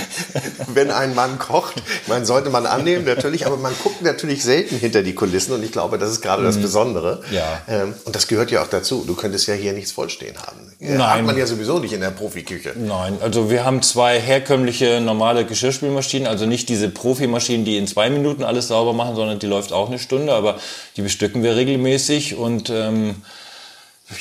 Wenn 0.67 0.91
ein 0.91 1.15
Mann 1.15 1.39
kocht, 1.39 1.81
man 2.05 2.23
sollte 2.23 2.51
man 2.51 2.67
annehmen 2.67 3.03
natürlich, 3.03 3.47
aber 3.47 3.57
man 3.57 3.73
guckt 3.81 4.03
natürlich 4.03 4.43
selten 4.43 4.77
hinter 4.77 5.01
die 5.01 5.15
Kulissen 5.15 5.53
und 5.53 5.63
ich 5.63 5.71
glaube, 5.71 5.97
das 5.97 6.11
ist 6.11 6.21
gerade 6.21 6.43
mhm. 6.43 6.45
das 6.45 6.57
Besondere. 6.57 7.23
Ja. 7.31 7.61
Ähm, 7.67 7.95
und 8.05 8.15
das 8.15 8.27
gehört 8.27 8.51
ja 8.51 8.61
auch 8.61 8.67
dazu. 8.67 9.03
Du 9.07 9.15
könntest 9.15 9.47
ja 9.47 9.55
hier 9.55 9.73
nichts 9.73 9.91
vollstehen 9.91 10.37
haben. 10.37 10.71
Äh, 10.79 10.97
Nein. 10.97 11.09
Hat 11.09 11.25
man 11.25 11.37
ja 11.37 11.47
sowieso 11.47 11.79
nicht 11.79 11.93
in 11.93 12.01
der 12.01 12.11
Profiküche. 12.11 12.73
Nein, 12.77 13.17
also 13.21 13.49
wir 13.49 13.65
haben 13.65 13.81
zwei 13.81 14.19
herkömmliche 14.19 15.01
normale 15.01 15.45
Geschirrspülmaschinen, 15.45 16.27
also 16.27 16.45
nicht 16.45 16.69
diese 16.69 16.89
Profimaschinen, 16.89 17.65
die 17.65 17.77
in 17.77 17.87
zwei 17.87 18.11
Minuten 18.11 18.43
alles 18.43 18.67
sauber 18.67 18.93
machen, 18.93 19.15
sondern 19.15 19.39
die 19.39 19.47
läuft 19.47 19.73
auch 19.73 19.87
eine 19.87 19.97
Stunde, 19.97 20.33
aber 20.33 20.59
die 20.95 21.01
bestücken 21.01 21.41
wir 21.41 21.55
regelmäßig 21.55 22.35
und 22.35 22.69
ähm, 22.69 23.15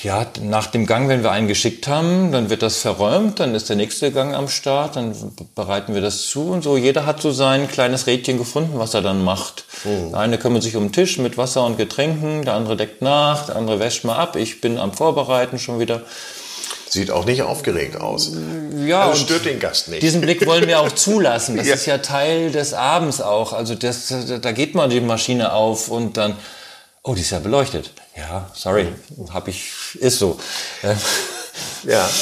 ja, 0.02 0.26
nach 0.42 0.68
dem 0.68 0.86
Gang, 0.86 1.08
wenn 1.08 1.22
wir 1.22 1.30
einen 1.30 1.48
geschickt 1.48 1.88
haben, 1.88 2.32
dann 2.32 2.50
wird 2.50 2.62
das 2.62 2.78
verräumt, 2.78 3.40
dann 3.40 3.54
ist 3.54 3.68
der 3.68 3.76
nächste 3.76 4.12
Gang 4.12 4.34
am 4.34 4.48
Start, 4.48 4.96
dann 4.96 5.14
bereiten 5.54 5.94
wir 5.94 6.00
das 6.00 6.22
zu 6.22 6.48
und 6.50 6.62
so. 6.62 6.76
Jeder 6.76 7.06
hat 7.06 7.20
so 7.20 7.32
sein 7.32 7.68
kleines 7.68 8.06
Rädchen 8.06 8.38
gefunden, 8.38 8.78
was 8.78 8.94
er 8.94 9.02
dann 9.02 9.24
macht. 9.24 9.64
Oh. 9.84 10.10
Der 10.10 10.20
eine 10.20 10.38
kümmert 10.38 10.62
sich 10.62 10.76
um 10.76 10.84
den 10.86 10.92
Tisch 10.92 11.18
mit 11.18 11.36
Wasser 11.36 11.64
und 11.64 11.76
Getränken, 11.76 12.44
der 12.44 12.54
andere 12.54 12.76
deckt 12.76 13.02
nach, 13.02 13.46
der 13.46 13.56
andere 13.56 13.80
wäscht 13.80 14.04
mal 14.04 14.16
ab. 14.16 14.36
Ich 14.36 14.60
bin 14.60 14.78
am 14.78 14.92
Vorbereiten 14.92 15.58
schon 15.58 15.80
wieder. 15.80 16.02
Sieht 16.88 17.10
auch 17.10 17.24
nicht 17.24 17.42
aufgeregt 17.42 18.00
aus. 18.00 18.32
Ja, 18.84 19.08
also 19.08 19.24
stört 19.24 19.44
den 19.44 19.60
Gast 19.60 19.88
nicht. 19.88 20.02
Diesen 20.02 20.20
Blick 20.20 20.44
wollen 20.46 20.66
wir 20.66 20.80
auch 20.80 20.90
zulassen. 20.94 21.56
Das 21.56 21.68
ja. 21.68 21.74
ist 21.74 21.86
ja 21.86 21.98
Teil 21.98 22.50
des 22.50 22.74
Abends 22.74 23.20
auch. 23.20 23.52
Also 23.52 23.76
das, 23.76 24.12
da 24.40 24.52
geht 24.52 24.74
mal 24.74 24.88
die 24.88 25.00
Maschine 25.00 25.52
auf 25.52 25.88
und 25.88 26.16
dann 26.16 26.36
Oh, 27.02 27.14
die 27.14 27.22
ist 27.22 27.30
ja 27.30 27.38
beleuchtet. 27.38 27.92
Ja, 28.16 28.50
sorry, 28.54 28.88
hab 29.32 29.48
ich, 29.48 29.72
ist 30.00 30.18
so. 30.18 30.38
Ja. 31.84 32.08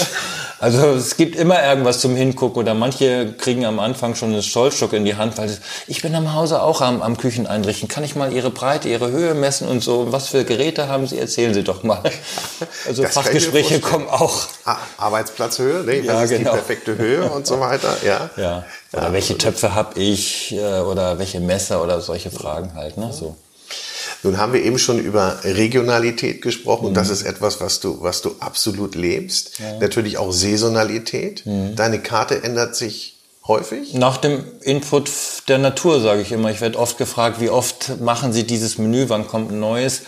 Also 0.61 0.89
es 0.89 1.17
gibt 1.17 1.37
immer 1.37 1.63
irgendwas 1.63 2.01
zum 2.01 2.17
Hingucken 2.17 2.61
oder 2.61 2.75
manche 2.75 3.33
kriegen 3.33 3.65
am 3.65 3.79
Anfang 3.79 4.17
schon 4.17 4.33
einen 4.33 4.43
Stolzstock 4.43 4.93
in 4.93 5.05
die 5.05 5.15
Hand, 5.15 5.39
weil 5.39 5.49
sie, 5.49 5.59
ich 5.87 6.03
bin 6.03 6.13
am 6.17 6.35
Hause 6.35 6.63
auch 6.63 6.81
am, 6.81 7.01
am 7.01 7.17
Küchen 7.17 7.47
einrichten. 7.47 7.87
Kann 7.87 8.03
ich 8.03 8.17
mal 8.17 8.33
Ihre 8.33 8.51
Breite, 8.51 8.89
Ihre 8.89 9.13
Höhe 9.13 9.35
messen 9.35 9.69
und 9.69 9.85
so? 9.85 10.11
Was 10.11 10.29
für 10.29 10.45
Geräte 10.45 10.89
haben 10.89 11.07
Sie? 11.07 11.17
Erzählen 11.17 11.55
Sie 11.55 11.63
doch 11.63 11.85
mal. 11.85 12.03
Also 12.89 13.05
das 13.05 13.15
Fachgespräche 13.15 13.79
kommen 13.81 14.09
auch. 14.09 14.49
Arbeitsplatzhöhe, 14.97 15.85
ne? 15.85 16.01
ja, 16.01 16.25
ist 16.25 16.31
genau. 16.31 16.51
die 16.51 16.57
perfekte 16.57 16.99
Höhe 16.99 17.31
und 17.31 17.47
so 17.47 17.61
weiter. 17.61 17.97
Ja. 18.05 18.31
ja. 18.37 18.65
Oder 18.93 19.03
ja. 19.05 19.13
welche 19.13 19.39
Töpfe 19.39 19.77
habe 19.77 20.01
ich 20.01 20.53
äh, 20.55 20.81
oder 20.81 21.21
welche 21.21 21.39
Messer 21.39 21.85
oder 21.85 22.01
solche 22.01 22.33
Fragen 22.33 22.75
halt. 22.75 22.97
Ne? 22.97 23.13
So. 23.13 23.37
Nun 24.23 24.39
haben 24.39 24.53
wir 24.53 24.63
eben 24.63 24.79
schon 24.79 24.99
über 24.99 25.39
Regionalität 25.45 26.43
gesprochen. 26.43 26.91
Mhm. 26.91 26.95
Das 26.95 27.09
ist 27.09 27.23
etwas, 27.23 27.61
was 27.61 27.81
du, 27.81 28.03
was 28.03 28.23
du 28.23 28.35
absolut 28.41 28.95
lebst. 28.95 29.59
Ja. 29.59 29.79
Natürlich 29.79 30.19
auch 30.19 30.33
Saisonalität. 30.33 31.47
Mhm. 31.47 31.77
Deine 31.77 32.01
Karte 32.01 32.43
ändert 32.43 32.75
sich 32.75 33.19
häufig? 33.47 33.95
Nach 33.95 34.19
dem 34.19 34.45
Input 34.61 35.11
der 35.49 35.59
Natur, 35.59 36.01
sage 36.01 36.21
ich 36.21 36.33
immer. 36.33 36.51
Ich 36.51 36.61
werde 36.61 36.79
oft 36.79 36.99
gefragt, 36.99 37.41
wie 37.41 37.51
oft 37.51 38.01
machen 38.01 38.33
Sie 38.33 38.45
dieses 38.45 38.79
Menü, 38.79 39.09
wann 39.09 39.27
kommt 39.27 39.51
ein 39.51 39.61
neues? 39.61 40.03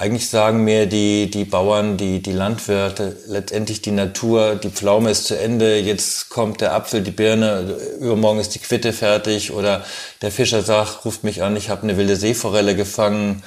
Eigentlich 0.00 0.28
sagen 0.28 0.62
mir 0.62 0.86
die, 0.86 1.28
die 1.28 1.44
Bauern, 1.44 1.96
die, 1.96 2.22
die 2.22 2.30
Landwirte, 2.30 3.16
letztendlich 3.26 3.82
die 3.82 3.90
Natur, 3.90 4.54
die 4.54 4.70
Pflaume 4.70 5.10
ist 5.10 5.24
zu 5.24 5.36
Ende, 5.36 5.76
jetzt 5.80 6.28
kommt 6.28 6.60
der 6.60 6.72
Apfel, 6.72 7.02
die 7.02 7.10
Birne, 7.10 7.76
übermorgen 7.98 8.38
ist 8.38 8.54
die 8.54 8.60
Quitte 8.60 8.92
fertig 8.92 9.50
oder 9.50 9.84
der 10.22 10.30
Fischer 10.30 10.62
sagt, 10.62 11.04
ruft 11.04 11.24
mich 11.24 11.42
an, 11.42 11.56
ich 11.56 11.68
habe 11.68 11.82
eine 11.82 11.96
wilde 11.96 12.14
Seeforelle 12.14 12.76
gefangen. 12.76 13.42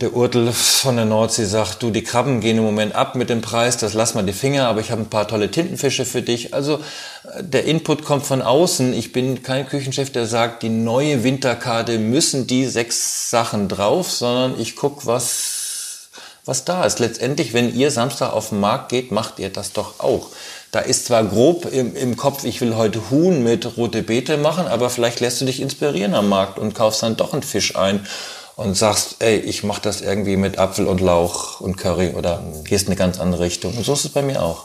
Der 0.00 0.14
Urtel 0.14 0.52
von 0.52 0.94
der 0.94 1.04
Nordsee 1.06 1.46
sagt, 1.46 1.82
du, 1.82 1.90
die 1.90 2.04
Krabben 2.04 2.40
gehen 2.40 2.58
im 2.58 2.62
Moment 2.62 2.94
ab 2.94 3.16
mit 3.16 3.28
dem 3.28 3.40
Preis, 3.40 3.76
das 3.76 3.92
lass 3.92 4.14
mal 4.14 4.22
die 4.22 4.34
Finger, 4.34 4.68
aber 4.68 4.80
ich 4.80 4.92
habe 4.92 5.02
ein 5.02 5.10
paar 5.10 5.26
tolle 5.26 5.50
Tintenfische 5.50 6.04
für 6.04 6.22
dich. 6.22 6.54
Also 6.54 6.78
der 7.40 7.64
Input 7.64 8.04
kommt 8.04 8.24
von 8.24 8.40
außen. 8.42 8.92
Ich 8.92 9.10
bin 9.10 9.42
kein 9.42 9.66
Küchenchef, 9.66 10.12
der 10.12 10.26
sagt, 10.26 10.62
die 10.62 10.68
neue 10.68 11.24
Winterkarte 11.24 11.98
müssen 11.98 12.46
die 12.46 12.66
sechs 12.66 13.30
Sachen 13.30 13.68
drauf, 13.68 14.12
sondern 14.12 14.60
ich 14.60 14.76
guck, 14.76 15.06
was 15.06 15.55
was 16.46 16.64
da 16.64 16.84
ist. 16.84 17.00
Letztendlich, 17.00 17.52
wenn 17.52 17.74
ihr 17.74 17.90
Samstag 17.90 18.32
auf 18.32 18.48
den 18.48 18.60
Markt 18.60 18.88
geht, 18.88 19.12
macht 19.12 19.38
ihr 19.38 19.50
das 19.50 19.72
doch 19.72 20.00
auch. 20.00 20.28
Da 20.72 20.80
ist 20.80 21.06
zwar 21.06 21.24
grob 21.24 21.66
im, 21.70 21.94
im 21.94 22.16
Kopf, 22.16 22.44
ich 22.44 22.60
will 22.60 22.76
heute 22.76 23.10
Huhn 23.10 23.42
mit 23.42 23.76
rote 23.76 24.02
Beete 24.02 24.36
machen, 24.36 24.66
aber 24.66 24.90
vielleicht 24.90 25.20
lässt 25.20 25.40
du 25.40 25.44
dich 25.44 25.60
inspirieren 25.60 26.14
am 26.14 26.28
Markt 26.28 26.58
und 26.58 26.74
kaufst 26.74 27.02
dann 27.02 27.16
doch 27.16 27.32
einen 27.32 27.42
Fisch 27.42 27.76
ein 27.76 28.06
und 28.56 28.76
sagst, 28.76 29.16
ey, 29.18 29.36
ich 29.36 29.64
mache 29.64 29.82
das 29.82 30.00
irgendwie 30.00 30.36
mit 30.36 30.58
Apfel 30.58 30.86
und 30.86 31.00
Lauch 31.00 31.60
und 31.60 31.76
Curry 31.76 32.14
oder 32.16 32.42
gehst 32.64 32.84
in 32.84 32.88
eine 32.88 32.96
ganz 32.96 33.20
andere 33.20 33.42
Richtung. 33.42 33.76
Und 33.76 33.84
so 33.84 33.92
ist 33.92 34.06
es 34.06 34.12
bei 34.12 34.22
mir 34.22 34.42
auch. 34.42 34.64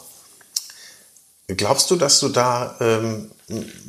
Glaubst 1.55 1.89
du, 1.91 1.95
dass 1.95 2.19
du 2.19 2.29
da 2.29 2.75
ähm, 2.79 3.31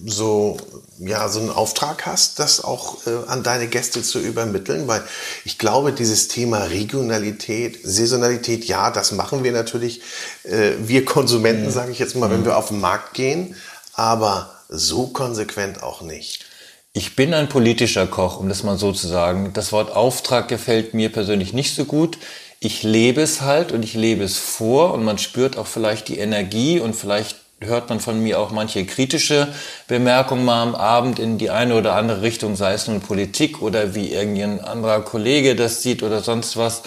so, 0.06 0.56
ja, 0.98 1.28
so 1.28 1.40
einen 1.40 1.50
Auftrag 1.50 2.06
hast, 2.06 2.38
das 2.38 2.62
auch 2.62 3.06
äh, 3.06 3.28
an 3.28 3.42
deine 3.42 3.68
Gäste 3.68 4.02
zu 4.02 4.18
übermitteln? 4.18 4.88
Weil 4.88 5.02
ich 5.44 5.58
glaube, 5.58 5.92
dieses 5.92 6.28
Thema 6.28 6.64
Regionalität, 6.64 7.78
Saisonalität, 7.82 8.64
ja, 8.64 8.90
das 8.90 9.12
machen 9.12 9.44
wir 9.44 9.52
natürlich, 9.52 10.00
äh, 10.44 10.72
wir 10.78 11.04
Konsumenten, 11.04 11.66
mhm. 11.66 11.70
sage 11.70 11.92
ich 11.92 11.98
jetzt 11.98 12.16
mal, 12.16 12.30
wenn 12.30 12.40
mhm. 12.40 12.46
wir 12.46 12.56
auf 12.56 12.68
den 12.68 12.80
Markt 12.80 13.14
gehen, 13.14 13.54
aber 13.94 14.50
so 14.68 15.08
konsequent 15.08 15.82
auch 15.82 16.00
nicht. 16.00 16.46
Ich 16.94 17.16
bin 17.16 17.32
ein 17.32 17.48
politischer 17.48 18.06
Koch, 18.06 18.38
um 18.38 18.48
das 18.48 18.62
mal 18.62 18.76
so 18.76 18.92
zu 18.92 19.08
sagen. 19.08 19.52
Das 19.54 19.72
Wort 19.72 19.90
Auftrag 19.90 20.48
gefällt 20.48 20.92
mir 20.92 21.10
persönlich 21.10 21.52
nicht 21.52 21.74
so 21.74 21.84
gut 21.84 22.18
ich 22.64 22.84
lebe 22.84 23.20
es 23.20 23.40
halt 23.40 23.72
und 23.72 23.82
ich 23.82 23.94
lebe 23.94 24.22
es 24.22 24.38
vor 24.38 24.94
und 24.94 25.02
man 25.02 25.18
spürt 25.18 25.58
auch 25.58 25.66
vielleicht 25.66 26.06
die 26.06 26.18
Energie 26.18 26.78
und 26.78 26.94
vielleicht 26.94 27.36
hört 27.64 27.88
man 27.88 28.00
von 28.00 28.22
mir 28.22 28.38
auch 28.38 28.50
manche 28.50 28.84
kritische 28.84 29.48
Bemerkungen 29.88 30.44
mal 30.44 30.62
am 30.62 30.74
Abend 30.74 31.18
in 31.18 31.38
die 31.38 31.50
eine 31.50 31.74
oder 31.74 31.94
andere 31.94 32.22
Richtung, 32.22 32.56
sei 32.56 32.72
es 32.74 32.88
nun 32.88 33.00
Politik 33.00 33.62
oder 33.62 33.94
wie 33.94 34.12
irgendein 34.12 34.60
anderer 34.60 35.00
Kollege 35.00 35.56
das 35.56 35.82
sieht 35.82 36.02
oder 36.02 36.20
sonst 36.20 36.56
was. 36.56 36.82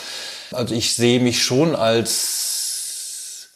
Also 0.51 0.75
ich 0.75 0.95
sehe 0.95 1.19
mich 1.19 1.43
schon 1.43 1.75
als, 1.75 3.49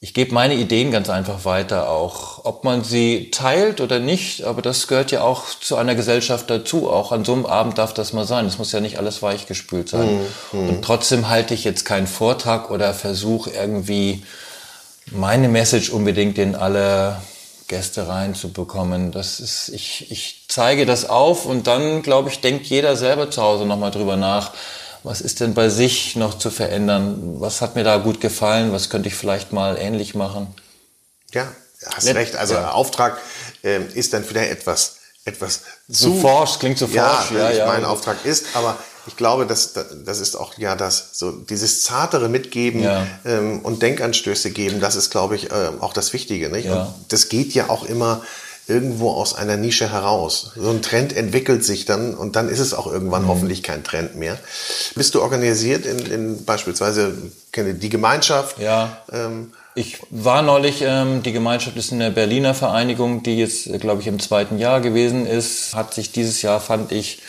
ich 0.00 0.14
gebe 0.14 0.34
meine 0.34 0.54
Ideen 0.54 0.90
ganz 0.90 1.08
einfach 1.08 1.44
weiter 1.44 1.88
auch. 1.90 2.44
Ob 2.44 2.64
man 2.64 2.84
sie 2.84 3.30
teilt 3.30 3.80
oder 3.80 3.98
nicht, 3.98 4.44
aber 4.44 4.62
das 4.62 4.86
gehört 4.86 5.10
ja 5.10 5.22
auch 5.22 5.44
zu 5.60 5.76
einer 5.76 5.94
Gesellschaft 5.94 6.48
dazu. 6.48 6.90
Auch 6.90 7.12
an 7.12 7.24
so 7.24 7.32
einem 7.32 7.46
Abend 7.46 7.78
darf 7.78 7.92
das 7.92 8.12
mal 8.12 8.26
sein. 8.26 8.46
Es 8.46 8.58
muss 8.58 8.72
ja 8.72 8.80
nicht 8.80 8.98
alles 8.98 9.22
weichgespült 9.22 9.88
sein. 9.88 10.20
Mhm. 10.52 10.68
Und 10.68 10.82
trotzdem 10.82 11.28
halte 11.28 11.54
ich 11.54 11.64
jetzt 11.64 11.84
keinen 11.84 12.06
Vortrag 12.06 12.70
oder 12.70 12.94
Versuch 12.94 13.48
irgendwie, 13.48 14.22
meine 15.12 15.48
Message 15.48 15.90
unbedingt 15.90 16.38
in 16.38 16.54
alle 16.54 17.20
Gäste 17.68 18.08
reinzubekommen. 18.08 19.12
Das 19.12 19.40
ist, 19.40 19.68
ich, 19.70 20.10
ich 20.10 20.46
zeige 20.48 20.86
das 20.86 21.08
auf 21.08 21.46
und 21.46 21.66
dann, 21.66 22.02
glaube 22.02 22.28
ich, 22.28 22.40
denkt 22.40 22.66
jeder 22.66 22.96
selber 22.96 23.30
zu 23.30 23.42
Hause 23.42 23.66
nochmal 23.66 23.90
drüber 23.90 24.16
nach. 24.16 24.52
Was 25.02 25.20
ist 25.20 25.40
denn 25.40 25.54
bei 25.54 25.68
sich 25.68 26.16
noch 26.16 26.36
zu 26.36 26.50
verändern? 26.50 27.40
Was 27.40 27.60
hat 27.60 27.76
mir 27.76 27.84
da 27.84 27.98
gut 27.98 28.20
gefallen? 28.20 28.72
Was 28.72 28.90
könnte 28.90 29.08
ich 29.08 29.14
vielleicht 29.14 29.52
mal 29.52 29.78
ähnlich 29.78 30.14
machen? 30.14 30.48
Ja, 31.32 31.48
hast 31.94 32.04
Let 32.04 32.16
recht. 32.16 32.36
Also 32.36 32.54
ja. 32.54 32.72
Auftrag 32.72 33.18
äh, 33.62 33.84
ist 33.94 34.12
dann 34.12 34.24
vielleicht 34.24 34.50
etwas, 34.50 34.96
etwas 35.24 35.62
zu 35.90 36.14
forsch, 36.20 36.58
klingt 36.58 36.78
so 36.78 36.86
forsch. 36.86 37.30
Ja, 37.30 37.50
ja, 37.50 37.50
ja. 37.50 37.66
mein 37.66 37.84
Auftrag 37.84 38.24
ist, 38.24 38.46
aber 38.54 38.76
ich 39.06 39.16
glaube, 39.16 39.46
das, 39.46 39.72
das 39.72 40.20
ist 40.20 40.36
auch 40.36 40.56
ja 40.58 40.76
das, 40.76 41.10
so 41.12 41.32
dieses 41.32 41.82
zartere 41.82 42.28
Mitgeben 42.28 42.82
ja. 42.82 43.06
ähm, 43.24 43.60
und 43.60 43.82
Denkanstöße 43.82 44.50
geben, 44.50 44.80
das 44.80 44.96
ist, 44.96 45.10
glaube 45.10 45.36
ich, 45.36 45.50
äh, 45.50 45.70
auch 45.80 45.92
das 45.92 46.12
Wichtige. 46.12 46.48
Nicht? 46.48 46.66
Ja. 46.66 46.84
Und 46.84 46.94
das 47.08 47.28
geht 47.28 47.54
ja 47.54 47.70
auch 47.70 47.84
immer 47.84 48.22
irgendwo 48.68 49.10
aus 49.10 49.34
einer 49.34 49.56
Nische 49.56 49.92
heraus. 49.92 50.52
So 50.56 50.70
ein 50.70 50.82
Trend 50.82 51.16
entwickelt 51.16 51.64
sich 51.64 51.84
dann 51.84 52.14
und 52.14 52.34
dann 52.34 52.48
ist 52.48 52.58
es 52.58 52.74
auch 52.74 52.86
irgendwann 52.86 53.22
mhm. 53.22 53.28
hoffentlich 53.28 53.62
kein 53.62 53.84
Trend 53.84 54.16
mehr. 54.16 54.38
Bist 54.94 55.14
du 55.14 55.22
organisiert 55.22 55.86
in, 55.86 55.98
in 55.98 56.44
beispielsweise 56.44 57.16
die 57.54 57.88
Gemeinschaft? 57.88 58.58
Ja. 58.58 58.98
Ähm, 59.12 59.52
ich 59.76 59.98
war 60.10 60.42
neulich, 60.42 60.82
ähm, 60.82 61.22
die 61.22 61.32
Gemeinschaft 61.32 61.76
ist 61.76 61.92
eine 61.92 62.10
Berliner 62.10 62.54
Vereinigung, 62.54 63.22
die 63.22 63.36
jetzt, 63.36 63.68
glaube 63.78 64.00
ich, 64.00 64.08
im 64.08 64.18
zweiten 64.18 64.58
Jahr 64.58 64.80
gewesen 64.80 65.26
ist. 65.26 65.74
Hat 65.74 65.94
sich 65.94 66.10
dieses 66.12 66.42
Jahr, 66.42 66.60
fand 66.60 66.92
ich, 66.92 67.20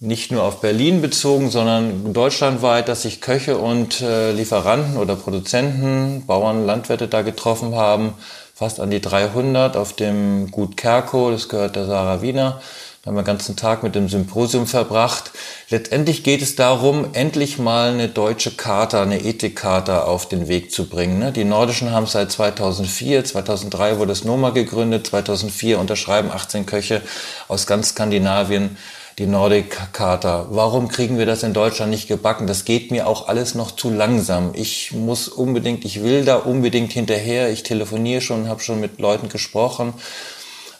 nicht 0.00 0.30
nur 0.30 0.44
auf 0.44 0.60
Berlin 0.60 1.02
bezogen, 1.02 1.50
sondern 1.50 2.12
deutschlandweit, 2.12 2.88
dass 2.88 3.02
sich 3.02 3.20
Köche 3.20 3.58
und 3.58 4.00
äh, 4.00 4.30
Lieferanten 4.30 4.96
oder 4.96 5.16
Produzenten, 5.16 6.24
Bauern, 6.24 6.64
Landwirte 6.64 7.08
da 7.08 7.22
getroffen 7.22 7.74
haben. 7.74 8.14
Fast 8.54 8.80
an 8.80 8.90
die 8.90 9.00
300 9.00 9.76
auf 9.76 9.92
dem 9.92 10.50
Gut 10.50 10.76
Kerko, 10.76 11.30
das 11.30 11.48
gehört 11.48 11.76
der 11.76 11.86
Sarah 11.86 12.22
Wiener. 12.22 12.60
Da 13.02 13.10
haben 13.10 13.16
wir 13.16 13.22
den 13.22 13.26
ganzen 13.26 13.56
Tag 13.56 13.82
mit 13.82 13.94
dem 13.94 14.08
Symposium 14.08 14.66
verbracht. 14.66 15.30
Letztendlich 15.70 16.24
geht 16.24 16.42
es 16.42 16.56
darum, 16.56 17.06
endlich 17.12 17.58
mal 17.58 17.90
eine 17.90 18.08
deutsche 18.08 18.50
Charta, 18.50 19.02
eine 19.02 19.24
Ethikcharta 19.24 20.02
auf 20.02 20.28
den 20.28 20.48
Weg 20.48 20.72
zu 20.72 20.88
bringen. 20.88 21.18
Ne? 21.18 21.32
Die 21.32 21.44
Nordischen 21.44 21.92
haben 21.92 22.06
seit 22.06 22.30
2004, 22.30 23.24
2003 23.24 23.98
wurde 23.98 24.08
das 24.08 24.24
NOMA 24.24 24.50
gegründet, 24.50 25.06
2004 25.06 25.78
unterschreiben 25.78 26.30
18 26.30 26.66
Köche 26.66 27.02
aus 27.46 27.66
ganz 27.66 27.90
Skandinavien 27.90 28.76
die 29.18 29.26
Nordic 29.26 29.92
Charta. 29.92 30.46
Warum 30.50 30.88
kriegen 30.88 31.18
wir 31.18 31.26
das 31.26 31.42
in 31.42 31.52
Deutschland 31.52 31.90
nicht 31.90 32.06
gebacken? 32.06 32.46
Das 32.46 32.64
geht 32.64 32.92
mir 32.92 33.08
auch 33.08 33.26
alles 33.26 33.56
noch 33.56 33.72
zu 33.72 33.90
langsam. 33.90 34.52
Ich 34.54 34.92
muss 34.92 35.26
unbedingt, 35.26 35.84
ich 35.84 36.02
will 36.02 36.24
da 36.24 36.36
unbedingt 36.36 36.92
hinterher. 36.92 37.50
Ich 37.50 37.64
telefoniere 37.64 38.20
schon, 38.20 38.48
habe 38.48 38.60
schon 38.60 38.80
mit 38.80 39.00
Leuten 39.00 39.28
gesprochen. 39.28 39.92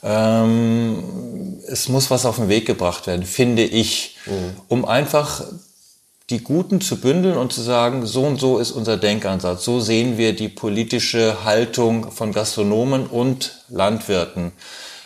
Ähm, 0.04 1.58
es 1.66 1.88
muss 1.88 2.10
was 2.10 2.24
auf 2.24 2.36
den 2.36 2.48
Weg 2.48 2.66
gebracht 2.66 3.08
werden, 3.08 3.26
finde 3.26 3.64
ich, 3.64 4.16
mhm. 4.26 4.60
um 4.68 4.84
einfach 4.84 5.42
die 6.30 6.44
Guten 6.44 6.80
zu 6.80 7.00
bündeln 7.00 7.36
und 7.36 7.52
zu 7.52 7.62
sagen, 7.62 8.06
so 8.06 8.22
und 8.22 8.38
so 8.38 8.58
ist 8.58 8.70
unser 8.70 8.98
Denkansatz. 8.98 9.64
So 9.64 9.80
sehen 9.80 10.16
wir 10.16 10.36
die 10.36 10.48
politische 10.48 11.44
Haltung 11.44 12.12
von 12.12 12.32
Gastronomen 12.32 13.06
und 13.06 13.64
Landwirten. 13.68 14.52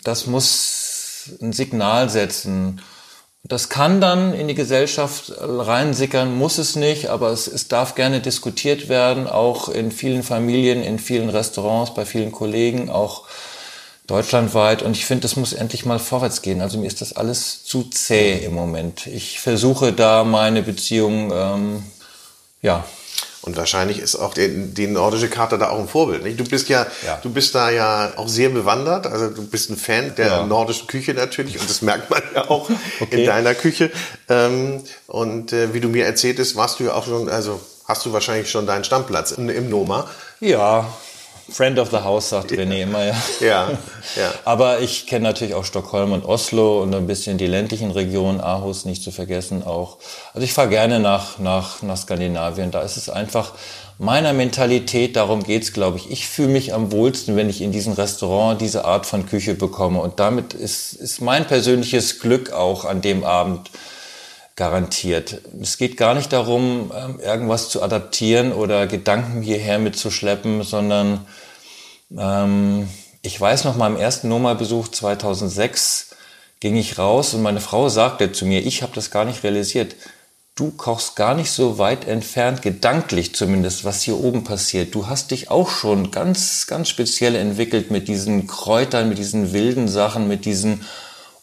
Das 0.04 0.26
muss 0.26 1.30
ein 1.40 1.52
Signal 1.52 2.10
setzen 2.10 2.82
das 3.44 3.68
kann 3.68 4.00
dann 4.00 4.34
in 4.34 4.46
die 4.46 4.54
Gesellschaft 4.54 5.32
reinsickern, 5.38 6.36
muss 6.36 6.58
es 6.58 6.76
nicht, 6.76 7.08
aber 7.08 7.30
es, 7.30 7.48
es 7.48 7.66
darf 7.66 7.96
gerne 7.96 8.20
diskutiert 8.20 8.88
werden, 8.88 9.26
auch 9.26 9.68
in 9.68 9.90
vielen 9.90 10.22
Familien, 10.22 10.82
in 10.82 10.98
vielen 10.98 11.28
Restaurants, 11.28 11.92
bei 11.92 12.04
vielen 12.04 12.30
Kollegen, 12.30 12.88
auch 12.88 13.24
deutschlandweit. 14.06 14.82
Und 14.82 14.96
ich 14.96 15.06
finde, 15.06 15.26
es 15.26 15.34
muss 15.34 15.52
endlich 15.52 15.84
mal 15.84 15.98
vorwärts 15.98 16.42
gehen. 16.42 16.60
Also 16.60 16.78
mir 16.78 16.86
ist 16.86 17.00
das 17.00 17.14
alles 17.14 17.64
zu 17.64 17.84
zäh 17.84 18.44
im 18.44 18.54
Moment. 18.54 19.08
Ich 19.08 19.40
versuche 19.40 19.92
da 19.92 20.22
meine 20.22 20.62
Beziehung, 20.62 21.32
ähm, 21.34 21.82
ja, 22.62 22.84
und 23.42 23.56
wahrscheinlich 23.56 23.98
ist 23.98 24.14
auch 24.14 24.34
die, 24.34 24.72
die 24.72 24.86
nordische 24.86 25.28
Karte 25.28 25.58
da 25.58 25.70
auch 25.70 25.78
ein 25.80 25.88
Vorbild. 25.88 26.22
Nicht? 26.22 26.38
Du 26.38 26.44
bist 26.44 26.68
ja, 26.68 26.86
ja, 27.04 27.18
du 27.22 27.30
bist 27.30 27.54
da 27.56 27.70
ja 27.70 28.12
auch 28.16 28.28
sehr 28.28 28.50
bewandert. 28.50 29.08
Also 29.08 29.30
du 29.30 29.44
bist 29.44 29.68
ein 29.68 29.76
Fan 29.76 30.14
der 30.14 30.26
ja. 30.26 30.46
nordischen 30.46 30.86
Küche 30.86 31.12
natürlich 31.12 31.58
und 31.58 31.68
das 31.68 31.82
merkt 31.82 32.08
man 32.08 32.22
ja 32.34 32.48
auch 32.48 32.70
okay. 33.00 33.20
in 33.20 33.26
deiner 33.26 33.54
Küche. 33.54 33.90
Ähm, 34.28 34.82
und 35.08 35.52
äh, 35.52 35.74
wie 35.74 35.80
du 35.80 35.88
mir 35.88 36.06
erzähltest, 36.06 36.54
warst 36.54 36.78
du 36.78 36.84
ja 36.84 36.94
auch 36.94 37.04
schon, 37.04 37.28
also 37.28 37.60
hast 37.84 38.06
du 38.06 38.12
wahrscheinlich 38.12 38.48
schon 38.48 38.66
deinen 38.66 38.84
Stammplatz 38.84 39.32
im, 39.32 39.48
im 39.50 39.68
Noma. 39.68 40.08
Ja, 40.38 40.86
Friend 41.52 41.78
of 41.78 41.90
the 41.90 41.98
House, 41.98 42.30
sagt 42.30 42.50
René 42.50 42.82
immer, 42.82 43.04
ja. 43.04 43.14
ja, 43.40 43.70
ja. 44.16 44.32
Aber 44.44 44.80
ich 44.80 45.06
kenne 45.06 45.24
natürlich 45.24 45.54
auch 45.54 45.64
Stockholm 45.64 46.12
und 46.12 46.24
Oslo 46.24 46.82
und 46.82 46.94
ein 46.94 47.06
bisschen 47.06 47.36
die 47.36 47.46
ländlichen 47.46 47.90
Regionen, 47.90 48.40
Aarhus 48.40 48.84
nicht 48.84 49.02
zu 49.02 49.10
vergessen 49.10 49.62
auch. 49.62 49.98
Also 50.32 50.44
ich 50.44 50.54
fahre 50.54 50.70
gerne 50.70 50.98
nach, 50.98 51.38
nach, 51.38 51.82
nach 51.82 51.96
Skandinavien. 51.96 52.70
Da 52.70 52.80
ist 52.80 52.96
es 52.96 53.10
einfach 53.10 53.52
meiner 53.98 54.32
Mentalität, 54.32 55.16
darum 55.16 55.42
geht's, 55.42 55.72
glaube 55.72 55.98
ich. 55.98 56.10
Ich 56.10 56.26
fühle 56.26 56.48
mich 56.48 56.72
am 56.72 56.90
wohlsten, 56.90 57.36
wenn 57.36 57.50
ich 57.50 57.60
in 57.60 57.70
diesem 57.70 57.92
Restaurant 57.92 58.60
diese 58.60 58.84
Art 58.84 59.06
von 59.06 59.26
Küche 59.26 59.54
bekomme. 59.54 60.00
Und 60.00 60.18
damit 60.20 60.54
ist, 60.54 60.94
ist 60.94 61.20
mein 61.20 61.46
persönliches 61.46 62.18
Glück 62.20 62.52
auch 62.52 62.84
an 62.84 63.02
dem 63.02 63.24
Abend 63.24 63.70
garantiert. 64.56 65.40
Es 65.60 65.78
geht 65.78 65.96
gar 65.96 66.14
nicht 66.14 66.32
darum, 66.32 66.92
ähm, 66.96 67.20
irgendwas 67.20 67.68
zu 67.68 67.82
adaptieren 67.82 68.52
oder 68.52 68.86
Gedanken 68.86 69.42
hierher 69.42 69.78
mitzuschleppen, 69.78 70.62
sondern 70.62 71.26
ähm, 72.18 72.88
ich 73.22 73.40
weiß 73.40 73.64
noch, 73.64 73.76
meinem 73.76 73.96
ersten 73.96 74.28
Noma-Besuch 74.28 74.88
2006 74.88 76.16
ging 76.60 76.76
ich 76.76 76.98
raus 76.98 77.34
und 77.34 77.42
meine 77.42 77.60
Frau 77.60 77.88
sagte 77.88 78.32
zu 78.32 78.46
mir, 78.46 78.64
ich 78.64 78.82
habe 78.82 78.92
das 78.94 79.10
gar 79.10 79.24
nicht 79.24 79.42
realisiert, 79.42 79.96
du 80.54 80.70
kochst 80.70 81.16
gar 81.16 81.34
nicht 81.34 81.50
so 81.50 81.78
weit 81.78 82.06
entfernt, 82.06 82.62
gedanklich 82.62 83.34
zumindest, 83.34 83.84
was 83.84 84.02
hier 84.02 84.18
oben 84.18 84.44
passiert. 84.44 84.94
Du 84.94 85.06
hast 85.06 85.30
dich 85.30 85.50
auch 85.50 85.70
schon 85.70 86.10
ganz, 86.10 86.66
ganz 86.66 86.88
speziell 86.88 87.34
entwickelt 87.34 87.90
mit 87.90 88.08
diesen 88.08 88.46
Kräutern, 88.46 89.08
mit 89.08 89.18
diesen 89.18 89.52
wilden 89.52 89.88
Sachen, 89.88 90.28
mit 90.28 90.44
diesen 90.44 90.84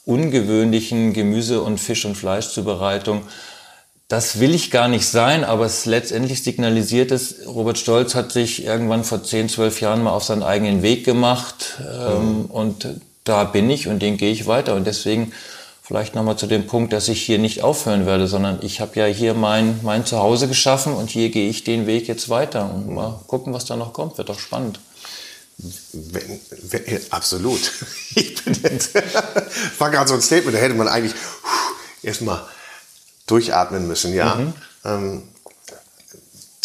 ungewöhnlichen 0.06 1.14
Gemüse- 1.14 1.62
und 1.62 1.80
Fisch- 1.80 2.06
und 2.06 2.16
Fleischzubereitung. 2.16 3.24
Das 4.10 4.40
will 4.40 4.56
ich 4.56 4.72
gar 4.72 4.88
nicht 4.88 5.06
sein, 5.06 5.44
aber 5.44 5.68
es 5.68 5.86
letztendlich 5.86 6.44
signalisiert 6.44 7.12
es, 7.12 7.46
Robert 7.46 7.78
Stolz 7.78 8.16
hat 8.16 8.32
sich 8.32 8.66
irgendwann 8.66 9.04
vor 9.04 9.24
10, 9.24 9.50
12 9.50 9.82
Jahren 9.82 10.02
mal 10.02 10.14
auf 10.14 10.24
seinen 10.24 10.42
eigenen 10.42 10.82
Weg 10.82 11.06
gemacht 11.06 11.78
ähm, 11.80 12.40
mhm. 12.40 12.46
und 12.46 12.88
da 13.24 13.44
bin 13.44 13.70
ich 13.70 13.88
und 13.88 14.00
den 14.00 14.18
gehe 14.18 14.32
ich 14.32 14.48
weiter 14.48 14.74
und 14.74 14.88
deswegen 14.88 15.32
vielleicht 15.84 16.16
nochmal 16.16 16.38
zu 16.38 16.48
dem 16.48 16.66
Punkt, 16.66 16.92
dass 16.92 17.08
ich 17.08 17.22
hier 17.22 17.38
nicht 17.38 17.62
aufhören 17.62 18.08
werde, 18.08 18.26
sondern 18.26 18.58
ich 18.64 18.82
habe 18.82 19.00
ja 19.00 19.06
hier 19.06 19.36
mein, 19.36 19.80
mein 19.84 20.08
Zuhause 20.08 20.48
geschaffen 20.48 20.94
und 20.94 21.12
hier 21.12 21.30
gehe 21.30 21.48
ich 21.48 21.64
den 21.64 21.86
Weg 21.86 22.08
jetzt 22.08 22.30
weiter 22.30 22.74
und 22.74 22.90
mal 22.90 23.20
gucken, 23.28 23.54
was 23.54 23.66
da 23.66 23.76
noch 23.76 23.94
kommt, 23.94 24.18
wird 24.18 24.30
doch 24.30 24.40
spannend. 24.40 24.80
Wenn, 25.94 26.40
wenn, 26.64 27.02
absolut. 27.12 27.72
Ich 28.16 28.44
bin 28.44 28.58
jetzt, 28.64 28.96
war 29.78 29.92
gerade 29.92 30.08
so 30.08 30.16
ein 30.16 30.22
Statement, 30.24 30.56
da 30.58 30.60
hätte 30.60 30.74
man 30.74 30.88
eigentlich 30.88 31.14
erstmal 32.02 32.42
durchatmen 33.30 33.88
müssen, 33.88 34.14
ja. 34.14 34.36
Mhm. 34.36 34.54
Ähm, 34.86 35.24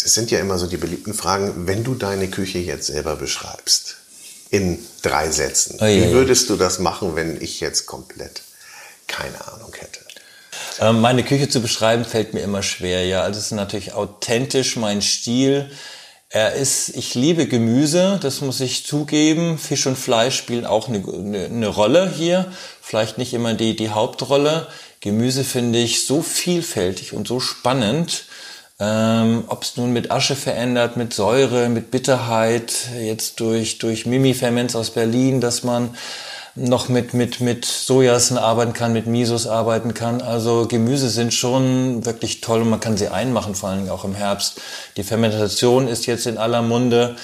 das 0.01 0.13
sind 0.13 0.29
ja 0.31 0.39
immer 0.39 0.57
so 0.57 0.67
die 0.67 0.77
beliebten 0.77 1.13
Fragen, 1.13 1.67
wenn 1.67 1.83
du 1.83 1.95
deine 1.95 2.27
Küche 2.29 2.59
jetzt 2.59 2.87
selber 2.87 3.15
beschreibst, 3.15 3.95
in 4.51 4.77
drei 5.01 5.31
Sätzen, 5.31 5.77
oh, 5.81 5.85
wie 5.85 6.11
würdest 6.11 6.49
du 6.49 6.55
das 6.55 6.79
machen, 6.79 7.15
wenn 7.15 7.41
ich 7.41 7.59
jetzt 7.59 7.87
komplett 7.87 8.43
keine 9.07 9.47
Ahnung 9.47 9.73
hätte? 9.77 9.99
Ähm, 10.79 11.01
meine 11.01 11.23
Küche 11.23 11.49
zu 11.49 11.61
beschreiben 11.61 12.05
fällt 12.05 12.33
mir 12.33 12.41
immer 12.41 12.63
schwer, 12.63 13.05
ja. 13.05 13.21
Also 13.21 13.39
es 13.39 13.47
ist 13.47 13.51
natürlich 13.51 13.93
authentisch 13.93 14.75
mein 14.75 15.01
Stil. 15.01 15.71
Er 16.29 16.53
ist, 16.53 16.89
ich 16.89 17.15
liebe 17.15 17.47
Gemüse, 17.47 18.19
das 18.21 18.41
muss 18.41 18.59
ich 18.59 18.85
zugeben. 18.85 19.57
Fisch 19.57 19.85
und 19.87 19.97
Fleisch 19.97 20.35
spielen 20.35 20.65
auch 20.65 20.89
eine, 20.89 20.97
eine, 20.97 21.45
eine 21.45 21.67
Rolle 21.67 22.11
hier. 22.13 22.51
Vielleicht 22.81 23.17
nicht 23.17 23.33
immer 23.33 23.53
die, 23.53 23.75
die 23.75 23.91
Hauptrolle. 23.91 24.67
Gemüse 25.05 25.43
finde 25.43 25.77
ich 25.77 26.07
so 26.07 26.23
vielfältig 26.23 27.13
und 27.13 27.27
so 27.27 27.39
spannend. 27.39 28.25
Ähm, 28.79 29.43
Ob 29.45 29.61
es 29.61 29.77
nun 29.77 29.93
mit 29.93 30.09
Asche 30.09 30.35
verändert, 30.35 30.97
mit 30.97 31.13
Säure, 31.13 31.69
mit 31.69 31.91
Bitterheit, 31.91 32.73
jetzt 32.99 33.39
durch, 33.39 33.77
durch 33.77 34.07
Mimi-Ferments 34.07 34.75
aus 34.75 34.89
Berlin, 34.89 35.41
dass 35.41 35.63
man 35.63 35.95
noch 36.55 36.89
mit, 36.89 37.13
mit, 37.13 37.39
mit 37.39 37.65
Sojasen 37.65 38.39
arbeiten 38.39 38.73
kann, 38.73 38.93
mit 38.93 39.05
Misos 39.05 39.45
arbeiten 39.45 39.93
kann. 39.93 40.23
Also 40.23 40.65
Gemüse 40.67 41.09
sind 41.09 41.35
schon 41.35 42.03
wirklich 42.03 42.41
toll 42.41 42.63
und 42.63 42.71
man 42.71 42.79
kann 42.79 42.97
sie 42.97 43.09
einmachen, 43.09 43.53
vor 43.53 43.69
allem 43.69 43.87
auch 43.89 44.05
im 44.05 44.15
Herbst. 44.15 44.59
Die 44.97 45.03
Fermentation 45.03 45.87
ist 45.87 46.07
jetzt 46.07 46.25
in 46.25 46.39
aller 46.39 46.63
Munde. 46.63 47.15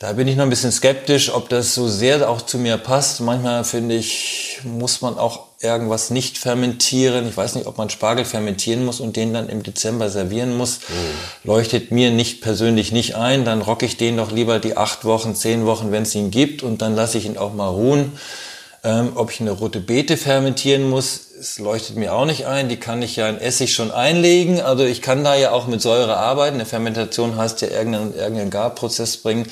Da 0.00 0.14
bin 0.14 0.26
ich 0.26 0.34
noch 0.34 0.42
ein 0.42 0.50
bisschen 0.50 0.72
skeptisch, 0.72 1.32
ob 1.32 1.48
das 1.48 1.76
so 1.76 1.86
sehr 1.86 2.28
auch 2.28 2.42
zu 2.42 2.58
mir 2.58 2.76
passt. 2.76 3.20
Manchmal 3.20 3.62
finde 3.62 3.94
ich, 3.94 4.58
muss 4.64 5.00
man 5.00 5.16
auch 5.16 5.49
irgendwas 5.60 6.10
nicht 6.10 6.38
fermentieren. 6.38 7.28
Ich 7.28 7.36
weiß 7.36 7.54
nicht, 7.54 7.66
ob 7.66 7.76
man 7.76 7.90
Spargel 7.90 8.24
fermentieren 8.24 8.84
muss 8.84 8.98
und 8.98 9.16
den 9.16 9.34
dann 9.34 9.48
im 9.48 9.62
Dezember 9.62 10.08
servieren 10.08 10.56
muss. 10.56 10.80
Mhm. 10.80 11.48
Leuchtet 11.48 11.90
mir 11.90 12.10
nicht 12.10 12.40
persönlich 12.40 12.92
nicht 12.92 13.14
ein. 13.14 13.44
Dann 13.44 13.60
rocke 13.60 13.84
ich 13.84 13.98
den 13.98 14.16
doch 14.16 14.32
lieber 14.32 14.58
die 14.58 14.76
acht 14.76 15.04
Wochen, 15.04 15.34
zehn 15.34 15.66
Wochen, 15.66 15.92
wenn 15.92 16.02
es 16.02 16.14
ihn 16.14 16.30
gibt 16.30 16.62
und 16.62 16.80
dann 16.80 16.94
lasse 16.94 17.18
ich 17.18 17.26
ihn 17.26 17.36
auch 17.36 17.52
mal 17.52 17.68
ruhen. 17.68 18.12
Ähm, 18.82 19.12
ob 19.14 19.30
ich 19.30 19.42
eine 19.42 19.50
rote 19.50 19.78
Beete 19.78 20.16
fermentieren 20.16 20.88
muss, 20.88 21.20
es 21.38 21.58
leuchtet 21.58 21.96
mir 21.96 22.14
auch 22.14 22.24
nicht 22.24 22.46
ein. 22.46 22.70
Die 22.70 22.78
kann 22.78 23.02
ich 23.02 23.16
ja 23.16 23.28
in 23.28 23.36
Essig 23.38 23.74
schon 23.74 23.90
einlegen. 23.90 24.62
Also 24.62 24.84
ich 24.84 25.02
kann 25.02 25.22
da 25.22 25.34
ja 25.34 25.50
auch 25.50 25.66
mit 25.66 25.82
Säure 25.82 26.16
arbeiten. 26.16 26.54
Eine 26.54 26.64
Fermentation 26.64 27.36
heißt 27.36 27.60
ja 27.60 27.68
irgendeinen, 27.68 28.14
irgendeinen 28.14 28.48
Garprozess 28.48 29.18
bringen. 29.18 29.46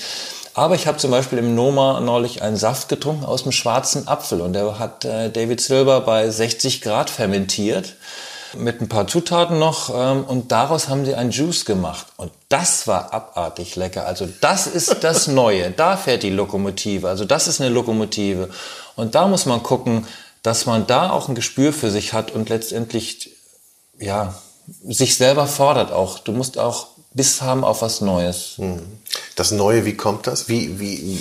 Aber 0.55 0.75
ich 0.75 0.87
habe 0.87 0.99
zum 0.99 1.11
Beispiel 1.11 1.39
im 1.39 1.55
Noma 1.55 2.01
neulich 2.01 2.43
einen 2.43 2.57
Saft 2.57 2.89
getrunken 2.89 3.25
aus 3.25 3.43
dem 3.43 3.53
schwarzen 3.53 4.09
Apfel 4.09 4.41
und 4.41 4.53
der 4.53 4.79
hat 4.79 5.05
äh, 5.05 5.31
David 5.31 5.61
Silver 5.61 6.01
bei 6.01 6.29
60 6.29 6.81
Grad 6.81 7.11
fermentiert 7.11 7.95
mit 8.57 8.81
ein 8.81 8.89
paar 8.89 9.07
Zutaten 9.07 9.59
noch 9.59 9.91
ähm, 9.95 10.25
und 10.25 10.53
daraus 10.53 10.89
haben 10.89 11.05
sie 11.05 11.15
einen 11.15 11.31
Juice 11.31 11.65
gemacht 11.65 12.07
und 12.17 12.33
das 12.49 12.87
war 12.87 13.13
abartig 13.13 13.77
lecker. 13.77 14.07
Also 14.07 14.29
das 14.41 14.67
ist 14.67 15.05
das 15.05 15.27
Neue. 15.29 15.71
Da 15.71 15.97
fährt 15.97 16.23
die 16.23 16.31
Lokomotive. 16.31 17.09
Also 17.09 17.25
das 17.25 17.47
ist 17.47 17.61
eine 17.61 17.71
Lokomotive 17.71 18.49
und 18.97 19.15
da 19.15 19.29
muss 19.29 19.47
man 19.47 19.63
gucken, 19.63 20.07
dass 20.43 20.67
man 20.67 20.87
da 20.87 21.11
auch 21.11 21.29
ein 21.29 21.35
Gespür 21.35 21.73
für 21.73 21.91
sich 21.91 22.13
hat 22.13 22.31
und 22.31 22.49
letztendlich, 22.49 23.37
ja, 23.99 24.35
sich 24.85 25.17
selber 25.17 25.47
fordert 25.47 25.93
auch. 25.93 26.19
Du 26.19 26.33
musst 26.33 26.59
auch 26.59 26.89
Biss 27.15 27.41
haben 27.41 27.65
auf 27.65 27.83
was 27.83 28.01
Neues. 28.01 28.55
Hm. 28.57 28.81
Das 29.35 29.51
Neue, 29.51 29.85
wie 29.85 29.95
kommt 29.95 30.27
das? 30.27 30.49
Wie, 30.49 30.79
wie, 30.79 31.19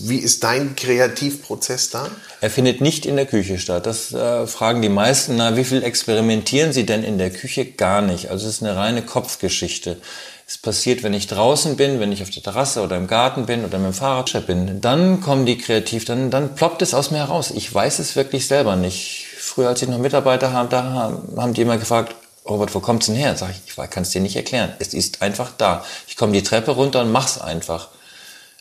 wie 0.00 0.18
ist 0.18 0.42
dein 0.42 0.74
Kreativprozess 0.74 1.90
da? 1.90 2.08
Er 2.40 2.50
findet 2.50 2.80
nicht 2.80 3.06
in 3.06 3.16
der 3.16 3.26
Küche 3.26 3.58
statt. 3.58 3.86
Das 3.86 4.12
äh, 4.12 4.46
fragen 4.46 4.82
die 4.82 4.88
meisten. 4.88 5.36
Na, 5.36 5.56
wie 5.56 5.64
viel 5.64 5.82
experimentieren 5.82 6.72
sie 6.72 6.86
denn 6.86 7.04
in 7.04 7.18
der 7.18 7.30
Küche? 7.30 7.66
Gar 7.66 8.00
nicht. 8.02 8.30
Also 8.30 8.48
es 8.48 8.56
ist 8.56 8.62
eine 8.62 8.76
reine 8.76 9.02
Kopfgeschichte. 9.02 9.98
Es 10.46 10.56
passiert, 10.56 11.02
wenn 11.02 11.12
ich 11.12 11.26
draußen 11.26 11.76
bin, 11.76 12.00
wenn 12.00 12.10
ich 12.10 12.22
auf 12.22 12.30
der 12.30 12.42
Terrasse 12.42 12.80
oder 12.80 12.96
im 12.96 13.06
Garten 13.06 13.44
bin 13.44 13.66
oder 13.66 13.78
mit 13.78 13.88
dem 13.88 13.94
Fahrrad 13.94 14.46
bin. 14.46 14.80
Dann 14.80 15.20
kommen 15.20 15.44
die 15.44 15.58
kreativ, 15.58 16.06
dann, 16.06 16.30
dann 16.30 16.54
ploppt 16.54 16.80
es 16.80 16.94
aus 16.94 17.10
mir 17.10 17.18
heraus. 17.18 17.52
Ich 17.54 17.72
weiß 17.72 17.98
es 17.98 18.16
wirklich 18.16 18.46
selber 18.46 18.74
nicht. 18.74 19.26
Früher, 19.38 19.68
als 19.68 19.82
ich 19.82 19.88
noch 19.88 19.98
Mitarbeiter 19.98 20.54
habe, 20.54 20.70
da 20.70 21.12
haben 21.36 21.52
die 21.52 21.60
immer 21.60 21.76
gefragt, 21.76 22.14
Robert, 22.48 22.74
wo 22.74 22.80
kommt's 22.80 23.06
denn 23.06 23.14
her? 23.14 23.36
Sag 23.36 23.50
ich, 23.50 23.60
ich 23.66 23.90
kann 23.90 24.02
es 24.02 24.10
dir 24.10 24.20
nicht 24.20 24.36
erklären. 24.36 24.72
Es 24.78 24.94
ist 24.94 25.20
einfach 25.22 25.50
da. 25.58 25.84
Ich 26.06 26.16
komme 26.16 26.32
die 26.32 26.42
Treppe 26.42 26.70
runter 26.70 27.02
und 27.02 27.12
mach's 27.12 27.38
einfach. 27.38 27.88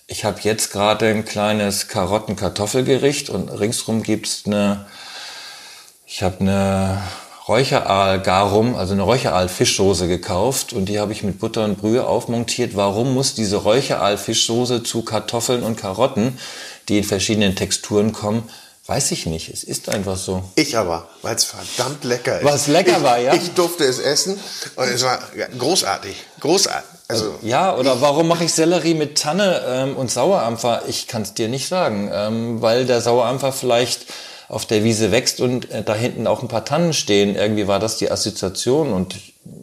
Ich 0.07 0.25
habe 0.25 0.39
jetzt 0.41 0.71
gerade 0.71 1.07
ein 1.07 1.25
kleines 1.25 1.87
Karotten-Kartoffelgericht 1.87 3.29
und 3.29 3.49
ringsrum 3.49 4.03
gibt's 4.03 4.43
eine, 4.45 4.85
ich 6.05 6.23
habe 6.23 6.39
eine 6.41 7.01
Räucheraal-Garum, 7.47 8.75
also 8.75 8.93
eine 8.93 9.03
Räucheraal-Fischsoße 9.03 10.07
gekauft 10.07 10.73
und 10.73 10.85
die 10.87 10.99
habe 10.99 11.13
ich 11.13 11.23
mit 11.23 11.39
Butter 11.39 11.63
und 11.63 11.77
Brühe 11.77 12.05
aufmontiert. 12.05 12.75
Warum 12.75 13.13
muss 13.13 13.35
diese 13.35 13.57
Räucheraal-Fischsoße 13.57 14.83
zu 14.83 15.03
Kartoffeln 15.03 15.63
und 15.63 15.77
Karotten, 15.77 16.37
die 16.89 16.97
in 16.99 17.03
verschiedenen 17.05 17.55
Texturen 17.55 18.11
kommen, 18.11 18.49
Weiß 18.87 19.11
ich 19.11 19.25
nicht. 19.25 19.49
Es 19.49 19.65
ist 19.65 19.89
einfach 19.89 20.15
so. 20.15 20.43
Ich 20.55 20.77
aber, 20.77 21.09
weil 21.21 21.35
es 21.35 21.43
verdammt 21.43 22.05
lecker 22.05 22.39
ist. 22.39 22.45
Was 22.45 22.67
lecker 22.67 22.97
ich, 22.97 23.03
war, 23.03 23.19
ja? 23.19 23.33
Ich 23.33 23.51
durfte 23.51 23.83
es 23.83 23.99
essen 23.99 24.39
und 24.77 24.87
es 24.87 25.03
war 25.03 25.19
großartig. 25.57 26.15
Großartig. 26.39 26.89
Also, 27.09 27.35
ja, 27.41 27.75
oder 27.75 27.99
warum 27.99 28.29
mache 28.29 28.45
ich 28.45 28.53
Sellerie 28.53 28.93
mit 28.93 29.17
Tanne 29.17 29.61
ähm, 29.67 29.97
und 29.97 30.09
Sauerampfer? 30.09 30.83
Ich 30.87 31.07
kann 31.07 31.23
es 31.23 31.33
dir 31.33 31.49
nicht 31.49 31.67
sagen, 31.67 32.09
ähm, 32.13 32.61
weil 32.61 32.85
der 32.85 33.01
Sauerampfer 33.01 33.51
vielleicht 33.51 34.05
auf 34.47 34.65
der 34.65 34.85
Wiese 34.85 35.11
wächst 35.11 35.41
und 35.41 35.69
äh, 35.69 35.83
da 35.83 35.93
hinten 35.93 36.25
auch 36.25 36.41
ein 36.41 36.47
paar 36.47 36.63
Tannen 36.63 36.93
stehen. 36.93 37.35
Irgendwie 37.35 37.67
war 37.67 37.79
das 37.79 37.97
die 37.97 38.09
Assoziation 38.09 38.93
und 38.93 39.15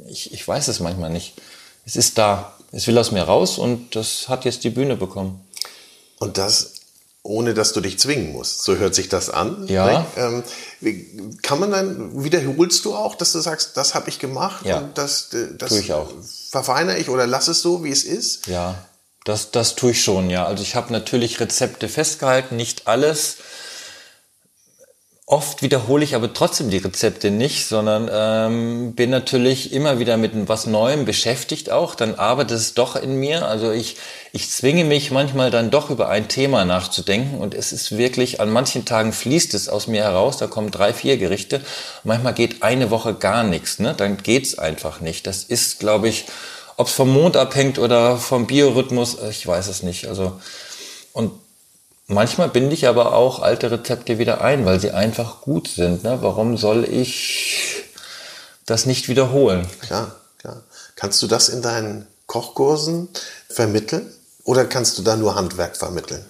ich, 0.07 0.35
ich 0.35 0.47
weiß 0.47 0.69
es 0.69 0.81
manchmal 0.81 1.11
nicht. 1.11 1.35
Es 1.87 1.97
ist 1.97 2.19
da. 2.19 2.53
Es 2.73 2.87
will 2.87 2.99
aus 2.99 3.11
mir 3.11 3.23
raus 3.23 3.57
und 3.57 3.97
das 3.97 4.29
hat 4.29 4.45
jetzt 4.45 4.65
die 4.65 4.71
Bühne 4.71 4.97
bekommen. 4.97 5.47
Und 6.19 6.39
das 6.39 6.74
ohne 7.25 7.55
dass 7.55 7.73
du 7.73 7.81
dich 7.81 7.99
zwingen 7.99 8.33
musst. 8.33 8.63
So 8.65 8.77
hört 8.77 8.95
sich 8.95 9.09
das 9.09 9.31
an. 9.31 9.67
Ja. 9.67 10.07
Ähm, 10.17 10.45
kann 11.43 11.59
man 11.59 11.71
dann, 11.71 12.23
wiederholst 12.23 12.85
du 12.85 12.95
auch, 12.95 13.15
dass 13.15 13.33
du 13.33 13.41
sagst, 13.41 13.79
das 13.79 13.95
habe 13.95 14.11
ich 14.11 14.19
gemacht 14.19 14.65
ja. 14.67 14.79
und 14.79 14.99
das, 14.99 15.33
äh, 15.33 15.49
das 15.57 15.71
tue 15.71 15.81
ich 15.81 15.93
auch. 15.95 16.13
verfeinere 16.51 16.99
ich 16.99 17.09
oder 17.09 17.27
lass 17.27 17.49
es 17.49 17.63
so, 17.63 17.83
wie 17.83 17.91
es 17.91 18.05
ist? 18.05 18.47
Ja, 18.47 18.77
das, 19.25 19.51
das 19.51 19.75
tue 19.75 19.93
ich 19.93 20.05
schon, 20.05 20.29
ja. 20.29 20.45
Also 20.45 20.63
ich 20.63 20.77
habe 20.77 20.93
natürlich 20.93 21.41
Rezepte 21.41 21.89
festgehalten, 21.89 22.57
nicht 22.57 22.87
alles. 22.87 23.39
Oft 25.27 25.63
wiederhole 25.63 26.05
ich 26.05 26.15
aber 26.15 26.35
trotzdem 26.35 26.69
die 26.69 26.77
Rezepte 26.77 27.31
nicht, 27.31 27.67
sondern 27.67 28.11
ähm, 28.13 28.95
bin 28.95 29.09
natürlich 29.09 29.73
immer 29.73 29.99
wieder 29.99 30.19
mit 30.19 30.33
was 30.51 30.67
Neuem 30.67 31.07
beschäftigt 31.07 31.71
auch. 31.71 31.95
Dann 31.95 32.17
arbeitet 32.17 32.59
es 32.59 32.75
doch 32.75 32.95
in 32.95 33.17
mir. 33.17 33.47
Also 33.47 33.73
ich, 33.73 33.97
ich 34.33 34.51
zwinge 34.51 34.85
mich 34.85 35.11
manchmal 35.11 35.51
dann 35.51 35.71
doch 35.71 35.89
über 35.89 36.11
ein 36.11 36.29
Thema 36.29 36.67
nachzudenken 36.67 37.39
und 37.39 37.55
es 37.55 37.73
ist 37.73 37.97
wirklich, 37.97 38.39
an 38.43 38.51
manchen 38.51 38.85
Tagen 38.85 39.15
fließt 39.15 39.55
es 39.55 39.71
aus 39.71 39.87
mir 39.87 40.03
heraus, 40.03 40.37
da 40.37 40.47
kommen 40.47 40.71
drei, 40.71 40.93
vier 40.93 41.17
Gerichte. 41.17 41.63
Manchmal 42.03 42.35
geht 42.35 42.63
eine 42.63 42.91
Woche 42.91 43.15
gar 43.15 43.45
nichts, 43.45 43.79
ne? 43.79 43.95
dann 43.97 44.19
geht's 44.19 44.59
einfach 44.59 45.01
nicht. 45.01 45.27
Das 45.27 45.45
ist, 45.45 45.79
glaube 45.79 46.11
ich, 46.11 46.27
ob 46.77 46.89
es 46.89 46.93
vom 46.93 47.11
Mond 47.11 47.39
abhängt 47.39 47.79
oder 47.79 48.19
vom 48.19 48.47
Biorhythmus, 48.47 49.17
ich 49.31 49.47
weiß 49.47 49.69
es 49.69 49.83
nicht. 49.83 50.07
Also 50.07 50.39
und 51.15 51.31
Manchmal 52.07 52.51
binde 52.51 52.75
ich 52.75 52.87
aber 52.87 53.15
auch 53.15 53.41
alte 53.41 53.71
Rezepte 53.71 54.19
wieder 54.19 54.43
ein, 54.43 54.67
weil 54.67 54.79
sie 54.79 54.91
einfach 54.91 55.41
gut 55.41 55.69
sind. 55.69 56.05
Ne? 56.05 56.19
Warum 56.21 56.59
soll 56.59 56.85
ich 56.85 57.85
das 58.67 58.87
nicht 58.87 59.09
wiederholen. 59.09 59.67
Klar, 59.81 60.15
klar. 60.39 60.63
Kannst 60.97 61.23
du 61.23 61.27
das 61.27 61.49
in 61.49 61.63
deinen 61.63 62.07
Kochkursen 62.27 63.09
vermitteln 63.49 64.11
oder 64.45 64.65
kannst 64.65 64.99
du 64.99 65.03
da 65.03 65.17
nur 65.17 65.35
Handwerk 65.35 65.77
vermitteln? 65.77 66.25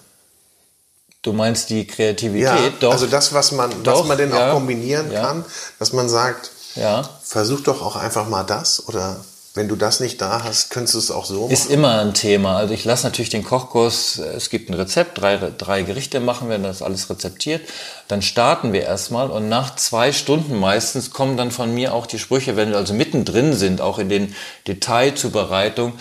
Du 1.21 1.33
meinst 1.33 1.69
die 1.69 1.87
Kreativität? 1.87 2.43
Ja, 2.43 2.69
doch. 2.79 2.91
also 2.91 3.07
das, 3.07 3.33
was 3.33 3.51
man, 3.51 3.83
Doch, 3.83 4.01
was 4.01 4.07
man 4.07 4.17
denn 4.17 4.29
ja, 4.29 4.49
auch 4.49 4.53
kombinieren 4.53 5.11
ja. 5.11 5.21
kann, 5.21 5.45
dass 5.79 5.91
man 5.91 6.07
sagt, 6.07 6.51
ja. 6.75 7.09
versuch 7.23 7.61
doch 7.61 7.81
auch 7.81 7.95
einfach 7.95 8.27
mal 8.27 8.43
das 8.43 8.87
oder 8.87 9.23
wenn 9.55 9.69
du 9.69 9.75
das 9.77 10.01
nicht 10.01 10.21
da 10.21 10.43
hast, 10.43 10.69
könntest 10.69 10.95
du 10.95 10.99
es 10.99 11.11
auch 11.11 11.25
so 11.25 11.47
Ist 11.47 11.65
machen. 11.65 11.73
immer 11.73 11.99
ein 12.01 12.13
Thema. 12.13 12.57
Also 12.57 12.73
ich 12.73 12.83
lasse 12.83 13.05
natürlich 13.05 13.29
den 13.29 13.43
Kochkurs, 13.43 14.17
es 14.19 14.49
gibt 14.49 14.69
ein 14.69 14.73
Rezept, 14.73 15.19
drei, 15.19 15.37
drei 15.57 15.81
Gerichte 15.83 16.19
machen 16.19 16.49
wir, 16.49 16.57
das 16.57 16.81
alles 16.81 17.09
rezeptiert. 17.09 17.61
Dann 18.09 18.21
starten 18.21 18.73
wir 18.73 18.83
erstmal 18.83 19.31
und 19.31 19.47
nach 19.47 19.75
zwei 19.75 20.11
Stunden 20.11 20.59
meistens 20.59 21.11
kommen 21.11 21.37
dann 21.37 21.51
von 21.51 21.73
mir 21.73 21.93
auch 21.93 22.05
die 22.05 22.19
Sprüche, 22.19 22.57
wenn 22.57 22.71
wir 22.71 22.77
also 22.77 22.93
mittendrin 22.93 23.53
sind, 23.53 23.79
auch 23.79 23.97
in 23.97 24.09
den 24.09 24.35
Detailzubereitung, 24.67 25.93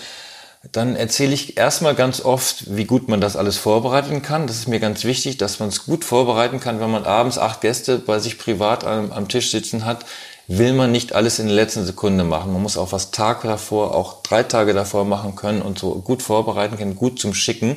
dann 0.72 0.96
erzähle 0.96 1.34
ich 1.34 1.56
erstmal 1.56 1.94
ganz 1.94 2.24
oft, 2.24 2.74
wie 2.74 2.86
gut 2.86 3.08
man 3.08 3.20
das 3.20 3.36
alles 3.36 3.58
vorbereiten 3.58 4.22
kann. 4.22 4.46
Das 4.46 4.56
ist 4.56 4.68
mir 4.68 4.80
ganz 4.80 5.04
wichtig, 5.04 5.36
dass 5.36 5.60
man 5.60 5.68
es 5.68 5.84
gut 5.84 6.04
vorbereiten 6.04 6.58
kann, 6.58 6.80
wenn 6.80 6.90
man 6.90 7.04
abends 7.04 7.38
acht 7.38 7.60
Gäste 7.60 7.98
bei 7.98 8.18
sich 8.18 8.38
privat 8.38 8.84
am, 8.84 9.12
am 9.12 9.28
Tisch 9.28 9.50
sitzen 9.50 9.84
hat, 9.84 10.06
will 10.46 10.72
man 10.72 10.92
nicht 10.92 11.14
alles 11.14 11.38
in 11.38 11.46
der 11.46 11.56
letzten 11.56 11.84
Sekunde 11.84 12.24
machen. 12.24 12.52
Man 12.52 12.62
muss 12.62 12.76
auch 12.76 12.92
was 12.92 13.10
Tag 13.10 13.42
davor, 13.42 13.94
auch 13.94 14.22
drei 14.22 14.42
Tage 14.42 14.74
davor 14.74 15.04
machen 15.04 15.36
können 15.36 15.62
und 15.62 15.78
so 15.78 15.94
gut 15.96 16.22
vorbereiten 16.22 16.76
können, 16.76 16.96
gut 16.96 17.18
zum 17.18 17.34
Schicken. 17.34 17.74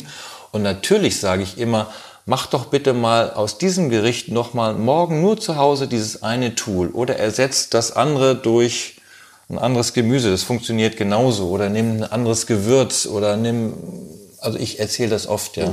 Und 0.52 0.64
natürlich 0.64 1.20
sage 1.20 1.44
ich 1.44 1.58
immer, 1.58 1.88
mach 2.26 2.48
doch 2.48 2.66
bitte 2.66 2.94
mal 2.94 3.32
aus 3.32 3.58
diesem 3.58 3.90
Gericht 3.90 4.30
nochmal 4.30 4.74
morgen 4.74 5.22
nur 5.22 5.40
zu 5.40 5.56
Hause 5.56 5.88
dieses 5.88 6.24
eine 6.24 6.56
Tool 6.56 6.90
oder 6.90 7.18
ersetzt 7.18 7.74
das 7.74 7.94
andere 7.94 8.36
durch 8.36 8.98
ein 9.50 9.58
anderes 9.58 9.94
Gemüse, 9.94 10.30
das 10.30 10.44
funktioniert 10.44 10.98
genauso. 10.98 11.48
Oder 11.48 11.70
nimm 11.70 11.98
ein 11.98 12.04
anderes 12.04 12.48
Gewürz 12.48 13.06
oder 13.06 13.38
nimm, 13.38 13.74
also 14.40 14.60
ich 14.60 14.80
erzähle 14.80 15.10
das 15.10 15.28
oft, 15.28 15.56
ja. 15.56 15.72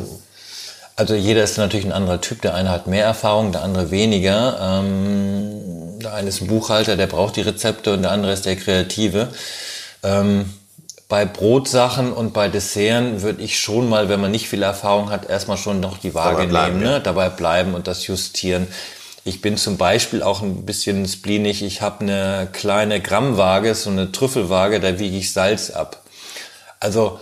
Also 0.96 1.14
jeder 1.14 1.42
ist 1.42 1.58
natürlich 1.58 1.86
ein 1.86 1.92
anderer 1.92 2.20
Typ. 2.20 2.42
Der 2.42 2.54
eine 2.54 2.70
hat 2.70 2.86
mehr 2.86 3.04
Erfahrung, 3.04 3.52
der 3.52 3.62
andere 3.62 3.90
weniger. 3.90 4.58
Ähm, 4.60 5.98
der 6.00 6.14
eine 6.14 6.28
ist 6.28 6.40
ein 6.40 6.46
Buchhalter, 6.46 6.96
der 6.96 7.06
braucht 7.06 7.36
die 7.36 7.40
Rezepte 7.40 7.94
und 7.94 8.02
der 8.02 8.12
andere 8.12 8.32
ist 8.32 8.46
der 8.46 8.56
Kreative. 8.56 9.28
Ähm, 10.02 10.52
bei 11.08 11.24
Brotsachen 11.24 12.12
und 12.12 12.32
bei 12.32 12.48
Desserten 12.48 13.22
würde 13.22 13.42
ich 13.42 13.58
schon 13.58 13.88
mal, 13.88 14.08
wenn 14.08 14.20
man 14.20 14.30
nicht 14.30 14.48
viel 14.48 14.62
Erfahrung 14.62 15.10
hat, 15.10 15.28
erstmal 15.28 15.56
schon 15.58 15.80
noch 15.80 15.98
die 15.98 16.14
Waage 16.14 16.36
Dabei 16.36 16.46
bleiben, 16.46 16.78
nehmen, 16.78 16.90
ja. 16.90 16.98
ne? 16.98 17.00
dabei 17.00 17.28
bleiben 17.28 17.74
und 17.74 17.86
das 17.86 18.06
justieren. 18.06 18.66
Ich 19.24 19.40
bin 19.40 19.56
zum 19.56 19.76
Beispiel 19.76 20.22
auch 20.22 20.42
ein 20.42 20.66
bisschen 20.66 21.06
spleenig. 21.06 21.62
Ich 21.62 21.80
habe 21.82 22.00
eine 22.00 22.48
kleine 22.52 23.00
Grammwaage, 23.00 23.74
so 23.74 23.90
eine 23.90 24.12
Trüffelwaage, 24.12 24.80
da 24.80 24.98
wiege 24.98 25.16
ich 25.16 25.32
Salz 25.32 25.70
ab. 25.70 26.02
Also 26.78 27.20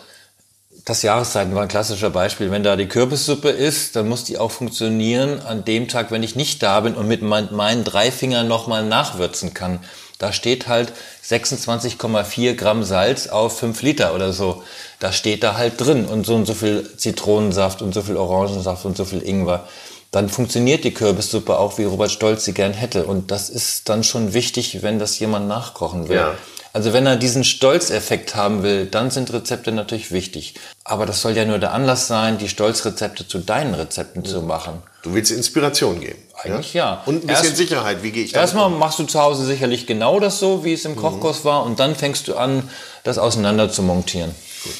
das 0.84 1.02
Jahreszeiten 1.02 1.54
war 1.54 1.62
ein 1.62 1.68
klassischer 1.68 2.10
Beispiel. 2.10 2.50
Wenn 2.50 2.64
da 2.64 2.74
die 2.74 2.88
Kürbissuppe 2.88 3.50
ist, 3.50 3.94
dann 3.94 4.08
muss 4.08 4.24
die 4.24 4.38
auch 4.38 4.50
funktionieren 4.50 5.40
an 5.40 5.64
dem 5.64 5.86
Tag, 5.86 6.10
wenn 6.10 6.22
ich 6.24 6.34
nicht 6.34 6.62
da 6.62 6.80
bin 6.80 6.94
und 6.94 7.06
mit 7.06 7.22
mein, 7.22 7.54
meinen 7.54 7.84
drei 7.84 8.10
Fingern 8.10 8.48
nochmal 8.48 8.84
nachwürzen 8.84 9.54
kann. 9.54 9.78
Da 10.18 10.32
steht 10.32 10.68
halt 10.68 10.92
26,4 11.24 12.54
Gramm 12.54 12.84
Salz 12.84 13.28
auf 13.28 13.58
5 13.58 13.82
Liter 13.82 14.14
oder 14.14 14.32
so. 14.32 14.62
Da 14.98 15.12
steht 15.12 15.42
da 15.42 15.56
halt 15.56 15.80
drin 15.80 16.04
und 16.04 16.26
so 16.26 16.34
und 16.34 16.46
so 16.46 16.54
viel 16.54 16.88
Zitronensaft 16.96 17.82
und 17.82 17.92
so 17.92 18.02
viel 18.02 18.16
Orangensaft 18.16 18.84
und 18.84 18.96
so 18.96 19.04
viel 19.04 19.22
Ingwer. 19.22 19.68
Dann 20.10 20.28
funktioniert 20.28 20.84
die 20.84 20.92
Kürbissuppe 20.94 21.58
auch, 21.58 21.78
wie 21.78 21.84
Robert 21.84 22.10
Stolz 22.10 22.44
sie 22.44 22.52
gern 22.52 22.72
hätte. 22.72 23.06
Und 23.06 23.30
das 23.30 23.50
ist 23.50 23.88
dann 23.88 24.04
schon 24.04 24.34
wichtig, 24.34 24.82
wenn 24.82 24.98
das 24.98 25.18
jemand 25.18 25.48
nachkochen 25.48 26.08
will. 26.08 26.16
Ja. 26.16 26.34
Also 26.74 26.92
wenn 26.94 27.04
er 27.04 27.16
diesen 27.16 27.44
Stolzeffekt 27.44 28.34
haben 28.34 28.62
will, 28.62 28.86
dann 28.86 29.10
sind 29.10 29.30
Rezepte 29.32 29.72
natürlich 29.72 30.10
wichtig. 30.10 30.54
Aber 30.84 31.04
das 31.04 31.20
soll 31.20 31.36
ja 31.36 31.44
nur 31.44 31.58
der 31.58 31.72
Anlass 31.74 32.06
sein, 32.06 32.38
die 32.38 32.48
Stolzrezepte 32.48 33.28
zu 33.28 33.38
deinen 33.40 33.74
Rezepten 33.74 34.24
zu 34.24 34.40
machen. 34.40 34.82
Du 35.02 35.12
willst 35.12 35.30
Inspiration 35.32 36.00
geben. 36.00 36.18
Eigentlich 36.42 36.72
ja. 36.72 37.02
Und 37.04 37.24
ein 37.24 37.26
bisschen 37.26 37.44
Erst- 37.46 37.56
Sicherheit. 37.58 38.02
Wie 38.02 38.10
gehe 38.10 38.24
ich 38.24 38.32
damit 38.32 38.44
Erstmal 38.44 38.66
um? 38.66 38.78
machst 38.78 38.98
du 38.98 39.04
zu 39.04 39.20
Hause 39.20 39.44
sicherlich 39.44 39.86
genau 39.86 40.18
das 40.18 40.38
so, 40.38 40.64
wie 40.64 40.72
es 40.72 40.84
Mhm. 40.84 40.92
im 40.92 40.96
Kochkurs 40.96 41.44
war, 41.44 41.64
und 41.64 41.78
dann 41.78 41.94
fängst 41.94 42.26
du 42.28 42.36
an, 42.36 42.68
das 43.04 43.18
auseinander 43.18 43.70
zu 43.70 43.82
montieren. 43.82 44.34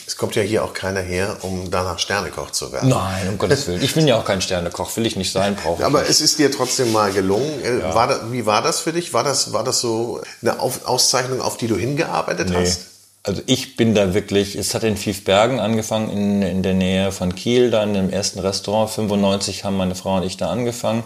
Es 0.07 0.16
kommt 0.16 0.35
ja 0.37 0.43
hier 0.43 0.64
auch 0.64 0.72
keiner 0.74 1.01
her, 1.01 1.37
um 1.43 1.70
danach 1.70 1.99
Sternekoch 1.99 2.51
zu 2.51 2.72
werden. 2.72 2.89
Nein, 2.89 3.28
um 3.28 3.39
Gottes 3.39 3.66
Willen. 3.66 3.83
Ich 3.83 3.95
bin 3.95 4.07
ja 4.07 4.16
auch 4.18 4.24
kein 4.24 4.41
Sternekoch, 4.41 4.95
will 4.97 5.07
ich 5.07 5.16
nicht 5.16 5.33
sein, 5.33 5.57
brauche 5.57 5.80
ich 5.80 5.85
Aber 5.87 6.01
nicht. 6.01 6.11
es 6.11 6.20
ist 6.20 6.39
dir 6.39 6.51
trotzdem 6.53 6.93
mal 6.93 7.12
gelungen. 7.12 7.61
Äh, 7.64 7.83
War 7.95 8.07
da, 8.07 8.33
wie 8.33 8.47
war 8.47 8.62
das 8.62 8.80
für 8.80 8.93
dich? 8.93 9.12
War 9.12 9.24
das, 9.24 9.53
war 9.53 9.64
das 9.64 9.80
so 9.80 10.20
eine 10.41 10.61
Auf, 10.61 10.87
Auszeichnung, 10.87 11.41
auf 11.41 11.57
die 11.57 11.66
du 11.68 11.76
hingearbeitet 11.76 12.51
Nee. 12.51 12.57
hast? 12.57 12.80
Also 13.24 13.41
ich 13.47 13.76
bin 13.76 13.95
da 13.95 14.14
wirklich, 14.14 14.57
es 14.57 14.74
hat 14.74 14.83
in 14.83 14.97
Fiefbergen 14.97 15.61
angefangen, 15.61 16.11
in, 16.11 16.43
in 16.43 16.62
der 16.64 16.74
Nähe 16.74 17.12
von 17.12 17.35
Kiel, 17.37 17.70
dann 17.70 17.95
im 17.95 18.11
ersten 18.11 18.41
Restaurant. 18.41 18.91
95 18.91 19.64
haben 19.64 19.76
meine 19.76 19.95
Frau 19.95 20.16
und 20.16 20.24
ich 20.24 20.37
da 20.37 20.51
angefangen. 20.51 21.05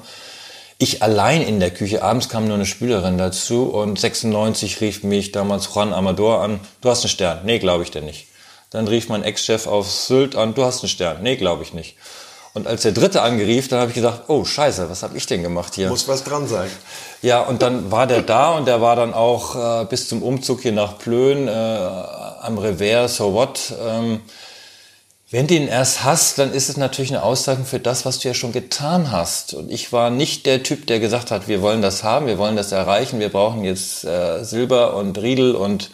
Ich 0.78 1.02
allein 1.02 1.42
in 1.42 1.60
der 1.60 1.70
Küche, 1.70 2.02
abends 2.02 2.28
kam 2.28 2.46
nur 2.46 2.54
eine 2.56 2.66
Spülerin 2.66 3.16
dazu 3.18 3.64
und 3.64 3.98
96 3.98 4.80
rief 4.82 5.02
mich 5.02 5.32
damals 5.32 5.68
Juan 5.74 5.92
Amador 5.94 6.42
an, 6.42 6.60
du 6.82 6.90
hast 6.90 7.02
einen 7.02 7.10
Stern. 7.10 7.40
Nee, 7.44 7.58
glaube 7.58 7.82
ich 7.84 7.90
denn 7.90 8.04
nicht. 8.04 8.26
Dann 8.76 8.88
rief 8.88 9.08
mein 9.08 9.24
Ex-Chef 9.24 9.66
auf 9.66 9.90
Sylt 9.90 10.36
an, 10.36 10.52
du 10.52 10.62
hast 10.62 10.82
einen 10.82 10.90
Stern. 10.90 11.22
Nee, 11.22 11.36
glaube 11.36 11.62
ich 11.62 11.72
nicht. 11.72 11.96
Und 12.52 12.66
als 12.66 12.82
der 12.82 12.92
dritte 12.92 13.22
angerief, 13.22 13.68
dann 13.68 13.80
habe 13.80 13.90
ich 13.90 13.94
gesagt, 13.94 14.28
oh 14.28 14.44
scheiße, 14.44 14.90
was 14.90 15.02
habe 15.02 15.16
ich 15.16 15.24
denn 15.24 15.42
gemacht 15.42 15.74
hier? 15.74 15.88
Muss 15.88 16.08
was 16.08 16.24
dran 16.24 16.46
sein. 16.46 16.68
Ja, 17.22 17.40
und 17.40 17.62
dann 17.62 17.90
war 17.90 18.06
der 18.06 18.20
da 18.20 18.50
und 18.50 18.68
der 18.68 18.82
war 18.82 18.94
dann 18.94 19.14
auch 19.14 19.82
äh, 19.82 19.86
bis 19.86 20.08
zum 20.08 20.22
Umzug 20.22 20.60
hier 20.60 20.72
nach 20.72 20.98
Plön 20.98 21.48
äh, 21.48 21.50
am 21.50 22.58
Revers, 22.58 23.16
so 23.16 23.32
what. 23.32 23.72
Ähm, 23.82 24.20
wenn 25.30 25.46
du 25.46 25.54
ihn 25.54 25.68
erst 25.68 26.04
hast, 26.04 26.38
dann 26.38 26.52
ist 26.52 26.68
es 26.68 26.76
natürlich 26.76 27.12
eine 27.12 27.22
Auszeichnung 27.22 27.64
für 27.64 27.80
das, 27.80 28.04
was 28.04 28.18
du 28.18 28.28
ja 28.28 28.34
schon 28.34 28.52
getan 28.52 29.10
hast. 29.10 29.54
Und 29.54 29.72
ich 29.72 29.90
war 29.90 30.10
nicht 30.10 30.44
der 30.44 30.62
Typ, 30.62 30.86
der 30.86 31.00
gesagt 31.00 31.30
hat, 31.30 31.48
wir 31.48 31.62
wollen 31.62 31.80
das 31.80 32.04
haben, 32.04 32.26
wir 32.26 32.36
wollen 32.36 32.56
das 32.56 32.72
erreichen, 32.72 33.20
wir 33.20 33.30
brauchen 33.30 33.64
jetzt 33.64 34.04
äh, 34.04 34.44
Silber 34.44 34.96
und 34.96 35.16
Riedel 35.16 35.54
und 35.54 35.90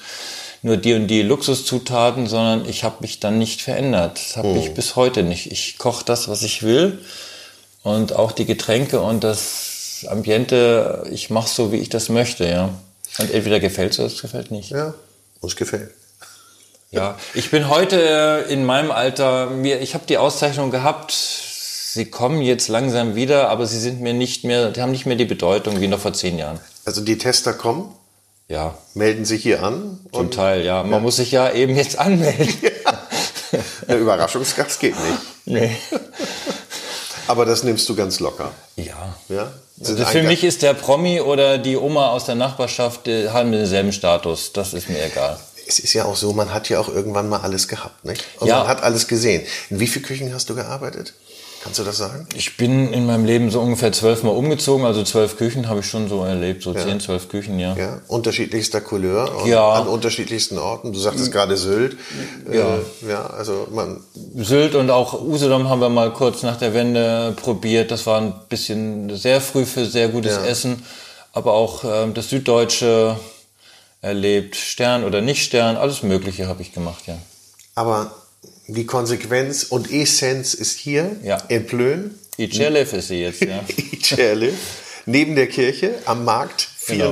nur 0.62 0.76
die 0.76 0.94
und 0.94 1.08
die 1.08 1.22
Luxuszutaten, 1.22 2.26
sondern 2.26 2.68
ich 2.68 2.84
habe 2.84 2.96
mich 3.00 3.20
dann 3.20 3.38
nicht 3.38 3.62
verändert. 3.62 4.18
Das 4.18 4.36
habe 4.36 4.58
ich 4.58 4.74
bis 4.74 4.96
heute 4.96 5.24
nicht. 5.24 5.50
Ich 5.50 5.76
koche 5.76 6.04
das, 6.04 6.28
was 6.28 6.42
ich 6.42 6.62
will 6.62 7.00
und 7.82 8.14
auch 8.14 8.32
die 8.32 8.46
Getränke 8.46 9.00
und 9.00 9.24
das 9.24 10.06
Ambiente, 10.08 11.04
ich 11.10 11.30
mache 11.30 11.48
so, 11.48 11.72
wie 11.72 11.76
ich 11.76 11.88
das 11.88 12.08
möchte, 12.08 12.48
ja. 12.48 12.70
Und 13.18 13.30
entweder 13.30 13.60
gefällt 13.60 13.92
es 13.92 13.98
oder 13.98 14.08
es 14.08 14.22
gefällt 14.22 14.50
nicht. 14.50 14.70
Ja, 14.70 14.94
uns 15.40 15.56
gefällt. 15.56 15.90
Ja, 16.90 17.18
ich 17.34 17.50
bin 17.50 17.68
heute 17.68 18.44
in 18.48 18.64
meinem 18.64 18.90
Alter, 18.90 19.46
mir, 19.46 19.80
ich 19.80 19.94
habe 19.94 20.04
die 20.06 20.18
Auszeichnung 20.18 20.70
gehabt, 20.70 21.12
sie 21.12 22.06
kommen 22.06 22.42
jetzt 22.42 22.68
langsam 22.68 23.14
wieder, 23.14 23.48
aber 23.48 23.66
sie 23.66 23.80
sind 23.80 24.00
mir 24.00 24.12
nicht 24.12 24.44
mehr, 24.44 24.70
die 24.70 24.82
haben 24.82 24.92
nicht 24.92 25.06
mehr 25.06 25.16
die 25.16 25.24
Bedeutung 25.24 25.80
wie 25.80 25.88
noch 25.88 26.00
vor 26.00 26.12
zehn 26.12 26.38
Jahren. 26.38 26.60
Also 26.84 27.00
die 27.00 27.18
Tester 27.18 27.54
kommen, 27.54 27.94
Ja, 28.52 28.76
melden 28.92 29.24
sich 29.24 29.42
hier 29.42 29.62
an 29.62 29.98
zum 30.12 30.30
Teil, 30.30 30.62
ja. 30.62 30.82
Man 30.82 31.00
muss 31.00 31.16
sich 31.16 31.32
ja 31.32 31.50
eben 31.52 31.74
jetzt 31.74 31.98
anmelden. 31.98 32.52
der 33.88 33.98
Überraschungsgast 33.98 34.78
geht 34.78 34.94
nicht. 34.94 35.18
nee. 35.46 35.76
Aber 37.28 37.46
das 37.46 37.62
nimmst 37.62 37.88
du 37.88 37.94
ganz 37.94 38.20
locker. 38.20 38.52
Ja. 38.76 39.16
Ja? 39.30 39.50
Also 39.80 40.04
für 40.04 40.22
mich 40.22 40.44
ist 40.44 40.60
der 40.60 40.74
Promi 40.74 41.22
oder 41.22 41.56
die 41.56 41.78
Oma 41.78 42.10
aus 42.10 42.26
der 42.26 42.34
Nachbarschaft, 42.34 43.06
die 43.06 43.30
haben 43.30 43.52
denselben 43.52 43.90
Status. 43.90 44.52
Das 44.52 44.74
ist 44.74 44.90
mir 44.90 45.02
egal. 45.02 45.38
Es 45.66 45.78
ist 45.78 45.94
ja 45.94 46.04
auch 46.04 46.16
so, 46.16 46.34
man 46.34 46.52
hat 46.52 46.68
ja 46.68 46.78
auch 46.78 46.88
irgendwann 46.90 47.30
mal 47.30 47.40
alles 47.40 47.68
gehabt, 47.68 48.04
nicht? 48.04 48.22
Und 48.38 48.48
Ja. 48.48 48.58
man 48.58 48.68
hat 48.68 48.82
alles 48.82 49.08
gesehen. 49.08 49.46
In 49.70 49.80
wie 49.80 49.86
vielen 49.86 50.04
Küchen 50.04 50.34
hast 50.34 50.50
du 50.50 50.54
gearbeitet? 50.54 51.14
Kannst 51.62 51.78
du 51.78 51.84
das 51.84 51.96
sagen? 51.98 52.26
Ich 52.34 52.56
bin 52.56 52.92
in 52.92 53.06
meinem 53.06 53.24
Leben 53.24 53.50
so 53.52 53.60
ungefähr 53.60 53.92
zwölfmal 53.92 54.34
umgezogen, 54.34 54.84
also 54.84 55.04
zwölf 55.04 55.36
Küchen 55.36 55.68
habe 55.68 55.80
ich 55.80 55.86
schon 55.86 56.08
so 56.08 56.24
erlebt, 56.24 56.62
so 56.64 56.74
zehn, 56.74 56.98
zwölf 56.98 57.28
Küchen, 57.28 57.60
ja. 57.60 57.76
Ja, 57.76 58.00
unterschiedlichster 58.08 58.80
Couleur 58.80 59.46
Ja. 59.46 59.72
an 59.74 59.86
unterschiedlichsten 59.86 60.58
Orten. 60.58 60.92
Du 60.92 60.98
sagtest 60.98 61.30
gerade 61.30 61.56
Sylt. 61.56 61.96
Ja. 62.52 62.76
Äh, 62.76 62.80
ja, 63.08 63.26
also 63.26 63.68
man, 63.70 64.00
Sylt 64.36 64.74
und 64.74 64.90
auch 64.90 65.20
Usedom 65.22 65.68
haben 65.68 65.80
wir 65.80 65.88
mal 65.88 66.12
kurz 66.12 66.42
nach 66.42 66.56
der 66.56 66.74
Wende 66.74 67.32
probiert. 67.40 67.92
Das 67.92 68.06
war 68.06 68.20
ein 68.20 68.34
bisschen 68.48 69.16
sehr 69.16 69.40
früh 69.40 69.64
für 69.64 69.86
sehr 69.86 70.08
gutes 70.08 70.34
Ja. 70.36 70.44
Essen, 70.44 70.82
aber 71.32 71.52
auch 71.52 71.84
ähm, 71.84 72.12
das 72.14 72.28
Süddeutsche 72.28 73.16
erlebt, 74.00 74.56
Stern 74.56 75.04
oder 75.04 75.20
nicht 75.20 75.44
Stern, 75.44 75.76
alles 75.76 76.02
Mögliche 76.02 76.48
habe 76.48 76.60
ich 76.62 76.72
gemacht, 76.72 77.04
ja. 77.06 77.14
aber 77.76 78.10
die 78.66 78.86
Konsequenz 78.86 79.64
und 79.64 79.90
Essenz 79.92 80.54
ist 80.54 80.78
hier 80.78 81.16
Ja. 81.22 81.36
in 81.48 81.66
Plön, 81.66 82.14
Ichelev 82.38 82.92
ist 82.94 83.08
sie 83.08 83.20
jetzt, 83.22 83.42
ja. 83.42 83.62
Ichele, 83.92 84.52
neben 85.06 85.34
der 85.36 85.46
Kirche 85.48 85.94
am 86.06 86.24
Markt 86.24 86.68
Genau. 86.86 87.04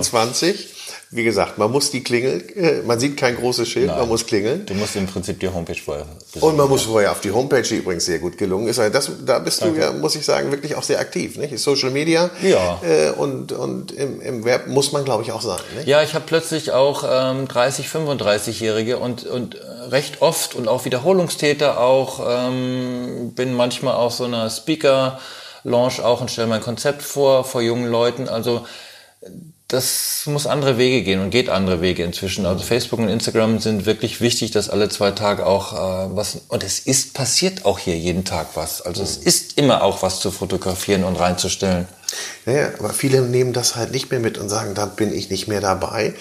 24. 1.10 1.16
wie 1.16 1.24
gesagt, 1.24 1.58
man 1.58 1.70
muss 1.72 1.90
die 1.90 2.02
Klingel, 2.04 2.42
äh, 2.54 2.82
man 2.82 3.00
sieht 3.00 3.16
kein 3.16 3.36
großes 3.36 3.68
Schild, 3.68 3.88
Nein. 3.88 3.98
man 3.98 4.08
muss 4.08 4.26
klingeln. 4.26 4.64
Du 4.66 4.74
musst 4.74 4.94
im 4.94 5.06
Prinzip 5.06 5.40
die 5.40 5.48
Homepage 5.48 5.74
vorher 5.74 6.06
besuchen. 6.32 6.48
Und 6.48 6.56
man 6.56 6.68
muss 6.68 6.82
vorher 6.82 7.10
auf 7.10 7.20
die 7.20 7.32
Homepage, 7.32 7.62
die 7.62 7.76
übrigens 7.78 8.04
sehr 8.04 8.20
gut 8.20 8.38
gelungen 8.38 8.68
ist. 8.68 8.78
Also 8.78 8.92
das, 8.92 9.10
da 9.24 9.40
bist 9.40 9.60
Danke. 9.60 9.80
du 9.80 9.80
ja, 9.86 9.92
muss 9.92 10.14
ich 10.14 10.24
sagen, 10.24 10.52
wirklich 10.52 10.76
auch 10.76 10.84
sehr 10.84 11.00
aktiv. 11.00 11.36
Nicht? 11.36 11.58
Social 11.58 11.90
Media 11.90 12.30
ja. 12.42 12.80
Äh, 12.82 13.10
und, 13.10 13.50
und 13.50 13.90
im, 13.92 14.20
im 14.20 14.44
Web 14.44 14.68
muss 14.68 14.92
man, 14.92 15.04
glaube 15.04 15.24
ich, 15.24 15.32
auch 15.32 15.42
sein. 15.42 15.58
Nicht? 15.74 15.88
Ja, 15.88 16.02
ich 16.02 16.14
habe 16.14 16.24
plötzlich 16.26 16.70
auch 16.70 17.04
ähm, 17.08 17.48
30, 17.48 17.88
35-Jährige 17.88 18.98
und, 18.98 19.26
und 19.26 19.56
recht 19.88 20.22
oft 20.22 20.54
und 20.54 20.68
auch 20.68 20.84
Wiederholungstäter 20.84 21.80
auch, 21.80 22.20
ähm, 22.28 23.32
bin 23.34 23.54
manchmal 23.54 23.94
auf 23.94 24.12
so 24.12 24.24
einer 24.24 24.48
Speaker-Launch 24.48 26.00
auch 26.02 26.20
und 26.20 26.30
stelle 26.30 26.46
mein 26.46 26.60
Konzept 26.60 27.02
vor, 27.02 27.44
vor 27.44 27.62
jungen 27.62 27.90
Leuten. 27.90 28.28
Also 28.28 28.64
das 29.70 30.24
muss 30.26 30.46
andere 30.46 30.78
Wege 30.78 31.02
gehen 31.02 31.20
und 31.20 31.30
geht 31.30 31.48
andere 31.48 31.80
Wege 31.80 32.02
inzwischen. 32.02 32.44
Also 32.44 32.64
Facebook 32.64 32.98
und 32.98 33.08
Instagram 33.08 33.60
sind 33.60 33.86
wirklich 33.86 34.20
wichtig, 34.20 34.50
dass 34.50 34.68
alle 34.68 34.88
zwei 34.88 35.12
Tage 35.12 35.46
auch 35.46 35.72
äh, 35.72 36.16
was 36.16 36.42
und 36.48 36.64
es 36.64 36.80
ist 36.80 37.14
passiert 37.14 37.64
auch 37.64 37.78
hier 37.78 37.96
jeden 37.96 38.24
Tag 38.24 38.48
was. 38.54 38.82
Also 38.82 39.02
es 39.02 39.16
ist 39.16 39.58
immer 39.58 39.82
auch 39.82 40.02
was 40.02 40.18
zu 40.18 40.32
fotografieren 40.32 41.04
und 41.04 41.16
reinzustellen. 41.16 41.86
Naja, 42.46 42.70
aber 42.78 42.90
viele 42.90 43.22
nehmen 43.22 43.52
das 43.52 43.76
halt 43.76 43.92
nicht 43.92 44.10
mehr 44.10 44.20
mit 44.20 44.38
und 44.38 44.48
sagen, 44.48 44.74
da 44.74 44.86
bin 44.86 45.12
ich 45.12 45.30
nicht 45.30 45.46
mehr 45.46 45.60
dabei. 45.60 46.14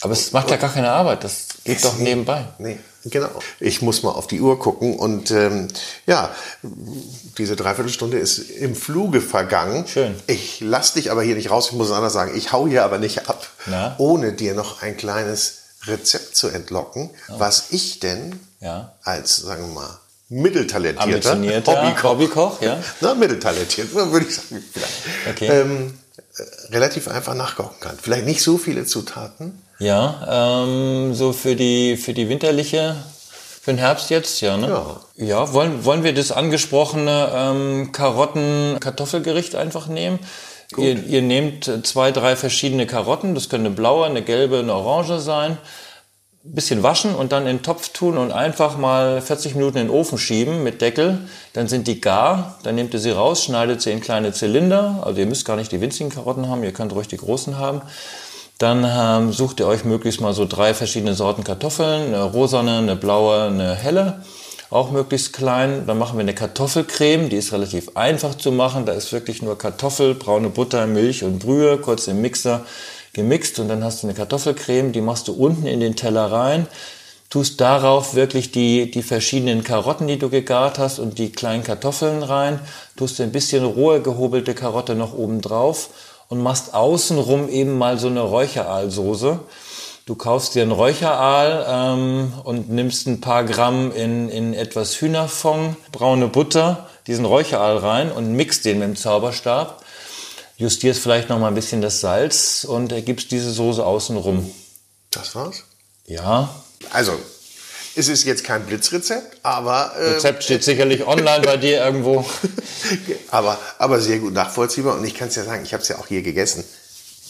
Aber 0.00 0.14
es 0.14 0.32
macht 0.32 0.50
ja 0.50 0.56
gar 0.56 0.72
keine 0.72 0.90
Arbeit, 0.90 1.24
das 1.24 1.48
geht 1.64 1.84
doch 1.84 1.98
nebenbei. 1.98 2.46
Nee, 2.58 2.78
genau. 3.04 3.30
Ich 3.60 3.82
muss 3.82 4.02
mal 4.02 4.10
auf 4.10 4.26
die 4.26 4.40
Uhr 4.40 4.58
gucken 4.58 4.98
und 4.98 5.30
ähm, 5.30 5.68
ja, 6.06 6.34
diese 7.38 7.56
Dreiviertelstunde 7.56 8.18
ist 8.18 8.38
im 8.38 8.74
Fluge 8.74 9.20
vergangen. 9.20 9.86
Schön. 9.86 10.14
Ich 10.26 10.60
lass 10.60 10.94
dich 10.94 11.10
aber 11.10 11.22
hier 11.22 11.34
nicht 11.34 11.50
raus, 11.50 11.68
ich 11.70 11.72
muss 11.72 11.88
es 11.88 11.92
anders 11.92 12.12
sagen, 12.12 12.36
ich 12.36 12.52
hau 12.52 12.66
hier 12.66 12.84
aber 12.84 12.98
nicht 12.98 13.28
ab, 13.28 13.46
Na? 13.66 13.94
ohne 13.98 14.32
dir 14.32 14.54
noch 14.54 14.82
ein 14.82 14.96
kleines 14.96 15.58
Rezept 15.86 16.36
zu 16.36 16.48
entlocken, 16.48 17.10
oh. 17.28 17.34
was 17.38 17.66
ich 17.70 18.00
denn 18.00 18.40
ja. 18.60 18.94
als, 19.02 19.36
sagen 19.36 19.68
wir 19.68 19.74
mal, 19.74 19.98
mitteltalentierter 20.28 21.36
Hobbykoch, 21.36 22.02
Hobbykoch 22.02 22.62
ja? 22.62 22.82
Na, 23.00 23.14
mitteltalentiert, 23.14 23.94
würde 23.94 24.26
ich 24.26 24.34
sagen. 24.34 24.64
Okay. 25.30 25.46
Ähm, 25.48 25.94
relativ 26.70 27.08
einfach 27.08 27.34
nachkochen 27.34 27.78
kann. 27.80 27.98
Vielleicht 28.00 28.26
nicht 28.26 28.42
so 28.42 28.58
viele 28.58 28.86
Zutaten. 28.86 29.62
Ja, 29.78 30.64
ähm, 30.64 31.14
so 31.14 31.32
für 31.32 31.56
die, 31.56 31.96
für 31.96 32.14
die 32.14 32.28
winterliche, 32.28 32.96
für 33.60 33.72
den 33.72 33.78
Herbst 33.78 34.10
jetzt, 34.10 34.40
ja, 34.40 34.56
ne? 34.56 34.68
Ja. 34.68 35.00
Ja, 35.16 35.52
wollen, 35.52 35.84
wollen 35.84 36.04
wir 36.04 36.14
das 36.14 36.32
angesprochene 36.32 37.30
ähm, 37.34 37.92
Karotten-Kartoffelgericht 37.92 39.54
einfach 39.54 39.86
nehmen? 39.86 40.18
Ihr, 40.76 41.04
ihr 41.04 41.22
nehmt 41.22 41.70
zwei, 41.86 42.10
drei 42.10 42.36
verschiedene 42.36 42.86
Karotten, 42.86 43.34
das 43.34 43.48
können 43.48 43.66
eine 43.66 43.74
blaue, 43.74 44.06
eine 44.06 44.22
gelbe, 44.22 44.58
eine 44.58 44.74
orange 44.74 45.20
sein 45.20 45.58
bisschen 46.44 46.82
waschen 46.82 47.14
und 47.14 47.32
dann 47.32 47.46
in 47.46 47.56
den 47.56 47.62
Topf 47.62 47.88
tun 47.88 48.18
und 48.18 48.30
einfach 48.30 48.76
mal 48.76 49.22
40 49.22 49.54
Minuten 49.54 49.78
in 49.78 49.86
den 49.86 49.94
Ofen 49.94 50.18
schieben 50.18 50.62
mit 50.62 50.82
Deckel. 50.82 51.20
Dann 51.54 51.68
sind 51.68 51.88
die 51.88 52.02
gar. 52.02 52.58
Dann 52.62 52.74
nehmt 52.74 52.92
ihr 52.92 53.00
sie 53.00 53.10
raus, 53.10 53.44
schneidet 53.44 53.80
sie 53.80 53.90
in 53.92 54.02
kleine 54.02 54.32
Zylinder. 54.32 55.02
Also 55.02 55.20
ihr 55.20 55.26
müsst 55.26 55.46
gar 55.46 55.56
nicht 55.56 55.72
die 55.72 55.80
winzigen 55.80 56.10
Karotten 56.10 56.48
haben, 56.48 56.62
ihr 56.62 56.72
könnt 56.72 56.92
ruhig 56.92 57.08
die 57.08 57.16
großen 57.16 57.56
haben. 57.58 57.80
Dann 58.58 58.86
ähm, 58.88 59.32
sucht 59.32 59.60
ihr 59.60 59.66
euch 59.66 59.84
möglichst 59.84 60.20
mal 60.20 60.32
so 60.32 60.46
drei 60.46 60.74
verschiedene 60.74 61.14
Sorten 61.14 61.44
Kartoffeln. 61.44 62.14
Eine 62.14 62.22
rosane, 62.22 62.78
eine 62.78 62.96
blaue, 62.96 63.44
eine 63.44 63.74
helle. 63.74 64.22
Auch 64.70 64.90
möglichst 64.90 65.32
klein. 65.32 65.84
Dann 65.86 65.98
machen 65.98 66.16
wir 66.16 66.22
eine 66.22 66.34
Kartoffelcreme. 66.34 67.28
Die 67.28 67.36
ist 67.36 67.52
relativ 67.52 67.96
einfach 67.96 68.34
zu 68.36 68.52
machen. 68.52 68.86
Da 68.86 68.92
ist 68.92 69.12
wirklich 69.12 69.42
nur 69.42 69.58
Kartoffel, 69.58 70.14
braune 70.14 70.50
Butter, 70.50 70.86
Milch 70.86 71.24
und 71.24 71.40
Brühe. 71.40 71.78
Kurz 71.78 72.06
im 72.06 72.20
Mixer 72.20 72.64
gemixt 73.14 73.58
und 73.58 73.68
dann 73.68 73.82
hast 73.82 74.02
du 74.02 74.06
eine 74.06 74.14
Kartoffelcreme, 74.14 74.92
die 74.92 75.00
machst 75.00 75.28
du 75.28 75.32
unten 75.32 75.66
in 75.66 75.80
den 75.80 75.96
Teller 75.96 76.30
rein, 76.30 76.66
tust 77.30 77.60
darauf 77.60 78.14
wirklich 78.14 78.52
die, 78.52 78.90
die 78.90 79.02
verschiedenen 79.02 79.64
Karotten, 79.64 80.06
die 80.06 80.18
du 80.18 80.28
gegart 80.28 80.78
hast 80.78 80.98
und 80.98 81.18
die 81.18 81.32
kleinen 81.32 81.64
Kartoffeln 81.64 82.22
rein, 82.22 82.60
tust 82.96 83.20
ein 83.20 83.32
bisschen 83.32 83.64
rohe 83.64 84.02
gehobelte 84.02 84.54
Karotte 84.54 84.94
noch 84.94 85.14
oben 85.14 85.40
drauf 85.40 85.90
und 86.34 86.42
machst 86.42 86.74
außenrum 86.74 87.48
eben 87.48 87.78
mal 87.78 87.96
so 87.96 88.08
eine 88.08 88.22
Räucheraalsoße. 88.22 89.38
Du 90.04 90.16
kaufst 90.16 90.56
dir 90.56 90.62
ein 90.62 90.72
Räucheraal 90.72 91.64
ähm, 91.68 92.32
und 92.42 92.70
nimmst 92.70 93.06
ein 93.06 93.20
paar 93.20 93.44
Gramm 93.44 93.92
in, 93.92 94.28
in 94.28 94.52
etwas 94.52 95.00
Hühnerfond, 95.00 95.76
braune 95.92 96.26
Butter, 96.26 96.88
diesen 97.06 97.24
Räucheraal 97.24 97.76
rein 97.76 98.10
und 98.10 98.32
mixt 98.32 98.64
den 98.64 98.80
mit 98.80 98.88
dem 98.88 98.96
Zauberstab 98.96 99.84
justierst 100.56 101.00
vielleicht 101.00 101.28
noch 101.28 101.38
mal 101.38 101.48
ein 101.48 101.54
bisschen 101.54 101.82
das 101.82 102.00
Salz 102.00 102.64
und 102.68 102.90
ergibst 102.90 103.30
diese 103.30 103.52
Soße 103.52 103.86
außenrum. 103.86 104.50
Das 105.12 105.36
war's? 105.36 105.62
Ja. 106.06 106.52
Also, 106.90 107.12
es 107.96 108.08
ist 108.08 108.24
jetzt 108.24 108.44
kein 108.44 108.64
Blitzrezept, 108.66 109.38
aber... 109.42 109.92
Äh, 109.96 110.14
Rezept 110.14 110.44
steht 110.44 110.64
sicherlich 110.64 111.06
online 111.06 111.42
bei 111.44 111.56
dir 111.56 111.84
irgendwo. 111.84 112.24
aber, 113.30 113.58
aber 113.78 114.00
sehr 114.00 114.18
gut 114.18 114.32
nachvollziehbar 114.32 114.96
und 114.98 115.04
ich 115.04 115.14
kann 115.14 115.28
es 115.28 115.36
ja 115.36 115.44
sagen, 115.44 115.62
ich 115.64 115.72
habe 115.72 115.82
es 115.82 115.88
ja 115.88 115.98
auch 115.98 116.08
hier 116.08 116.22
gegessen. 116.22 116.64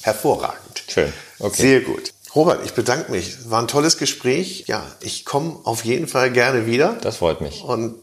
Hervorragend. 0.02 0.84
Schön. 0.88 1.12
Okay. 1.38 1.62
Sehr 1.62 1.80
gut. 1.80 2.12
Robert, 2.34 2.64
ich 2.64 2.72
bedanke 2.72 3.12
mich. 3.12 3.50
War 3.50 3.62
ein 3.62 3.68
tolles 3.68 3.96
Gespräch. 3.96 4.64
Ja, 4.66 4.84
ich 5.00 5.24
komme 5.24 5.60
auf 5.64 5.84
jeden 5.84 6.08
Fall 6.08 6.32
gerne 6.32 6.66
wieder. 6.66 6.96
Das 7.00 7.18
freut 7.18 7.40
mich. 7.40 7.62
Und 7.62 7.94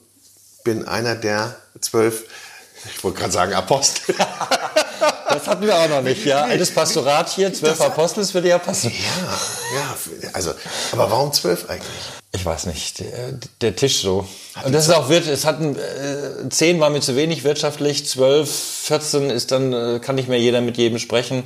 bin 0.63 0.87
einer 0.87 1.15
der 1.15 1.55
zwölf, 1.79 2.23
ich 2.95 3.03
wollte 3.03 3.19
gerade 3.19 3.33
sagen 3.33 3.53
Apostel. 3.53 4.15
Das 5.29 5.47
hatten 5.47 5.65
wir 5.65 5.75
auch 5.77 5.87
noch 5.87 6.01
nicht. 6.01 6.25
Ja, 6.25 6.43
altes 6.43 6.71
Pastorat 6.71 7.29
hier, 7.29 7.53
zwölf 7.53 7.79
Apostel, 7.79 8.19
das 8.19 8.33
würde 8.33 8.49
ja 8.49 8.57
passen. 8.57 8.91
Ja, 8.91 9.37
ja. 9.75 10.29
Also, 10.33 10.51
aber 10.91 11.09
warum 11.09 11.31
zwölf 11.31 11.69
eigentlich? 11.69 12.20
Ich 12.33 12.45
weiß 12.45 12.67
nicht. 12.67 12.99
Der, 12.99 13.33
der 13.59 13.75
Tisch 13.75 14.01
so. 14.01 14.27
Und 14.63 14.73
das 14.73 14.87
ist 14.87 14.93
auch 14.93 15.09
wird. 15.09 15.27
Es 15.27 15.45
hatten 15.45 15.75
äh, 15.75 16.49
zehn 16.49 16.79
war 16.79 16.89
mir 16.89 17.01
zu 17.01 17.15
wenig 17.15 17.43
wirtschaftlich, 17.43 18.05
zwölf, 18.07 18.49
vierzehn 18.49 19.29
ist 19.29 19.51
dann 19.51 19.73
äh, 19.73 19.99
kann 19.99 20.15
nicht 20.15 20.29
mehr 20.29 20.39
jeder 20.39 20.61
mit 20.61 20.77
jedem 20.77 20.97
sprechen. 20.97 21.43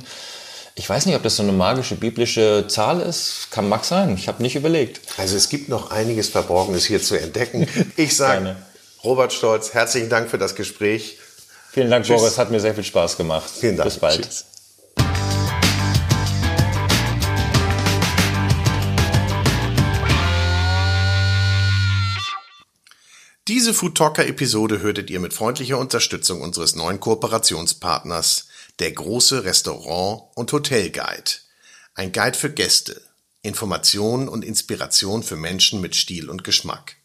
Ich 0.76 0.88
weiß 0.88 1.06
nicht, 1.06 1.16
ob 1.16 1.22
das 1.22 1.36
so 1.36 1.42
eine 1.42 1.52
magische 1.52 1.96
biblische 1.96 2.66
Zahl 2.68 3.00
ist. 3.00 3.48
Kann 3.50 3.68
mag 3.68 3.84
sein. 3.84 4.14
Ich 4.14 4.28
habe 4.28 4.42
nicht 4.42 4.56
überlegt. 4.56 5.00
Also 5.16 5.36
es 5.36 5.48
gibt 5.48 5.68
noch 5.68 5.90
einiges 5.90 6.28
Verborgenes 6.28 6.84
hier 6.84 7.02
zu 7.02 7.18
entdecken. 7.18 7.66
Ich 7.96 8.16
sage 8.16 8.56
Robert 9.02 9.32
Stolz, 9.32 9.72
herzlichen 9.72 10.08
Dank 10.08 10.28
für 10.28 10.38
das 10.38 10.54
Gespräch. 10.54 11.18
Vielen 11.72 11.90
Dank, 11.90 12.04
Tschüss. 12.04 12.20
Boris. 12.20 12.38
Hat 12.38 12.50
mir 12.50 12.60
sehr 12.60 12.74
viel 12.74 12.84
Spaß 12.84 13.16
gemacht. 13.16 13.50
Vielen 13.50 13.76
Dank. 13.76 13.88
Bis 13.88 13.98
bald. 13.98 14.22
Tschüss. 14.22 14.44
Diese 23.48 23.74
Food 23.74 23.96
Talker 23.96 24.26
Episode 24.26 24.80
hörtet 24.80 25.10
ihr 25.10 25.20
mit 25.20 25.32
freundlicher 25.32 25.78
Unterstützung 25.78 26.40
unseres 26.40 26.74
neuen 26.74 27.00
Kooperationspartners, 27.00 28.48
der 28.78 28.92
große 28.92 29.44
Restaurant- 29.44 30.30
und 30.34 30.52
Hotelguide. 30.52 31.30
Ein 31.94 32.12
Guide 32.12 32.36
für 32.36 32.50
Gäste, 32.50 33.00
Informationen 33.42 34.28
und 34.28 34.44
Inspiration 34.44 35.22
für 35.22 35.36
Menschen 35.36 35.80
mit 35.80 35.94
Stil 35.94 36.28
und 36.28 36.44
Geschmack. 36.44 36.96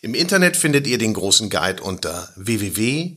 Im 0.00 0.14
Internet 0.14 0.56
findet 0.56 0.86
ihr 0.86 0.98
den 0.98 1.14
großen 1.14 1.50
Guide 1.50 1.82
unter 1.82 2.32
www 2.36 3.16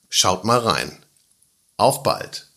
Schaut 0.08 0.44
mal 0.44 0.58
rein. 0.58 1.04
Auf 1.76 2.02
bald! 2.02 2.48